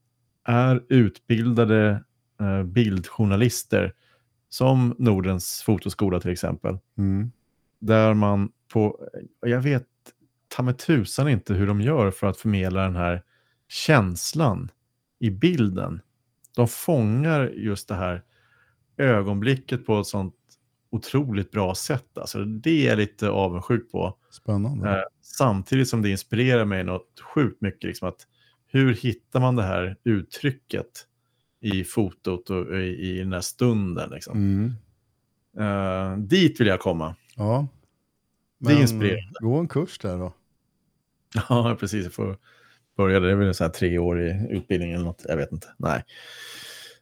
är 0.49 0.85
utbildade 0.89 2.05
eh, 2.41 2.63
bildjournalister 2.63 3.95
som 4.49 4.95
Nordens 4.99 5.63
fotoskola 5.63 6.21
till 6.21 6.31
exempel. 6.31 6.79
Mm. 6.99 7.33
Där 7.79 8.15
man 8.15 8.53
på, 8.73 9.09
jag 9.41 9.61
vet 9.61 9.87
ta 10.49 10.63
med 10.63 10.79
tusan 10.79 11.29
inte 11.29 11.55
hur 11.55 11.67
de 11.67 11.81
gör 11.81 12.11
för 12.11 12.27
att 12.27 12.37
förmedla 12.37 12.83
den 12.83 12.97
här 12.97 13.23
känslan 13.69 14.71
i 15.19 15.31
bilden. 15.31 16.01
De 16.57 16.69
fångar 16.69 17.49
just 17.49 17.89
det 17.89 17.95
här 17.95 18.23
ögonblicket 18.97 19.87
på 19.87 20.01
ett 20.01 20.07
sånt 20.07 20.35
otroligt 20.91 21.51
bra 21.51 21.75
sätt. 21.75 22.19
Alltså, 22.19 22.45
det 22.45 22.71
är 22.71 22.89
jag 22.89 22.99
lite 22.99 23.31
avundsjuk 23.31 23.91
på. 23.93 24.17
Spännande. 24.31 24.91
Eh, 24.91 25.03
samtidigt 25.23 25.89
som 25.89 26.03
det 26.03 26.11
inspirerar 26.11 26.65
mig 26.65 26.85
något 26.85 27.21
sjukt 27.35 27.61
mycket. 27.61 27.85
Liksom 27.85 28.09
att 28.09 28.27
hur 28.71 28.95
hittar 28.95 29.41
man 29.41 29.57
det 29.57 29.63
här 29.63 29.97
uttrycket 30.05 30.87
i 31.61 31.85
fotot 31.85 32.51
och 32.51 32.77
i, 32.81 32.85
i 32.87 33.19
den 33.19 33.33
här 33.33 33.41
stunden? 33.41 34.11
Liksom? 34.11 34.37
Mm. 34.37 34.75
Eh, 35.59 36.19
dit 36.19 36.61
vill 36.61 36.67
jag 36.67 36.81
komma. 36.81 37.15
Ja. 37.37 37.69
Det 38.59 38.73
är 38.73 38.81
inspirerande. 38.81 39.39
Gå 39.41 39.57
en 39.59 39.69
kurs 39.69 39.99
där 39.99 40.19
då. 40.19 40.35
Ja, 41.49 41.77
precis. 41.81 42.05
Jag 42.05 42.13
får 42.13 42.37
börja. 42.97 43.21
Det 43.21 43.31
är 43.31 43.35
väl 43.35 43.55
så 43.55 43.65
här 43.65 43.71
tre 43.71 43.99
år 43.99 44.21
i 44.23 44.47
utbildning 44.51 44.93
eller 44.93 45.05
något. 45.05 45.25
Jag 45.29 45.37
vet 45.37 45.53
inte. 45.53 45.67
Nej. 45.77 46.05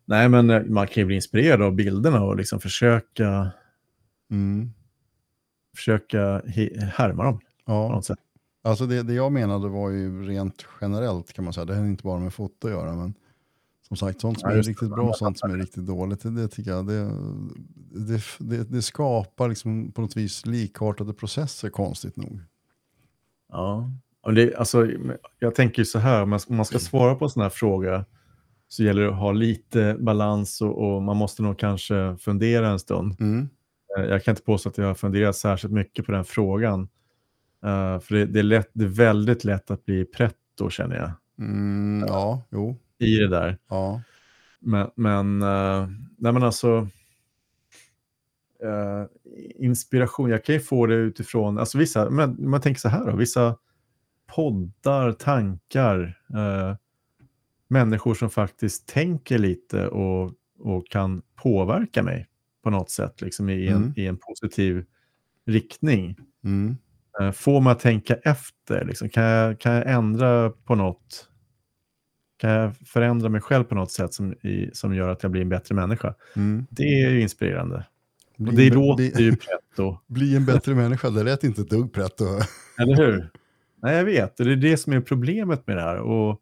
Nej, 0.04 0.28
men 0.28 0.50
eh, 0.50 0.62
man 0.62 0.86
kan 0.86 1.00
ju 1.00 1.04
bli 1.04 1.14
inspirerad 1.14 1.62
av 1.62 1.74
bilderna 1.74 2.22
och 2.22 2.36
liksom 2.36 2.60
försöka, 2.60 3.50
Mm. 4.30 4.70
försöka 5.76 6.42
härma 6.92 7.24
dem 7.24 7.38
på 7.38 7.44
Ja. 7.66 7.88
något 7.88 8.04
sätt. 8.04 8.18
Alltså 8.66 8.86
det, 8.86 9.02
det 9.02 9.14
jag 9.14 9.32
menade 9.32 9.68
var 9.68 9.90
ju 9.90 10.22
rent 10.28 10.64
generellt 10.80 11.32
kan 11.32 11.44
man 11.44 11.52
säga. 11.54 11.64
Det 11.64 11.74
har 11.74 11.84
inte 11.86 12.02
bara 12.04 12.20
med 12.20 12.34
foto 12.34 12.66
att 12.66 12.72
göra. 12.72 12.94
Men 12.94 13.14
som 13.88 13.96
sagt, 13.96 14.20
sånt 14.20 14.40
som 14.40 14.50
är 14.50 14.54
riktigt 14.62 14.90
bra 14.90 15.08
och 15.08 15.16
sånt 15.16 15.38
som 15.38 15.50
är 15.50 15.56
riktigt 15.56 15.86
dåligt. 15.86 16.20
Det, 16.36 16.48
tycker 16.48 16.70
jag, 16.70 16.86
det, 16.86 17.10
det, 17.94 18.20
det, 18.38 18.64
det 18.70 18.82
skapar 18.82 19.48
liksom 19.48 19.92
på 19.92 20.00
något 20.00 20.16
vis 20.16 20.46
likartade 20.46 21.12
processer 21.12 21.68
konstigt 21.70 22.16
nog. 22.16 22.40
Ja. 23.52 23.90
Och 24.22 24.34
det, 24.34 24.54
alltså, 24.54 24.86
jag 25.38 25.54
tänker 25.54 25.78
ju 25.78 25.84
så 25.86 25.98
här, 25.98 26.22
om 26.22 26.30
man- 26.30 26.40
om 26.48 26.56
man 26.56 26.64
ska 26.66 26.78
svara 26.78 27.14
på 27.14 27.24
en 27.24 27.30
sån 27.30 27.42
här 27.42 27.50
fråga 27.50 28.04
så 28.68 28.82
gäller 28.82 29.02
det 29.02 29.08
att 29.08 29.18
ha 29.18 29.32
lite 29.32 29.96
balans 30.00 30.60
och, 30.60 30.78
och 30.96 31.02
man 31.02 31.16
måste 31.16 31.42
nog 31.42 31.58
kanske 31.58 32.16
fundera 32.20 32.68
en 32.68 32.78
stund. 32.78 33.16
Mm. 33.20 33.48
Eh, 33.98 34.04
Jag 34.04 34.24
kan 34.24 34.32
inte 34.32 34.42
påstå 34.42 34.68
att 34.68 34.78
jag 34.78 34.86
har 34.86 34.94
funderat 34.94 35.36
särskilt 35.36 35.72
mycket 35.74 36.06
på 36.06 36.12
den 36.12 36.24
frågan. 36.24 36.88
Eh, 37.66 38.00
för 38.00 38.14
det, 38.14 38.24
det, 38.26 38.38
är 38.38 38.42
lätt, 38.42 38.70
det 38.72 38.84
är 38.84 38.88
väldigt 38.88 39.44
lätt 39.44 39.70
att 39.70 39.84
bli 39.84 40.04
pretto 40.04 40.70
känner 40.70 40.96
jag 40.96 41.10
Mm, 41.38 42.06
ja, 42.08 42.42
jo. 42.50 42.76
i 42.98 43.16
det 43.16 43.28
där. 43.28 43.58
Ja. 43.68 44.02
Men, 44.60 44.90
men, 44.94 45.42
uh, 45.42 45.88
nej 46.18 46.32
men 46.32 46.42
alltså, 46.42 46.88
eh, 48.62 49.04
inspiration, 49.54 50.30
jag 50.30 50.44
kan 50.44 50.54
ju 50.54 50.60
få 50.60 50.86
det 50.86 50.94
utifrån, 50.94 51.58
alltså 51.58 51.78
vissa, 51.78 52.10
men 52.10 52.50
man 52.50 52.60
tänker 52.60 52.80
så 52.80 52.88
här 52.88 53.06
då, 53.10 53.16
vissa 53.16 53.56
poddar, 54.26 55.12
tankar, 55.12 56.20
eh, 56.34 56.76
människor 57.68 58.14
som 58.14 58.30
faktiskt 58.30 58.88
tänker 58.88 59.38
lite 59.38 59.88
och, 59.88 60.32
och 60.58 60.88
kan 60.88 61.22
påverka 61.34 62.02
mig 62.02 62.26
på 62.62 62.70
något 62.70 62.90
sätt, 62.90 63.20
liksom 63.20 63.48
i 63.48 63.68
en, 63.68 63.76
Mm. 63.76 63.92
i 63.96 64.06
en 64.06 64.16
positiv 64.16 64.84
riktning. 65.46 66.16
Mm. 66.44 66.76
Eh, 67.20 67.32
Får 67.32 67.60
mig 67.60 67.70
att 67.70 67.80
tänka 67.80 68.14
efter, 68.14 68.84
liksom. 68.84 69.08
kan, 69.08 69.24
jag, 69.24 69.60
kan 69.60 69.74
jag 69.74 69.90
ändra 69.90 70.50
på 70.50 70.74
något? 70.74 71.28
Kan 72.38 72.50
jag 72.50 72.76
förändra 72.76 73.28
mig 73.28 73.40
själv 73.40 73.64
på 73.64 73.74
något 73.74 73.90
sätt 73.90 74.14
som, 74.14 74.32
i, 74.32 74.70
som 74.72 74.94
gör 74.94 75.08
att 75.08 75.22
jag 75.22 75.32
blir 75.32 75.42
en 75.42 75.48
bättre 75.48 75.74
människa? 75.74 76.14
Mm. 76.36 76.66
Det 76.70 76.82
är 76.82 77.10
ju 77.10 77.20
inspirerande. 77.20 77.86
Bli, 78.36 78.50
Och 78.50 78.56
det 78.56 78.70
låter 78.70 78.96
bli, 79.16 79.24
ju 79.24 79.36
pretto, 79.36 79.98
bli 80.06 80.36
en 80.36 80.44
bättre 80.44 80.74
människa, 80.74 81.10
det 81.10 81.22
lät 81.22 81.44
inte 81.44 81.60
ett 81.60 81.70
dugg 81.70 81.92
pretto. 81.92 82.24
eller 82.78 82.96
hur? 82.96 83.30
Nej, 83.82 83.96
jag 83.96 84.04
vet. 84.04 84.36
Det 84.36 84.52
är 84.52 84.56
det 84.56 84.76
som 84.76 84.92
är 84.92 85.00
problemet 85.00 85.66
med 85.66 85.76
det 85.76 85.82
här. 85.82 85.96
Och 85.98 86.40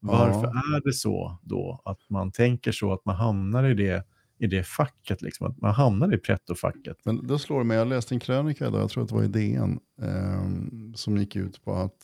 varför 0.00 0.46
är 0.46 0.84
det 0.84 0.92
så 0.92 1.38
då? 1.42 1.82
Att 1.84 1.98
man 2.08 2.32
tänker 2.32 2.72
så, 2.72 2.92
att 2.92 3.04
man 3.04 3.16
hamnar 3.16 3.64
i 3.64 3.74
det, 3.74 4.04
i 4.40 4.46
det 4.46 4.62
facket, 4.62 5.22
liksom. 5.22 5.46
att 5.46 5.60
man 5.60 5.74
hamnar 5.74 6.14
i 6.14 6.18
pretto-facket. 6.18 6.96
Men 7.04 7.26
då 7.26 7.38
slår 7.38 7.58
det 7.58 7.64
mig, 7.64 7.76
jag 7.76 7.88
läste 7.88 8.14
en 8.14 8.20
krönika 8.20 8.66
idag, 8.66 8.80
jag 8.80 8.90
tror 8.90 9.02
att 9.02 9.08
det 9.08 9.14
var 9.14 9.24
i 9.24 9.28
DN, 9.28 9.80
eh, 10.02 10.50
som 10.94 11.16
gick 11.16 11.36
ut 11.36 11.64
på 11.64 11.74
att 11.74 11.96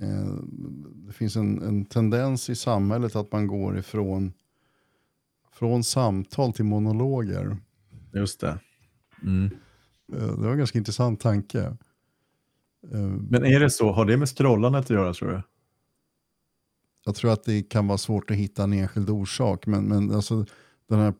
eh, 0.00 0.34
det 0.94 1.12
finns 1.12 1.36
en, 1.36 1.62
en 1.62 1.84
tendens 1.84 2.50
i 2.50 2.54
samhället 2.54 3.16
att 3.16 3.32
man 3.32 3.46
går 3.46 3.78
ifrån 3.78 4.32
från 5.52 5.84
samtal 5.84 6.52
till 6.52 6.64
monologer. 6.64 7.56
Just 8.12 8.40
det. 8.40 8.58
Mm. 9.22 9.50
Eh, 10.12 10.26
det 10.26 10.44
var 10.44 10.50
en 10.50 10.58
ganska 10.58 10.78
intressant 10.78 11.20
tanke. 11.20 11.60
Eh, 12.92 13.00
Men 13.30 13.44
är 13.44 13.60
det 13.60 13.70
så? 13.70 13.92
Har 13.92 14.04
det 14.04 14.16
med 14.16 14.28
scrollandet 14.28 14.84
att 14.84 14.90
göra, 14.90 15.14
tror 15.14 15.30
du? 15.30 15.42
Jag 17.04 17.14
tror 17.14 17.32
att 17.32 17.44
det 17.44 17.62
kan 17.62 17.86
vara 17.86 17.98
svårt 17.98 18.30
att 18.30 18.36
hitta 18.36 18.62
en 18.62 18.72
enskild 18.72 19.10
orsak, 19.10 19.66
men, 19.66 19.84
men 19.84 20.10
alltså, 20.10 20.46
den 20.88 20.98
här 20.98 21.14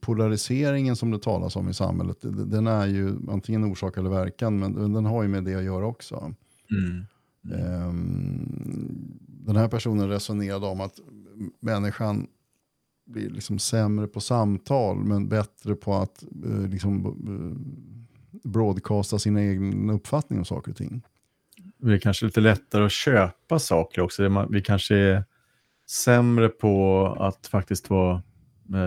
polariseringen 0.00 0.96
som 0.96 1.10
det 1.10 1.18
talas 1.18 1.56
om 1.56 1.68
i 1.68 1.74
samhället, 1.74 2.16
den 2.22 2.66
är 2.66 2.86
ju 2.86 3.16
antingen 3.28 3.64
orsak 3.64 3.96
eller 3.96 4.10
verkan, 4.10 4.58
men 4.58 4.92
den 4.92 5.04
har 5.04 5.22
ju 5.22 5.28
med 5.28 5.44
det 5.44 5.54
att 5.54 5.64
göra 5.64 5.86
också. 5.86 6.34
Mm. 6.70 7.04
Ehm, 7.52 9.18
den 9.26 9.56
här 9.56 9.68
personen 9.68 10.08
resonerade 10.08 10.66
om 10.66 10.80
att 10.80 11.00
människan 11.60 12.26
blir 13.06 13.30
liksom 13.30 13.58
sämre 13.58 14.06
på 14.06 14.20
samtal 14.20 14.96
men 14.96 15.28
bättre 15.28 15.74
på 15.74 15.94
att 15.94 16.22
eh, 16.44 16.68
liksom, 16.68 17.06
eh, 17.06 18.50
broadcasta 18.50 19.18
sin 19.18 19.36
egen 19.36 19.90
uppfattning 19.90 20.38
om 20.38 20.44
saker 20.44 20.70
och 20.70 20.76
ting. 20.76 21.02
Det 21.78 21.92
är 21.92 21.98
kanske 21.98 22.26
lite 22.26 22.40
lättare 22.40 22.84
att 22.84 22.92
köpa 22.92 23.58
saker 23.58 24.02
också. 24.02 24.46
Vi 24.50 24.62
kanske 24.62 24.96
är 24.96 25.24
sämre 25.86 26.48
på 26.48 27.06
att 27.20 27.46
faktiskt 27.46 27.90
vara 27.90 28.22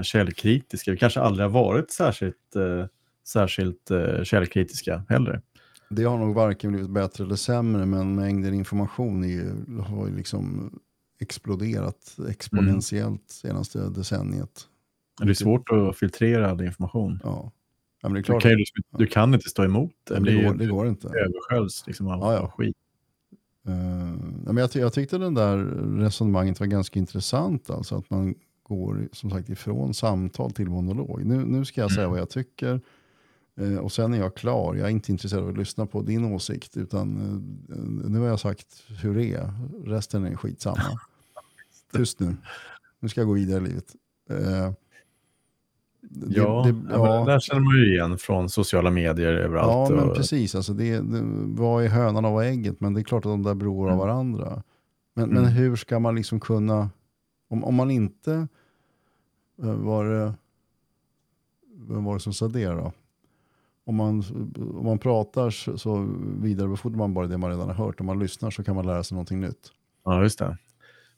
källkritiska. 0.03 0.91
Vi 0.91 0.97
kanske 0.97 1.19
aldrig 1.19 1.45
har 1.45 1.63
varit 1.63 1.91
särskilt, 1.91 2.55
eh, 2.55 2.85
särskilt 3.27 3.91
eh, 3.91 4.23
källkritiska 4.23 5.03
heller. 5.09 5.41
Det 5.89 6.03
har 6.03 6.17
nog 6.17 6.35
varken 6.35 6.71
blivit 6.71 6.89
bättre 6.89 7.23
eller 7.23 7.35
sämre 7.35 7.85
men 7.85 8.15
mängden 8.15 8.53
information 8.53 9.23
ju, 9.29 9.51
har 9.81 10.07
ju 10.07 10.15
liksom 10.15 10.71
exploderat 11.19 12.17
exponentiellt 12.29 13.23
senaste 13.29 13.89
decenniet. 13.89 14.67
Det 15.21 15.29
är 15.29 15.33
svårt 15.33 15.69
att 15.71 15.97
filtrera 15.97 16.51
all 16.51 16.61
information. 16.61 17.19
Ja. 17.23 17.51
Ja, 18.01 18.09
men 18.09 18.13
det 18.13 18.19
är 18.19 18.21
Du 18.21 18.23
klart, 18.25 18.41
kan, 18.41 18.51
ju, 18.51 18.57
liksom- 18.57 18.83
du 18.97 19.07
kan 19.07 19.33
inte 19.33 19.49
stå 19.49 19.63
emot 19.63 19.91
det. 20.07 20.13
det, 20.19 20.19
Det, 20.31 20.43
går, 20.43 20.53
det 20.53 20.65
går 20.65 20.87
inte. 20.87 21.07
översköljs 21.07 21.83
liksom 21.87 22.07
av 22.07 22.19
Ja, 22.19 22.33
ja. 22.33 22.53
skit. 22.57 22.75
Uh, 23.67 23.73
ja, 24.45 24.51
men 24.53 24.57
jag, 24.57 24.69
jag 24.73 24.93
tyckte 24.93 25.17
den 25.17 25.33
där 25.33 25.57
resonemanget 25.99 26.59
var 26.59 26.67
ganska 26.67 26.99
intressant. 26.99 27.69
Alltså 27.69 27.95
att 27.95 28.09
man 28.09 28.35
går 28.67 29.09
som 29.11 29.29
sagt 29.29 29.49
ifrån 29.49 29.93
samtal 29.93 30.51
till 30.51 30.69
monolog. 30.69 31.25
Nu, 31.25 31.45
nu 31.45 31.65
ska 31.65 31.81
jag 31.81 31.91
säga 31.91 32.01
Mm. 32.03 32.11
vad 32.11 32.19
jag 32.19 32.29
tycker. 32.29 32.81
eh, 33.59 33.77
och 33.77 33.91
sen 33.91 34.13
är 34.13 34.17
jag 34.17 34.35
klar. 34.35 34.75
Jag 34.75 34.85
är 34.87 34.91
inte 34.91 35.11
intresserad 35.11 35.43
av 35.43 35.49
att 35.49 35.57
lyssna 35.57 35.85
på 35.85 36.01
din 36.01 36.25
åsikt. 36.25 36.77
Utan 36.77 37.17
eh, 37.69 38.09
nu 38.09 38.19
har 38.19 38.27
jag 38.27 38.39
sagt 38.39 38.83
hur 39.01 39.15
det 39.15 39.33
är. 39.33 39.51
Resten 39.85 40.25
är 40.25 40.35
skitsamma. 40.35 40.77
Tyst 41.93 42.19
nu. 42.19 42.35
Nu 42.99 43.09
ska 43.09 43.21
jag 43.21 43.27
gå 43.27 43.33
vidare 43.33 43.63
i 43.63 43.67
livet. 43.67 43.95
Eh, 44.29 44.71
det- 46.01 46.35
Ja, 46.37 46.63
det- 46.65 46.69
ja, 46.69 46.73
men 46.73 46.91
ja. 47.11 47.25
det 47.25 47.31
där 47.31 47.39
känner 47.39 47.61
man 47.61 47.75
ju 47.75 47.93
igen 47.93 48.17
från 48.17 48.49
sociala 48.49 48.89
medier 48.91 49.31
Ja, 49.33 49.39
överallt. 49.39 49.89
men 49.95 50.09
och, 50.09 50.15
precis. 50.15 50.55
Alltså 50.55 50.73
det, 50.73 50.99
det, 50.99 51.21
vad 51.45 51.83
är 51.83 51.87
hönan 51.87 52.25
och 52.25 52.31
vad 52.31 52.45
är 52.45 52.49
ägget? 52.49 52.79
Men 52.79 52.93
det 52.93 53.01
är 53.01 53.03
klart 53.03 53.25
att 53.25 53.31
de 53.31 53.43
där 53.43 53.53
beror 53.55 53.83
av 53.87 53.93
Mm. 53.93 53.97
varandra. 54.07 54.63
Men, 55.13 55.31
Mm. 55.31 55.43
men 55.43 55.51
hur 55.51 55.75
ska 55.75 55.99
man 55.99 56.15
liksom 56.15 56.39
kunna, 56.39 56.89
om, 57.47 57.63
om 57.63 57.75
man 57.75 57.91
inte, 57.91 58.47
eh, 59.63 59.73
var 59.73 60.05
det, 60.05 60.33
vem 61.75 62.03
var 62.03 62.13
det 62.13 62.19
som 62.19 62.33
sa 62.33 62.47
det 62.47 62.65
då? 62.67 62.91
Om 63.85 63.95
man, 63.95 64.23
om 64.57 64.85
man 64.85 64.99
pratar 64.99 65.49
så, 65.49 65.77
så 65.77 66.07
vidarebefordrar 66.41 66.97
man 66.97 67.13
bara 67.13 67.27
det 67.27 67.37
man 67.37 67.49
redan 67.49 67.67
har 67.67 67.75
hört. 67.75 67.99
Om 67.99 68.05
man 68.05 68.19
lyssnar 68.19 68.51
så 68.51 68.63
kan 68.63 68.75
man 68.75 68.85
lära 68.85 69.03
sig 69.03 69.15
någonting 69.15 69.39
nytt. 69.39 69.71
ja, 70.05 70.21
just 70.23 70.39
det. 70.39 70.57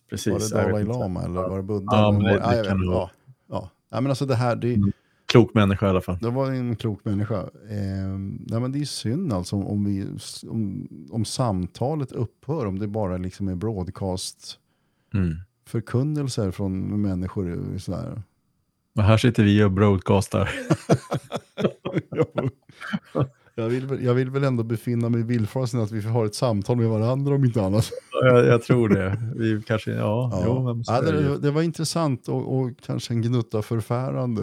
Precis. 0.09 0.53
Var 0.53 0.59
det 0.61 0.67
Dalai. 0.71 0.84
Lama 0.84 1.23
eller 1.23 1.41
var 1.49 1.57
det 1.57 1.63
Buddha? 1.63 1.86
Ja, 1.97 2.11
men 2.11 2.23
det- 2.23 2.34
det 2.34 2.39
kan 2.67 2.80
det 2.80 2.86
ja, 2.86 3.11
ja. 3.47 3.69
ja, 3.89 4.01
men 4.01 4.11
alltså 4.11 4.25
det 4.25 4.36
här, 4.36 4.55
det, 4.55 4.73
Mm. 4.73 4.91
Klok 5.25 5.53
människa 5.53 5.86
i 5.86 5.89
alla 5.89 6.01
fall. 6.01 6.17
Det 6.21 6.30
var 6.30 6.51
en 6.51 6.75
klok 6.75 7.05
människa. 7.05 7.41
Eh, 7.69 8.17
nej 8.47 8.59
men 8.59 8.71
det 8.71 8.80
är 8.80 8.86
synd 8.86 9.34
alltså 9.34 9.55
om, 9.55 9.86
vi, 9.86 10.07
om, 10.49 10.88
om 11.11 11.25
samtalet 11.25 12.11
upphör, 12.11 12.65
om 12.65 12.80
det 12.80 12.88
bara 12.88 13.17
liksom 13.17 13.47
är 13.47 13.55
broadcast 13.55 14.59
Mm. 15.13 15.36
Förkunnelser 15.70 16.51
från 16.51 17.01
människor. 17.01 17.78
Sådär. 17.78 18.22
Och 18.95 19.03
här 19.03 19.17
sitter 19.17 19.43
vi 19.43 19.63
och 19.63 19.72
broadcastar. 19.72 20.49
jag, 23.55 23.70
vill, 23.70 23.86
väl- 23.88 24.03
jag 24.03 24.13
vill 24.13 24.30
väl 24.30 24.43
ändå 24.43 24.63
befinna 24.63 25.09
mig 25.09 25.20
i 25.20 25.24
villfarelsen 25.24 25.80
att 25.82 25.91
vi 25.91 26.01
har 26.01 26.26
ett 26.26 26.36
samtal 26.36 26.78
med 26.78 26.89
varandra 26.89 27.36
om 27.36 27.45
inte 27.45 27.61
annat. 27.61 27.89
jag, 28.24 28.45
jag 28.45 28.63
tror 28.63 28.89
det. 28.89 29.22
Vi 29.36 29.61
kanske, 29.67 29.91
ja, 29.91 30.30
Ja. 30.34 30.43
Jo, 30.45 30.84
ja, 30.88 31.01
det 31.01 31.38
det, 31.38 31.51
var 31.51 31.61
intressant 31.61 32.28
och, 32.28 32.59
och 32.59 32.72
kanske 32.86 33.13
en 33.13 33.22
gnutta 33.22 33.61
förfärande. 33.61 34.41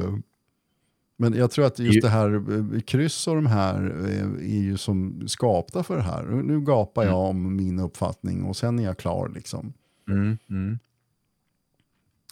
Men 1.19 1.35
jag 1.35 1.51
tror 1.51 1.65
att 1.67 1.79
just 1.79 1.95
Ju- 1.95 2.01
det 2.01 2.09
här 2.09 2.35
eh, 2.75 2.81
kryss 2.81 3.29
och 3.29 3.35
de 3.35 3.47
här 3.47 3.95
eh, 4.05 4.57
är 4.57 4.63
ju 4.63 4.77
som 4.77 5.29
skapta 5.29 5.83
för 5.83 5.97
det 5.97 6.03
här. 6.03 6.23
Nu 6.25 6.61
gapar 6.61 7.05
jag 7.05 7.19
om 7.19 7.57
min 7.57 7.79
uppfattning 7.81 8.45
och 8.45 8.57
sen 8.57 8.79
är 8.79 8.85
jag 8.85 8.99
klar 8.99 9.29
liksom. 9.35 9.73
Mm, 10.09 10.39
mm. 10.51 10.79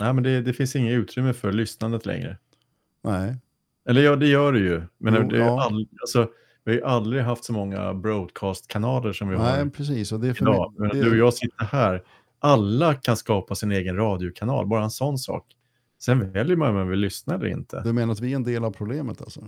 Nej, 0.00 0.12
men 0.12 0.24
det, 0.24 0.40
det 0.40 0.52
finns 0.52 0.76
inget 0.76 0.92
utrymme 0.92 1.32
för 1.32 1.52
lyssnandet 1.52 2.06
längre. 2.06 2.38
Nej. 3.02 3.36
Eller 3.88 4.02
ja, 4.02 4.16
det 4.16 4.26
gör 4.26 4.52
det 4.52 4.58
ju. 4.58 4.82
Men 4.98 5.14
Jo, 5.14 5.22
det 5.28 5.38
ja. 5.38 5.64
all, 5.64 5.88
alltså, 6.00 6.28
vi 6.64 6.72
har 6.72 6.76
ju 6.76 6.84
aldrig 6.84 7.22
haft 7.22 7.44
så 7.44 7.52
många 7.52 7.94
broadcast-kanaler 7.94 9.12
som 9.12 9.28
vi 9.28 9.36
har 9.36 9.44
Nej, 9.56 9.70
precis. 9.70 10.12
Och 10.12 10.20
det 10.20 10.28
är 10.28 10.34
för 10.34 10.44
idag. 10.44 10.74
mig, 10.78 10.90
det, 10.92 11.02
Du 11.02 11.10
och 11.10 11.16
jag 11.16 11.34
sitter 11.34 11.64
här. 11.64 12.02
Alla 12.38 12.94
kan 12.94 13.16
skapa 13.16 13.54
sin 13.54 13.72
egen 13.72 13.96
radiokanal, 13.96 14.66
bara 14.66 14.84
en 14.84 14.90
sån 14.90 15.18
sak. 15.18 15.46
Sen 16.00 16.32
väljer 16.32 16.56
man 16.56 16.68
om 16.68 16.74
man 16.74 16.88
vill 16.88 16.98
lyssna 16.98 17.34
eller 17.34 17.46
inte. 17.46 17.82
Du 17.84 17.92
menar 17.92 18.12
att 18.12 18.20
vi 18.20 18.32
är 18.32 18.36
en 18.36 18.42
del 18.44 18.64
av 18.64 18.70
problemet 18.70 19.22
alltså? 19.22 19.40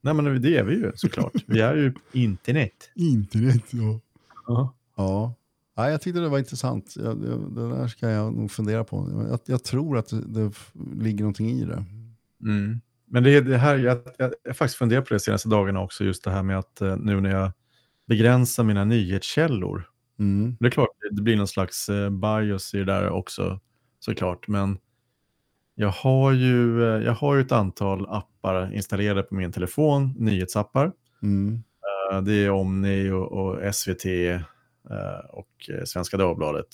Nej, 0.00 0.14
men 0.14 0.42
det 0.42 0.56
är 0.56 0.64
vi 0.64 0.74
ju 0.74 0.92
såklart. 0.94 1.32
Vi 1.46 1.60
är 1.60 1.74
ju 1.74 1.94
internet. 2.12 2.90
Internet, 2.94 3.64
ja. 3.70 4.00
Ja. 4.96 5.34
Ja. 5.76 5.90
Jag 5.90 6.00
tyckte 6.00 6.20
det 6.20 6.28
var 6.28 6.38
intressant. 6.38 6.94
Jag, 6.96 7.24
jag, 7.24 7.54
det 7.54 7.68
där 7.68 7.88
ska 7.88 8.10
jag 8.10 8.34
nog 8.34 8.50
fundera 8.50 8.84
på. 8.84 9.26
Jag, 9.30 9.40
jag 9.46 9.64
tror 9.64 9.98
att 9.98 10.08
det, 10.08 10.20
det 10.24 10.52
ligger 11.04 11.20
någonting 11.20 11.50
i 11.50 11.64
det. 11.64 11.84
Mm. 12.42 12.80
Men 13.08 13.22
det 13.22 13.40
det 13.40 13.58
här, 13.58 13.76
jag, 13.78 13.98
jag, 14.18 14.32
jag 14.42 14.50
har 14.50 14.54
faktiskt 14.54 14.78
funderat 14.78 15.04
på 15.04 15.08
det 15.08 15.18
de 15.18 15.20
senaste 15.20 15.48
dagarna 15.48 15.80
också, 15.80 16.04
just 16.04 16.24
det 16.24 16.30
här 16.30 16.42
med 16.42 16.58
att 16.58 16.80
eh, 16.80 16.96
nu 16.96 17.20
när 17.20 17.30
jag 17.30 17.52
begränsar 18.06 18.64
mina 18.64 18.84
nyhetskällor, 18.84 19.90
Mm. 20.18 20.56
det 20.60 20.66
är 20.66 20.70
klart 20.70 20.88
det 21.10 21.22
blir 21.22 21.36
någon 21.36 21.48
slags 21.48 21.88
eh, 21.88 22.10
bias 22.10 22.74
i 22.74 22.78
det 22.78 22.84
där 22.84 23.08
också 23.10 23.60
såklart, 24.00 24.48
men 24.48 24.78
jag 25.74 25.88
har 25.88 26.32
ju, 26.32 26.82
eh, 26.84 27.04
jag 27.04 27.12
har 27.12 27.34
ju 27.34 27.40
ett 27.40 27.52
antal 27.52 28.06
appar 28.08 28.74
installerade 28.74 29.22
på 29.22 29.34
min 29.34 29.52
telefon, 29.52 30.14
nyhetsappar. 30.18 30.92
Mm. 31.22 31.62
Det 32.24 32.32
är 32.32 32.50
Omni 32.50 33.10
och, 33.10 33.32
och 33.32 33.74
SVT 33.74 34.04
och 35.28 35.70
eh, 35.70 35.84
Svenska 35.84 36.16
Dagbladet. 36.16 36.66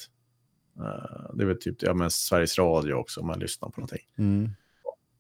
Eh, 0.78 1.30
det 1.34 1.42
är 1.42 1.46
väl 1.46 1.60
typ 1.60 1.82
ja, 1.82 1.94
men 1.94 2.10
Sveriges 2.10 2.58
Radio 2.58 2.94
också 2.94 3.20
om 3.20 3.26
man 3.26 3.38
lyssnar 3.38 3.68
på 3.68 3.80
någonting. 3.80 4.06
Mm. 4.18 4.50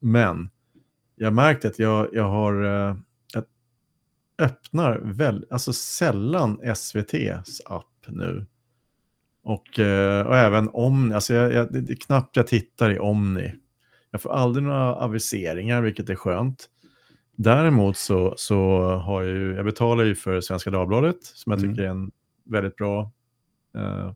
Men 0.00 0.50
jag 1.16 1.26
har 1.26 1.32
märkt 1.32 1.64
att 1.64 1.78
jag, 1.78 2.08
jag 2.12 2.28
har 2.28 2.64
eh, 2.64 2.96
jag 3.34 3.44
öppnar 4.38 4.98
väl, 4.98 5.46
alltså 5.50 5.72
sällan 5.72 6.60
SVTs 6.62 7.60
app 7.64 7.86
nu. 8.06 8.46
Och, 9.44 9.78
eh, 9.78 10.26
och 10.26 10.36
även 10.36 10.68
Omni, 10.72 11.14
alltså 11.14 11.34
jag, 11.34 11.52
jag, 11.52 11.72
det, 11.72 11.80
det 11.80 11.92
är 11.92 11.96
knappt 11.96 12.36
jag 12.36 12.46
tittar 12.46 12.90
i 12.90 12.98
Omni. 12.98 13.54
Jag 14.10 14.22
får 14.22 14.30
aldrig 14.32 14.64
några 14.64 14.94
aviseringar, 14.94 15.82
vilket 15.82 16.10
är 16.10 16.14
skönt. 16.14 16.68
Däremot 17.36 17.96
så, 17.96 18.34
så 18.36 18.80
har 18.96 19.22
jag 19.22 19.30
ju, 19.36 19.54
jag 19.54 19.64
betalar 19.64 20.04
ju 20.04 20.14
för 20.14 20.40
Svenska 20.40 20.70
Dagbladet, 20.70 21.16
som 21.22 21.52
jag 21.52 21.58
Mm. 21.58 21.70
tycker 21.70 21.84
är 21.84 21.88
en 21.90 22.10
väldigt 22.52 22.76
bra 22.76 23.10
eh, 23.76 24.12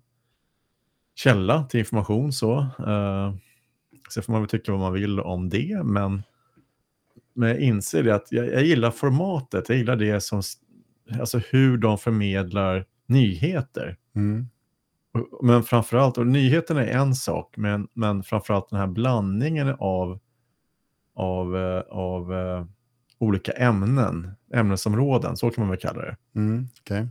källa 1.14 1.64
till 1.64 1.80
information. 1.80 2.32
Så. 2.32 2.58
Eh, 2.86 3.34
Sen 4.10 4.22
får 4.22 4.32
man 4.32 4.42
väl 4.42 4.48
tycka 4.48 4.72
vad 4.72 4.80
man 4.80 4.92
vill 4.92 5.20
om 5.20 5.48
det, 5.48 5.82
men, 5.84 6.22
men 7.34 7.48
jag 7.48 7.58
inser 7.58 8.02
det 8.02 8.14
att 8.14 8.32
jag, 8.32 8.46
jag 8.46 8.64
gillar 8.64 8.90
formatet, 8.90 9.68
jag 9.68 9.78
gillar 9.78 9.96
det 9.96 10.20
som, 10.20 10.42
alltså 11.20 11.38
hur 11.50 11.78
de 11.78 11.98
förmedlar 11.98 12.86
nyheter. 13.06 13.96
Mm. 14.14 14.46
Men 15.42 15.62
framförallt, 15.62 16.18
och 16.18 16.26
nyheterna 16.26 16.86
är 16.86 16.98
en 16.98 17.14
sak, 17.14 17.56
men, 17.56 17.88
men 17.92 18.22
framförallt 18.22 18.68
den 18.70 18.78
här 18.78 18.86
blandningen 18.86 19.68
av, 19.78 20.18
av, 21.14 21.56
eh, 21.56 21.80
av 21.80 22.34
eh, 22.34 22.64
olika 23.18 23.52
ämnen, 23.52 24.30
ämnesområden, 24.54 25.36
så 25.36 25.50
kan 25.50 25.62
man 25.62 25.70
väl 25.70 25.80
kalla 25.80 26.00
det. 26.02 26.16
Mm. 26.34 26.68
Okej. 26.80 27.08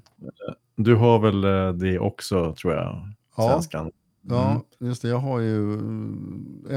Du 0.75 0.95
har 0.95 1.19
väl 1.19 1.43
eh, 1.43 1.73
det 1.73 1.99
också, 1.99 2.55
tror 2.55 2.73
jag, 2.73 3.09
Ja. 3.37 3.49
svenskan? 3.49 3.91
Ja, 4.27 4.49
Mm. 4.51 4.61
just 4.79 5.01
det. 5.01 5.07
Jag 5.07 5.17
har 5.19 5.39
ju, 5.39 5.79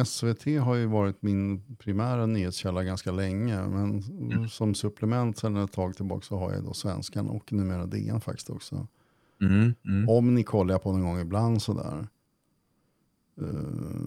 SVT 0.04 0.56
har 0.58 0.74
ju 0.74 0.86
varit 0.86 1.22
min 1.22 1.62
primära 1.78 2.26
nyhetskälla 2.26 2.84
ganska 2.84 3.12
länge. 3.12 3.62
Men 3.66 4.02
som 4.48 4.74
supplement 4.74 5.38
sedan 5.38 5.56
ett 5.56 5.72
tag 5.72 5.96
tillbaka 5.96 6.22
så 6.22 6.36
har 6.38 6.52
jag 6.52 6.64
då 6.64 6.72
Svenskan 6.74 7.28
och 7.28 7.52
numera 7.52 7.86
DN 7.86 8.20
faktiskt 8.20 8.50
också. 8.50 8.86
Mm. 9.40 9.74
Mm. 9.84 10.08
Om 10.08 10.34
ni 10.34 10.42
kollar 10.42 10.74
jag 10.74 10.82
på 10.82 10.92
någon 10.92 11.02
gång 11.02 11.18
ibland 11.20 11.62
sådär. 11.62 12.06
Uh, 13.42 14.06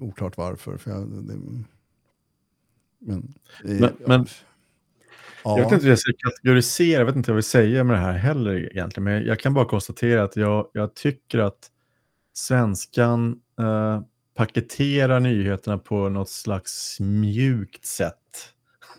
oklart 0.00 0.36
varför. 0.36 0.76
För 0.76 0.90
jag, 0.90 1.08
det, 1.08 1.36
men, 3.00 3.24
eh, 3.64 3.80
Men- 3.80 3.92
men- 4.06 4.26
ja, 5.44 5.58
Jag 5.58 5.64
vet 5.64 5.72
inte 5.72 5.84
hur 5.84 5.90
jag 5.90 5.98
ska 5.98 6.12
kategorisera, 6.18 6.98
jag 6.98 7.06
vet 7.06 7.16
inte 7.16 7.30
vad 7.30 7.34
jag 7.34 7.36
vill 7.36 7.44
säga 7.44 7.84
med 7.84 7.96
det 7.96 8.00
här 8.00 8.12
heller 8.12 8.70
egentligen, 8.72 9.04
men 9.04 9.26
jag 9.26 9.38
kan 9.38 9.54
bara 9.54 9.64
konstatera 9.64 10.22
att 10.22 10.36
jag, 10.36 10.68
jag 10.72 10.94
tycker 10.94 11.38
att 11.38 11.70
svenskan 12.34 13.40
eh, 13.58 14.00
paketerar 14.34 15.20
nyheterna 15.20 15.78
på 15.78 16.08
något 16.08 16.30
slags 16.30 17.00
mjukt 17.00 17.84
sätt. 17.84 18.14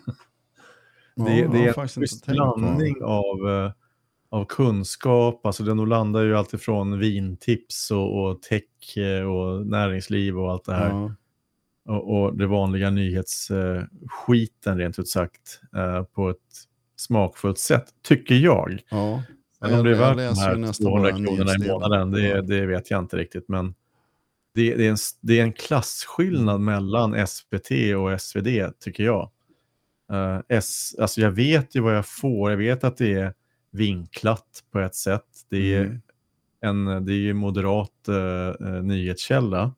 ja, 1.14 1.24
det, 1.24 1.38
jag 1.38 1.52
det 1.52 1.68
är 1.68 2.28
en 2.28 2.34
blandning 2.34 3.02
av, 3.02 3.50
eh, 3.50 3.72
av 4.30 4.44
kunskap, 4.44 5.46
alltså 5.46 5.62
den 5.62 5.76
landar 5.76 6.22
ju 6.22 6.36
alltifrån 6.36 6.98
vintips 6.98 7.90
och, 7.90 8.24
och 8.24 8.42
tech 8.42 8.96
eh, 8.96 9.24
och 9.24 9.66
näringsliv 9.66 10.38
och 10.38 10.50
allt 10.50 10.64
det 10.64 10.74
här. 10.74 10.90
Ja, 10.90 11.14
och, 11.84 12.16
och 12.22 12.36
det 12.36 12.46
vanliga 12.46 12.90
nyhetsskiten 12.90 14.78
rent 14.78 14.98
ut 14.98 15.08
sagt 15.08 15.60
eh, 15.76 16.02
på 16.02 16.30
ett 16.30 16.36
smakfullt 16.96 17.58
sätt, 17.58 17.86
tycker 18.02 18.34
jag. 18.34 18.82
ja. 18.90 19.22
Men 19.60 19.78
om 19.78 19.84
det 19.84 19.90
är 19.90 19.94
värt 19.94 20.16
de 20.16 20.40
här 20.40 20.56
nästan 20.56 20.86
200 20.86 21.10
bara 21.12 21.18
kronorna 21.24 21.54
i 21.64 21.68
månaden, 21.68 22.10
det, 22.10 22.42
det 22.42 22.66
vet 22.66 22.90
jag 22.90 22.98
inte 23.02 23.16
riktigt. 23.16 23.48
Men 23.48 23.74
det, 24.54 24.74
det, 24.74 24.86
är 24.86 24.90
en, 24.90 24.96
det 25.20 25.38
är 25.38 25.42
en 25.42 25.52
klasskillnad 25.52 26.60
mellan 26.60 27.26
SVT 27.26 27.70
och 27.96 28.20
SvD, 28.20 28.48
tycker 28.80 29.04
jag. 29.04 29.30
Eh, 30.12 30.40
S, 30.48 30.94
alltså 31.00 31.20
jag 31.20 31.30
vet 31.30 31.76
ju 31.76 31.80
vad 31.80 31.96
jag 31.96 32.06
får, 32.06 32.50
jag 32.50 32.58
vet 32.58 32.84
att 32.84 32.96
det 32.96 33.14
är 33.14 33.34
vinklat 33.70 34.64
på 34.72 34.80
ett 34.80 34.94
sätt. 34.94 35.26
Det 35.50 35.74
är 35.74 35.84
Mm. 35.84 36.00
en 36.60 37.04
det 37.06 37.12
är 37.12 37.18
ju 37.18 37.34
moderat 37.34 38.08
eh, 38.08 38.82
nyhetskälla. 38.82 39.74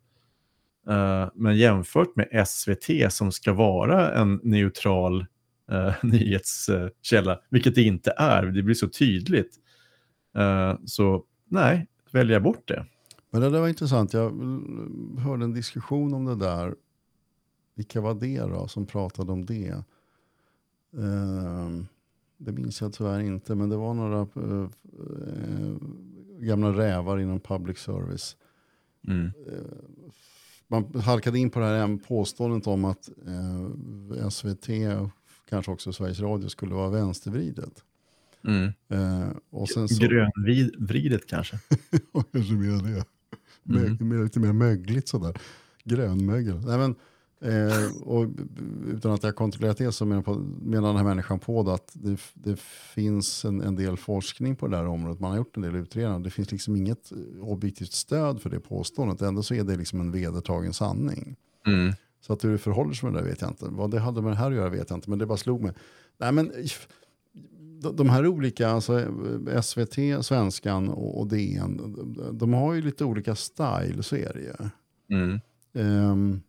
Eh, 0.89 1.28
men 1.34 1.57
jämfört 1.57 2.16
med 2.16 2.49
SVT 2.49 3.12
som 3.12 3.32
ska 3.32 3.53
vara 3.53 4.14
en 4.14 4.41
neutral 4.43 5.26
eh, 5.70 5.95
nyhetskälla, 6.03 7.41
vilket 7.51 7.74
det 7.74 7.82
inte 7.82 8.14
är, 8.16 8.43
det 8.47 8.62
blir 8.62 8.74
så 8.74 8.89
tydligt. 8.89 9.57
Eh, 10.37 10.74
så 10.84 11.24
nej, 11.49 11.87
väljer 12.11 12.34
jag 12.34 12.43
bort 12.43 12.68
det. 12.68 12.87
Men 13.30 13.41
det 13.41 13.51
där 13.51 13.61
var 13.61 13.68
intressant. 13.68 14.12
Jag 14.12 14.30
hörde 15.18 15.45
en 15.45 15.55
diskussion 15.55 16.14
om 16.14 16.24
det 16.24 16.37
där. 16.37 16.74
Vilka 17.74 18.01
var 18.01 18.14
det 18.14 18.39
då 18.39 18.68
som 18.68 18.87
pratade 18.87 19.32
om 19.32 19.47
det? 19.47 19.74
Ehm, 20.99 21.87
det 22.37 22.53
minns 22.53 22.80
jag 22.80 22.93
tyvärr 22.93 23.20
inte. 23.20 23.55
Men 23.55 23.68
det 23.68 23.76
var 23.76 23.95
några 23.95 24.28
gamla 26.39 26.68
rävar 26.68 27.18
inom 27.18 27.41
public 27.41 27.78
service. 27.78 28.37
Mm. 29.09 29.30
Man 30.69 31.01
halkade 31.01 31.39
in 31.39 31.51
på 31.51 31.59
det 31.59 31.67
här 31.67 31.97
påståendet 31.97 32.67
om 32.67 32.85
att 32.85 33.09
eh, 33.27 34.29
SVT 34.29 34.67
kanske 35.49 35.73
också 35.73 35.93
Sveriges 35.93 36.21
Radio 36.21 36.49
skulle 36.49 36.75
vara 36.75 36.91
vänstervridet. 36.91 37.83
Mm. 38.45 38.73
Eh, 38.89 39.29
och 39.51 39.69
sen 39.69 39.89
så, 39.89 40.05
Grönvridet 40.07 41.27
kanske. 41.27 41.59
Kanske 42.33 42.53
mer 42.53 42.83
det. 42.83 43.05
Mm. 43.69 43.97
Mö- 43.97 44.03
mer, 44.05 44.25
lite 44.25 44.41
mer 44.41 44.53
mögligt 44.53 45.09
sådär. 45.09 45.37
Grönmögel. 45.85 46.61
Nej, 46.67 46.79
men, 46.79 46.95
eh, 47.41 48.03
och, 48.03 48.26
utan 48.87 49.12
att 49.12 49.22
jag 49.22 49.37
kontrollerat 49.37 49.78
det 49.78 49.93
så 49.93 50.05
menar, 50.07 50.22
på, 50.22 50.34
menar 50.62 50.89
den 50.89 50.97
här 50.97 51.05
människan 51.05 51.39
på 51.39 51.62
det 51.62 51.74
att 51.74 51.91
det, 51.95 52.18
det 52.34 52.59
finns 52.95 53.45
en, 53.45 53.61
en 53.61 53.76
del 53.76 53.97
forskning 53.97 54.57
på 54.57 54.68
det 54.68 54.76
här 54.76 54.87
området. 54.87 55.20
Man 55.20 55.30
har 55.30 55.39
gjort 55.39 55.57
en 55.57 55.62
del 55.62 55.76
utredningar. 55.76 56.18
Det 56.20 56.30
finns 56.30 56.53
liksom 56.53 56.76
inget 56.76 57.12
eh, 57.12 57.49
objektivt 57.49 57.93
stöd 57.93 58.43
för 58.43 58.51
det 58.51 58.61
påståendet. 58.61 59.22
Ändå 59.22 59.43
så 59.43 59.55
är 59.55 59.64
det 59.64 59.76
liksom 59.76 60.01
en 60.01 60.12
vedertagen 60.12 60.72
sanning. 60.72 61.37
Mm. 61.66 61.93
Så 62.20 62.32
att 62.32 62.45
hur 62.45 62.53
det 62.53 62.59
förhåller 62.59 62.95
sig 62.95 63.11
med 63.11 63.18
det 63.18 63.24
där 63.24 63.30
vet 63.30 63.41
jag 63.41 63.51
inte. 63.51 63.64
Vad 63.68 63.91
det 63.91 64.01
hade 64.01 64.22
med 64.22 64.32
det 64.32 64.37
här 64.37 64.51
att 64.51 64.57
göra 64.57 64.68
vet 64.68 64.91
jag 64.91 64.97
inte. 64.97 65.11
Men 65.11 65.18
det 65.18 65.26
bara 65.26 65.39
slog 65.39 65.62
mig. 65.62 65.72
Nej, 66.18 66.32
men, 66.32 66.53
de- 67.97 68.09
här 68.09 68.26
olika, 68.26 68.68
alltså 68.68 69.01
eh, 69.01 69.61
SVT, 69.62 70.24
Svenskan 70.24 70.89
och 70.89 71.26
DN, 71.26 71.97
de- 72.32 72.55
har 72.55 72.74
ju 72.74 72.82
lite 72.82 73.05
olika 73.05 73.34
style, 73.34 74.03
så 74.03 74.16
är 74.16 74.32
det 74.32 74.41
ju. 74.41 74.68
Mm. 75.18 75.41
Ehm, 75.74 76.41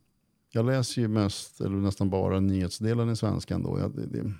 jag 0.49 0.65
läser 0.65 1.01
ju 1.01 1.07
mest, 1.07 1.61
eller 1.61 1.75
nästan 1.75 2.09
bara 2.09 2.39
nyhetsdelen 2.39 3.09
i 3.09 3.15
Svenskan 3.15 3.63
då. 3.63 3.79
Jag, 3.79 3.95
det, 3.95 4.05
det, 4.05 4.33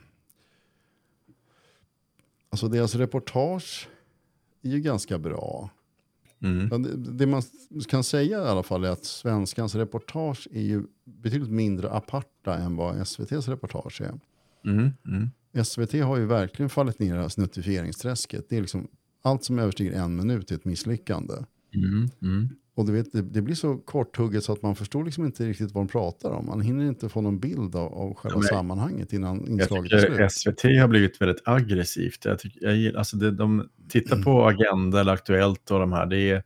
alltså 2.49 2.67
deras 2.67 2.95
reportage 2.95 3.89
är 4.61 4.69
ju 4.69 4.79
ganska 4.79 5.19
bra. 5.19 5.69
Mm. 6.39 6.83
Det, 6.83 6.95
det 6.95 7.25
man 7.25 7.41
kan 7.89 8.03
säga 8.03 8.39
i 8.39 8.49
alla 8.49 8.63
fall 8.63 8.83
är 8.83 8.89
att 8.89 9.05
Svenskans 9.05 9.75
reportage 9.75 10.47
är 10.51 10.61
ju 10.61 10.83
betydligt 11.03 11.51
mindre 11.51 11.89
aparta 11.91 12.57
än 12.57 12.75
vad 12.75 13.01
SVTs 13.01 13.47
reportage 13.47 14.01
är. 14.01 14.19
Mm. 14.65 14.91
Mm. 15.07 15.29
SVT 15.65 15.93
har 15.93 16.17
ju 16.17 16.25
verkligen 16.25 16.69
fallit 16.69 16.99
ner 16.99 17.07
i 17.07 17.11
det 17.11 17.21
här 17.21 17.29
snuttifieringsträsket. 17.29 18.49
Det 18.49 18.57
är 18.57 18.61
liksom, 18.61 18.87
allt 19.21 19.43
som 19.43 19.59
överstiger 19.59 19.91
en 19.91 20.15
minut 20.15 20.51
är 20.51 20.55
ett 20.55 20.65
misslyckande. 20.65 21.33
Mm, 21.73 22.09
mm. 22.21 22.49
Och 22.77 22.85
du 22.85 22.91
vet, 22.91 23.11
det, 23.11 23.21
det 23.21 23.41
blir 23.41 23.55
så 23.55 23.77
korthugget 23.77 24.43
så 24.43 24.53
att 24.53 24.61
man 24.61 24.75
förstår 24.75 25.03
liksom 25.05 25.25
inte 25.25 25.45
riktigt 25.45 25.71
vad 25.71 25.83
de 25.83 25.87
pratar 25.87 26.31
om. 26.31 26.45
Man 26.45 26.61
hinner 26.61 26.85
inte 26.85 27.09
få 27.09 27.21
någon 27.21 27.39
bild 27.39 27.75
av, 27.75 27.93
av 27.93 28.13
själva 28.13 28.39
Nej. 28.39 28.49
sammanhanget 28.49 29.13
innan 29.13 29.47
inslaget 29.47 29.91
är 29.93 30.29
slut. 30.29 30.31
SVT 30.31 30.63
har 30.63 30.87
blivit 30.87 31.21
väldigt 31.21 31.41
aggressivt. 31.47 32.25
Jag 32.25 32.39
tycker, 32.39 32.69
jag, 32.69 32.95
alltså 32.95 33.17
det, 33.17 33.31
de 33.31 33.69
tittar 33.89 34.23
på 34.23 34.45
Agenda 34.45 34.99
eller 34.99 35.13
Aktuellt 35.13 35.71
och 35.71 35.79
de 35.79 35.93
här. 35.93 36.05
Det 36.05 36.17
är, 36.17 36.43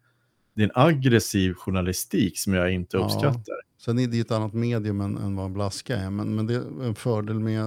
det 0.55 0.61
är 0.61 0.65
en 0.65 0.71
aggressiv 0.75 1.53
journalistik 1.53 2.39
som 2.39 2.53
jag 2.53 2.73
inte 2.73 2.97
Ja. 2.97 3.05
uppskattar. 3.05 3.55
Sen 3.85 3.99
är 3.99 4.07
det 4.07 4.19
ett 4.19 4.31
annat 4.31 4.53
medium 4.53 5.01
än, 5.01 5.17
än 5.17 5.35
vad 5.35 5.45
en 5.45 5.53
blaska 5.53 5.97
är. 5.97 6.09
Men, 6.09 6.35
men 6.35 6.47
det 6.47 6.55
är 6.55 6.83
en 6.83 6.95
fördel 6.95 7.39
med 7.39 7.61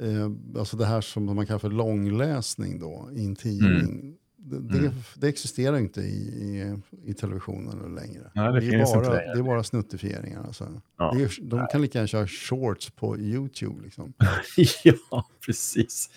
eh, 0.00 0.30
alltså 0.58 0.76
det 0.76 0.86
här 0.86 1.00
som 1.00 1.24
man 1.24 1.46
kallar 1.46 1.58
för 1.58 1.70
långläsning 1.70 2.80
då, 2.80 3.08
i 3.12 3.24
en 3.24 3.36
tidning. 3.36 4.16
Det, 4.40 4.58
det, 4.60 4.78
Mm. 4.78 4.92
det 5.16 5.28
existerar 5.28 5.78
inte 5.78 6.00
i, 6.00 6.04
i, 6.04 6.76
i 7.10 7.14
televisionen 7.14 7.94
längre. 7.94 8.30
Nej, 8.34 8.52
det 8.52 8.58
är 8.66 8.70
finns 8.70 8.94
bara. 8.94 9.10
Det 9.14 9.38
är 9.38 9.42
bara 9.42 9.62
snuttifieringar. 9.64 10.44
Alltså. 10.44 10.80
Ja. 10.98 11.12
Det 11.16 11.22
är, 11.22 11.30
de 11.42 11.66
kan 11.72 11.82
lika 11.82 11.98
gärna 11.98 12.06
köra 12.06 12.26
shorts 12.26 12.90
på 12.90 13.18
YouTube. 13.18 13.82
Liksom. 13.84 14.12
ja, 14.84 15.28
precis. 15.46 16.10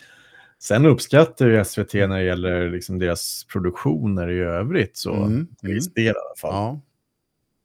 Sen 0.59 0.85
uppskattar 0.85 1.47
ju 1.47 1.65
SVT 1.65 1.93
när 1.93 2.07
det 2.17 2.23
gäller 2.23 2.69
liksom 2.69 2.99
deras 2.99 3.43
produktioner 3.43 4.29
i 4.29 4.39
övrigt. 4.39 4.97
Så 4.97 5.13
Mm, 5.13 5.47
mm. 5.63 5.77
i 5.95 6.07
alla 6.09 6.35
fall. 6.41 6.53
Ja. 6.53 6.79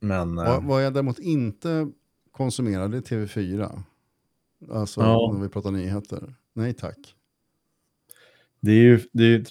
Men 0.01 0.39
eh, 0.39 0.45
Vad, 0.45 0.65
vad 0.65 0.85
jag 0.85 0.95
däremot 0.95 1.19
inte 1.19 1.89
konsumerar 2.31 2.89
det 2.89 2.97
är 2.97 3.01
TV4. 3.01 3.83
Alltså 4.71 5.01
Ja. 5.01 5.31
när 5.35 5.43
vi 5.43 5.49
pratar 5.49 5.71
nyheter. 5.71 6.35
Nej 6.53 6.73
tack. 6.75 7.15
det 8.61 8.71
är 8.73 8.83
ju... 8.83 9.01
Det 9.13 9.25
är, 9.25 9.45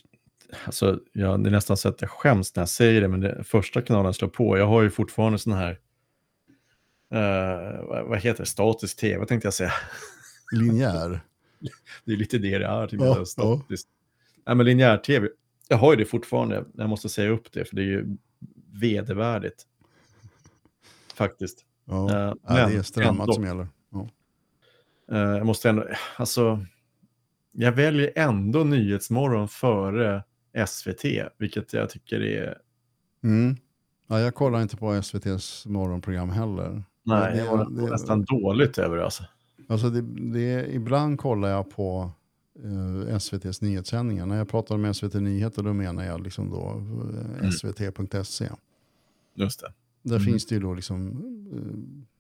alltså, 0.66 0.99
ja, 1.14 1.38
det 1.38 1.49
är 1.49 1.51
nästan 1.51 1.78
så 1.78 1.89
att 1.89 2.01
jag 2.01 2.10
skäms 2.10 2.56
när 2.56 2.62
jag 2.62 2.70
säger 2.70 3.01
det, 3.01 3.08
men 3.08 3.20
det 3.22 3.43
första 3.43 3.82
kanalen 3.82 4.06
jag 4.06 4.16
slår 4.16 4.30
på, 4.30 4.58
jag 4.58 4.68
har 4.68 4.82
ju 4.82 4.89
fortfarande 4.89 5.39
sån 5.39 5.53
här... 5.53 5.80
eh, 7.12 7.86
vad, 7.86 8.06
vad 8.08 8.20
heter 8.20 8.43
det? 8.43 8.49
Statisk 8.49 8.97
tv 8.97 9.26
tänkte 9.26 9.45
jag 9.45 9.53
säga. 9.53 9.72
Linjär. 10.51 11.22
Det 12.06 12.12
är 12.14 12.18
lite 12.18 12.38
det 12.38 12.58
det 12.58 12.66
är. 12.66 12.88
Typ, 12.88 13.01
Ja, 13.01 13.26
statiskt. 13.26 13.88
Nej, 14.45 14.56
men 14.56 14.66
linjär-tv, 14.66 15.30
jag 15.68 15.78
har 15.78 15.93
ju 15.93 15.97
det 15.97 16.06
fortfarande. 16.06 16.66
Jag 16.74 16.89
måste 16.89 17.10
säga 17.10 17.30
upp 17.30 17.51
det, 17.51 17.66
för 17.66 17.76
det 17.76 17.82
är 17.82 17.86
ju 17.86 18.18
vedervärdigt. 18.74 19.64
Faktiskt. 21.16 21.66
Ja. 21.86 22.10
Eh, 22.12 22.16
Ja, 22.18 22.36
men 22.53 22.72
det 22.72 22.78
är 22.78 22.82
strömmat 22.82 23.34
som 23.34 23.43
gäller. 23.43 23.68
Ja. 23.91 24.10
Eh, 25.12 25.18
jag 25.38 25.45
måste 25.45 25.70
ändå, 25.70 25.88
alltså, 26.16 26.66
jag 27.51 27.72
väljer 27.72 28.12
ändå 28.16 28.64
Nyhetsmorgon 28.64 29.47
före 29.47 30.24
SVT, 30.68 31.06
vilket 31.38 31.74
jag 31.74 31.89
tycker 31.89 32.22
är, 32.22 32.58
Mm. 33.24 33.56
Ja, 34.08 34.20
jag 34.20 34.36
kollar 34.36 34.62
inte 34.62 34.78
på 34.78 34.91
SVTs 34.93 35.66
morgonprogram 35.66 36.30
heller. 36.30 36.84
nej, 37.03 37.32
det- 37.34 37.38
jag 37.45 37.58
var 37.58 37.70
det- 37.70 37.91
nästan 37.91 38.24
dåligt 38.24 38.78
över 38.78 38.97
det. 38.97 39.03
Alltså. 39.03 39.24
Alltså 39.68 39.89
det, 39.89 40.01
det, 40.34 40.74
ibland 40.76 41.20
kollar 41.20 41.49
jag 41.49 41.70
på 41.70 42.12
eh, 42.64 43.16
SVTs 43.16 43.62
nyhetssändningar. 43.62 44.26
När 44.26 44.38
jag 44.38 44.49
pratar 44.49 44.76
om 44.76 44.86
SVT 44.93 45.14
Nyheter 45.14 45.64
då 45.64 45.74
menar 45.74 46.03
jag 46.06 46.22
liksom 46.24 46.49
då 46.49 46.70
eh, 46.70 47.39
Mm. 47.39 47.51
svt.se. 47.51 48.49
Just 49.36 49.60
det. 49.62 49.74
Där 50.01 50.16
Mm. 50.16 50.26
finns 50.26 50.45
det 50.45 50.56
ju 50.56 50.62
då 50.62 50.74
liksom 50.74 51.08
eh, 51.53 52.12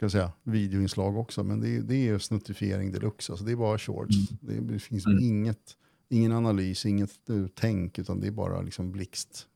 kan 0.00 0.10
säga, 0.10 0.32
videoinslag 0.42 1.16
också. 1.18 1.44
Men 1.44 1.60
det, 1.60 1.76
är- 1.76 1.82
det 1.82 1.94
är 1.94 2.12
ju 2.12 2.18
snuttifiering 2.18 2.92
deluxe. 2.92 3.32
Alltså 3.32 3.44
det 3.46 3.52
är 3.52 3.56
bara 3.56 3.78
shorts. 3.78 4.16
Det, 4.40 4.60
det 4.60 4.78
finns 4.78 5.06
Mm. 5.06 5.18
inget, 5.24 5.76
ingen 6.08 6.32
analys, 6.32 6.86
inget 6.86 7.10
eh, 7.28 7.46
tänk. 7.54 7.98
Utan 7.98 8.20
det 8.20 8.26
är 8.26 8.30
bara 8.30 8.60
liksom 8.62 8.92
blixt. 8.92 9.46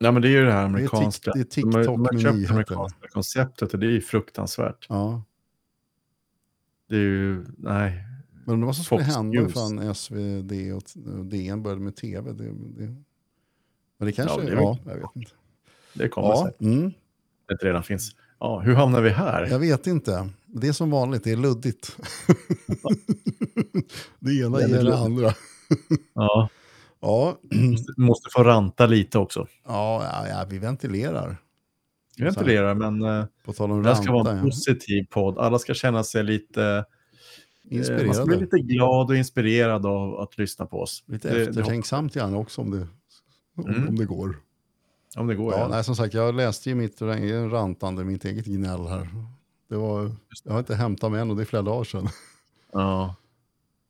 Nej, 0.00 0.12
men 0.12 0.22
det 0.22 0.28
är 0.28 0.30
ju 0.30 0.44
det 0.44 0.52
här 0.52 0.58
Det 0.58 0.62
är, 0.62 0.64
amerikanska. 0.64 1.32
det 1.32 1.40
är 1.40 1.44
TikTok 1.44 1.84
de 1.84 2.02
med 2.02 2.10
det 2.12 2.32
nyheter. 2.32 2.52
amerikanska 2.54 3.08
konceptet 3.08 3.74
och 3.74 3.80
det 3.80 3.86
är 3.86 3.90
ju 3.90 4.00
fruktansvärt. 4.00 4.86
Ja. 4.88 5.22
Det 6.88 6.94
är 6.96 7.00
ju, 7.00 7.44
nej. 7.58 8.04
Men 8.46 8.64
vad 8.66 8.76
som 8.76 8.84
skulle 8.84 9.04
Fox 9.04 9.16
hända 9.16 9.42
ifall 9.42 9.94
SvD 9.94 10.52
och 10.72 10.82
DN 11.24 11.62
började 11.62 11.80
med 11.82 11.96
tv. 11.96 12.32
Det, 12.32 12.44
det, 12.44 12.94
men 13.98 14.06
det 14.06 14.12
kanske, 14.12 14.36
Ja, 14.42 14.42
ja, 14.42 14.78
det 14.84 14.90
är 14.90 14.94
väl- 14.94 15.00
jag 15.00 15.06
vet 15.06 15.16
inte. 15.16 15.30
Det 15.94 16.08
kommer 16.08 16.28
Ja, 16.28 16.44
säkert. 16.46 16.60
mm, 16.60 16.92
Det 17.48 17.54
redan 17.54 17.82
finns. 17.82 18.16
Ja, 18.38 18.60
hur 18.60 18.74
hamnar 18.74 19.00
vi 19.00 19.10
här? 19.10 19.46
jag 19.50 19.58
vet 19.58 19.86
inte. 19.86 20.28
Det 20.46 20.68
är 20.68 20.72
som 20.72 20.90
vanligt, 20.90 21.24
det 21.24 21.32
är 21.32 21.36
luddigt. 21.36 21.96
det 24.18 24.32
ena 24.40 24.60
ger 24.60 24.68
det 24.68 24.82
luddigt. 24.82 24.96
andra. 24.96 25.34
Ja, 26.14 26.48
Ja, 27.02 27.38
måste, 27.50 27.92
måste 27.96 28.30
få 28.32 28.44
ranta 28.44 28.86
lite 28.86 29.18
också. 29.18 29.46
ja, 29.66 30.02
ja, 30.04 30.28
ja, 30.28 30.46
vi 30.50 30.58
ventilerar. 30.58 31.36
Jag 32.16 32.24
ventilerar, 32.24 32.74
men 32.74 33.02
eh, 33.02 33.24
På 33.44 33.52
tal 33.52 33.70
om 33.72 33.82
det 33.82 33.88
här 33.94 34.02
ska 34.02 34.12
vara 34.12 34.30
en. 34.30 34.36
Ja. 34.36 34.42
positiv 34.44 35.04
podd. 35.10 35.38
Alla 35.38 35.58
ska 35.58 35.74
känna 35.74 36.04
sig 36.04 36.24
lite... 36.24 36.64
eh, 36.64 36.74
Man 37.76 37.84
ska 37.84 37.94
bli 37.94 38.06
Inspirerade. 38.06 38.36
lite 38.40 38.58
glad 38.58 39.10
och 39.10 39.16
inspirerad 39.16 39.86
av 39.86 40.20
att 40.20 40.38
lyssna 40.38 40.66
på 40.66 40.80
oss. 40.80 41.04
Lite 41.06 41.30
Det- 41.34 41.42
eftertänksamt 41.42 42.16
gärna 42.16 42.36
också 42.38 42.60
om 42.60 42.70
det, 42.70 42.86
om, 43.56 43.66
Mm. 43.68 43.88
om 43.88 43.96
det 43.96 44.04
går. 44.04 44.36
Om 45.16 45.26
det 45.26 45.34
går, 45.34 45.52
Ja, 45.52 45.58
ja. 45.58 45.68
nej, 45.68 45.84
som 45.84 45.96
sagt, 45.96 46.14
jag 46.14 46.34
läste 46.34 46.68
ju 46.68 46.74
mitt 46.74 47.02
rantande, 47.50 48.04
mitt 48.04 48.24
eget 48.24 48.46
gnäll 48.46 48.86
här. 48.86 49.08
Det 49.68 49.76
var, 49.76 50.10
jag 50.44 50.52
har 50.52 50.58
inte 50.58 50.74
hämtat 50.74 51.10
mig 51.12 51.20
än 51.20 51.30
och 51.30 51.36
det 51.36 51.42
är 51.42 51.46
flera 51.46 51.62
dagar 51.62 51.84
sedan. 51.84 52.08
ja. 52.72 53.14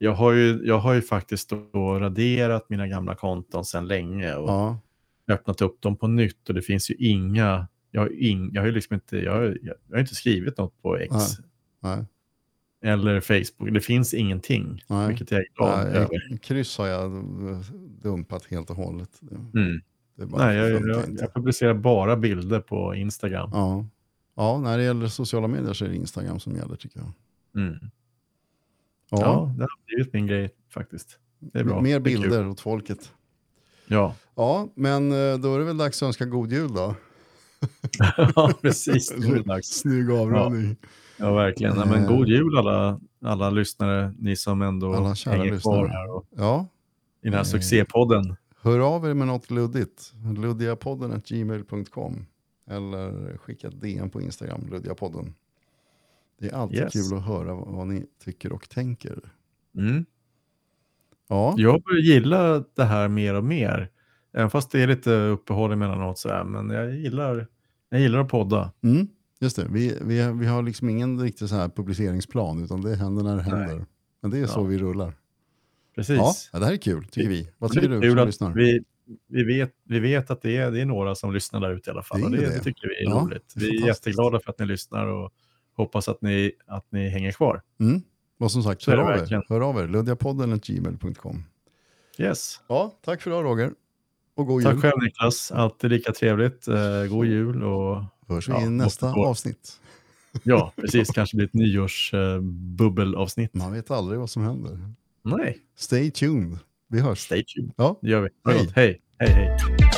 Jag 0.03 0.13
har, 0.13 0.33
ju, 0.33 0.61
jag 0.65 0.79
har 0.79 0.95
ju 0.95 1.03
faktiskt 1.03 1.53
raderat 1.75 2.71
mina 2.71 2.89
gamla 2.89 3.15
konton 3.15 3.65
sedan 3.65 3.89
länge 3.89 4.35
och 4.35 4.51
Ja, 4.51 4.81
öppnat 5.29 5.61
upp 5.61 5.83
dem 5.83 5.97
på 5.97 6.07
nytt 6.09 6.49
och 6.49 6.55
det 6.55 6.63
finns 6.63 6.91
ju 6.91 6.95
inga... 6.95 7.69
Jag 7.91 8.01
har, 8.01 8.23
ing, 8.23 8.51
jag 8.53 8.63
har 8.63 8.67
ju 8.67 8.73
liksom 8.73 8.95
inte, 8.95 9.17
jag 9.17 9.33
har, 9.33 9.59
jag 9.63 9.75
har 9.91 10.01
inte 10.01 10.15
skrivit 10.15 10.59
något 10.59 10.83
på 10.83 10.97
X 10.97 11.15
nej. 11.81 12.05
eller 12.83 13.21
Facebook. 13.21 13.75
Det 13.75 13.81
finns 13.81 14.15
ingenting, 14.15 14.85
Nej. 14.89 15.09
vilket 15.09 15.31
jag 15.31 15.41
är 15.41 15.47
glad 15.57 15.87
Nej, 15.87 15.97
över. 15.97 16.37
kryss 16.37 16.79
har 16.79 16.87
jag 16.87 17.25
dumpat 18.03 18.47
helt 18.47 18.71
och 18.71 18.77
hållet. 18.77 19.21
Mm. 19.55 19.81
Nej, 20.17 20.57
jag, 20.57 20.71
jag, 20.71 21.05
jag 21.21 21.35
publicerar 21.35 21.75
bara 21.75 22.17
bilder 22.17 22.61
på 22.61 22.95
Instagram. 22.95 23.51
Ja. 23.53 23.87
ja, 24.37 24.61
när 24.61 24.79
det 24.79 24.85
gäller 24.85 25.07
sociala 25.07 25.49
medier 25.49 25.73
så 25.73 25.85
är 25.85 25.89
det 25.89 25.97
Instagram 25.97 26.41
som 26.41 26.57
gäller 26.57 26.77
tycker 26.77 27.01
jag. 27.01 27.13
Mm. 27.63 27.91
Ja, 29.11 29.19
Ja, 29.21 29.53
det 29.57 29.63
har 29.63 29.87
blivit 29.87 30.13
min 30.13 30.27
grej 30.27 30.51
faktiskt. 30.75 31.19
Det 31.39 31.59
är 31.59 31.65
bra. 31.65 31.81
mer 31.81 32.01
bilder 32.01 32.49
åt 32.49 32.61
folket. 32.61 33.13
Ja, 33.87 34.15
Ja, 34.35 34.69
men 34.75 35.13
eh, 35.13 35.39
då 35.39 35.55
är 35.55 35.59
det 35.59 35.65
väl 35.65 35.77
dags 35.79 36.03
att 36.03 36.07
önska 36.07 36.25
god 36.25 36.53
jul 36.53 36.75
då. 36.75 36.95
ja 38.37 38.53
precis. 38.63 39.11
Är 39.11 39.43
dags. 39.43 39.69
Snygg 39.81 40.11
avrundning. 40.11 40.77
Ja, 41.17 41.35
verkligen. 41.35 41.77
Ja, 41.77 41.85
men 41.85 42.07
god 42.07 42.29
jul 42.29 42.59
alla, 42.59 43.01
alla 43.25 43.51
lyssnare, 43.51 44.15
ni 44.19 44.37
som 44.37 44.63
ändå 44.63 44.95
Alla 44.95 45.15
kära 45.15 45.35
hänger 45.35 45.59
kvar 45.61 45.83
lyssnare. 45.85 45.89
här 45.89 46.11
och, 46.17 46.27
Ja, 46.37 46.67
i 47.23 47.25
den 47.27 47.33
här 47.33 47.41
Eh. 47.41 47.45
succépodden. 47.45 48.37
hör 48.63 48.79
av 48.81 49.07
er 49.07 49.15
med 49.15 49.27
något 49.27 49.51
luddigt. 49.51 50.13
Luddiapodden 50.37 51.23
gmail.com 51.27 52.27
eller 52.71 53.37
skicka 53.37 53.71
DM 53.71 54.11
på 54.11 54.21
Instagram, 54.23 54.67
Luddiapodden. 54.71 55.35
Det 56.41 56.49
är 56.49 56.55
alltid 56.55 56.78
Yes. 56.78 56.93
kul 56.93 57.18
att 57.18 57.24
höra 57.26 57.55
vad, 57.55 57.86
ni 57.88 58.07
tycker 58.24 58.53
och 58.53 58.68
tänker. 58.68 59.18
Mm. 59.76 60.05
Ja, 61.28 61.55
Jag 61.57 61.82
börjar 61.82 62.01
gilla 62.01 62.64
det 62.76 62.84
här 62.84 63.09
mer 63.09 63.34
och 63.34 63.45
mer. 63.45 63.91
Även 64.32 64.51
fast 64.51 64.70
det 64.70 64.80
är 64.82 64.86
lite 64.86 65.11
uppehåll 65.14 65.72
emellanåt 65.72 66.18
sådär. 66.18 66.45
Men 66.45 66.70
jag 66.70 66.95
gillar, 66.97 67.47
jag 67.88 68.01
gillar 68.01 68.18
att 68.20 68.28
podda. 68.28 68.72
mm, 68.82 69.09
just 69.41 69.57
det. 69.57 69.66
Vi, 69.70 69.99
vi, 70.01 70.32
vi 70.32 70.47
har 70.47 70.62
liksom 70.62 70.88
ingen 70.88 71.20
riktig 71.20 71.49
så 71.49 71.55
här 71.55 71.68
publiceringsplan 71.68 72.64
utan 72.64 72.80
det 72.80 72.97
händer 72.97 73.22
när 73.22 73.36
det 73.36 73.43
Nej. 73.43 73.51
händer. 73.51 73.86
Men 74.22 74.30
det 74.30 74.38
är 74.38 74.47
så 74.47 74.61
Ja. 74.61 74.64
vi 74.64 74.78
rullar. 74.78 75.12
Precis. 75.95 76.51
Ja, 76.53 76.59
det 76.59 76.64
här 76.64 76.72
är 76.72 76.76
kul 76.76 77.05
tycker 77.05 77.28
vi. 77.28 77.51
Vad 77.59 77.72
tycker 77.72 77.88
du 77.88 78.11
som 78.16 78.26
lyssnar? 78.26 78.53
Vi, 78.55 78.80
vi, 79.28 79.45
vet, 79.45 79.72
vi 79.84 79.99
vet 80.01 80.30
att 80.30 80.43
det 80.43 80.57
är, 80.57 80.70
det 80.70 80.80
är 80.80 80.84
några 80.84 81.14
som 81.14 81.32
lyssnar 81.34 81.61
där 81.61 81.70
ute 81.70 81.91
i 81.91 81.93
alla 81.93 82.03
fall. 82.03 82.20
Det 82.20 82.36
det, 82.36 82.47
det. 82.47 82.59
tycker 82.61 82.88
vi 82.88 82.95
är 83.07 83.11
Ja, 83.11 83.16
roligt. 83.24 83.53
Vi 83.57 83.82
är 83.82 83.86
jätteglada 83.86 84.41
för 84.45 84.51
att 84.51 84.59
ni 84.59 84.66
lyssnar 84.66 85.07
och 85.07 85.32
hoppas 85.81 86.09
att 86.09 86.22
ni, 86.22 86.53
att 86.66 86.87
ni 86.93 87.09
hänger 87.09 87.33
kvar. 87.33 87.62
Mm. 87.81 88.03
Och 88.39 88.53
som 88.53 88.62
sagt, 88.62 88.87
hör 88.87 88.97
av, 88.97 89.11
er. 89.11 89.43
hör 89.49 89.61
av 89.61 89.78
er. 89.78 89.89
Luddiapodden 89.89 90.59
gmail.com. 90.59 91.45
Yes. 92.18 92.61
Ja, 92.68 92.95
tack 93.05 93.22
för 93.22 93.31
idag 93.31 93.45
Roger. 93.45 93.72
Och 94.35 94.47
god 94.47 94.62
Tack 94.62 94.72
jul. 94.72 94.83
själv 94.83 95.03
Niklas, 95.03 95.53
alltid 95.53 95.91
lika 95.91 96.12
trevligt. 96.12 96.68
Eh, 96.68 97.05
god 97.11 97.26
jul 97.26 97.62
och 97.64 98.03
Hörs 98.28 98.49
vi 98.49 98.53
Ja, 98.53 98.62
i 98.62 98.68
nästa 98.70 99.12
avsnitt. 99.12 99.81
ja, 100.43 100.72
precis, 100.76 101.11
kanske 101.11 101.37
blir 101.37 101.47
ett 101.47 101.55
nyårsbubbelavsnitt. 101.55 103.55
Man 103.55 103.72
vet 103.72 103.91
aldrig 103.91 104.20
vad 104.20 104.31
som 104.31 104.43
händer. 104.45 104.78
Nej, 105.22 105.59
Stay 105.76 106.11
tuned. 106.11 106.59
Vi 106.89 107.01
hörs. 107.01 107.18
stay 107.18 107.45
tuned. 107.45 107.72
Ja, 107.76 107.99
Det 108.03 108.09
gör 108.11 108.20
vi. 108.20 108.28
Hej. 108.53 108.70
Hej, 108.74 109.01
hej, 109.18 109.28
hej. 109.33 109.89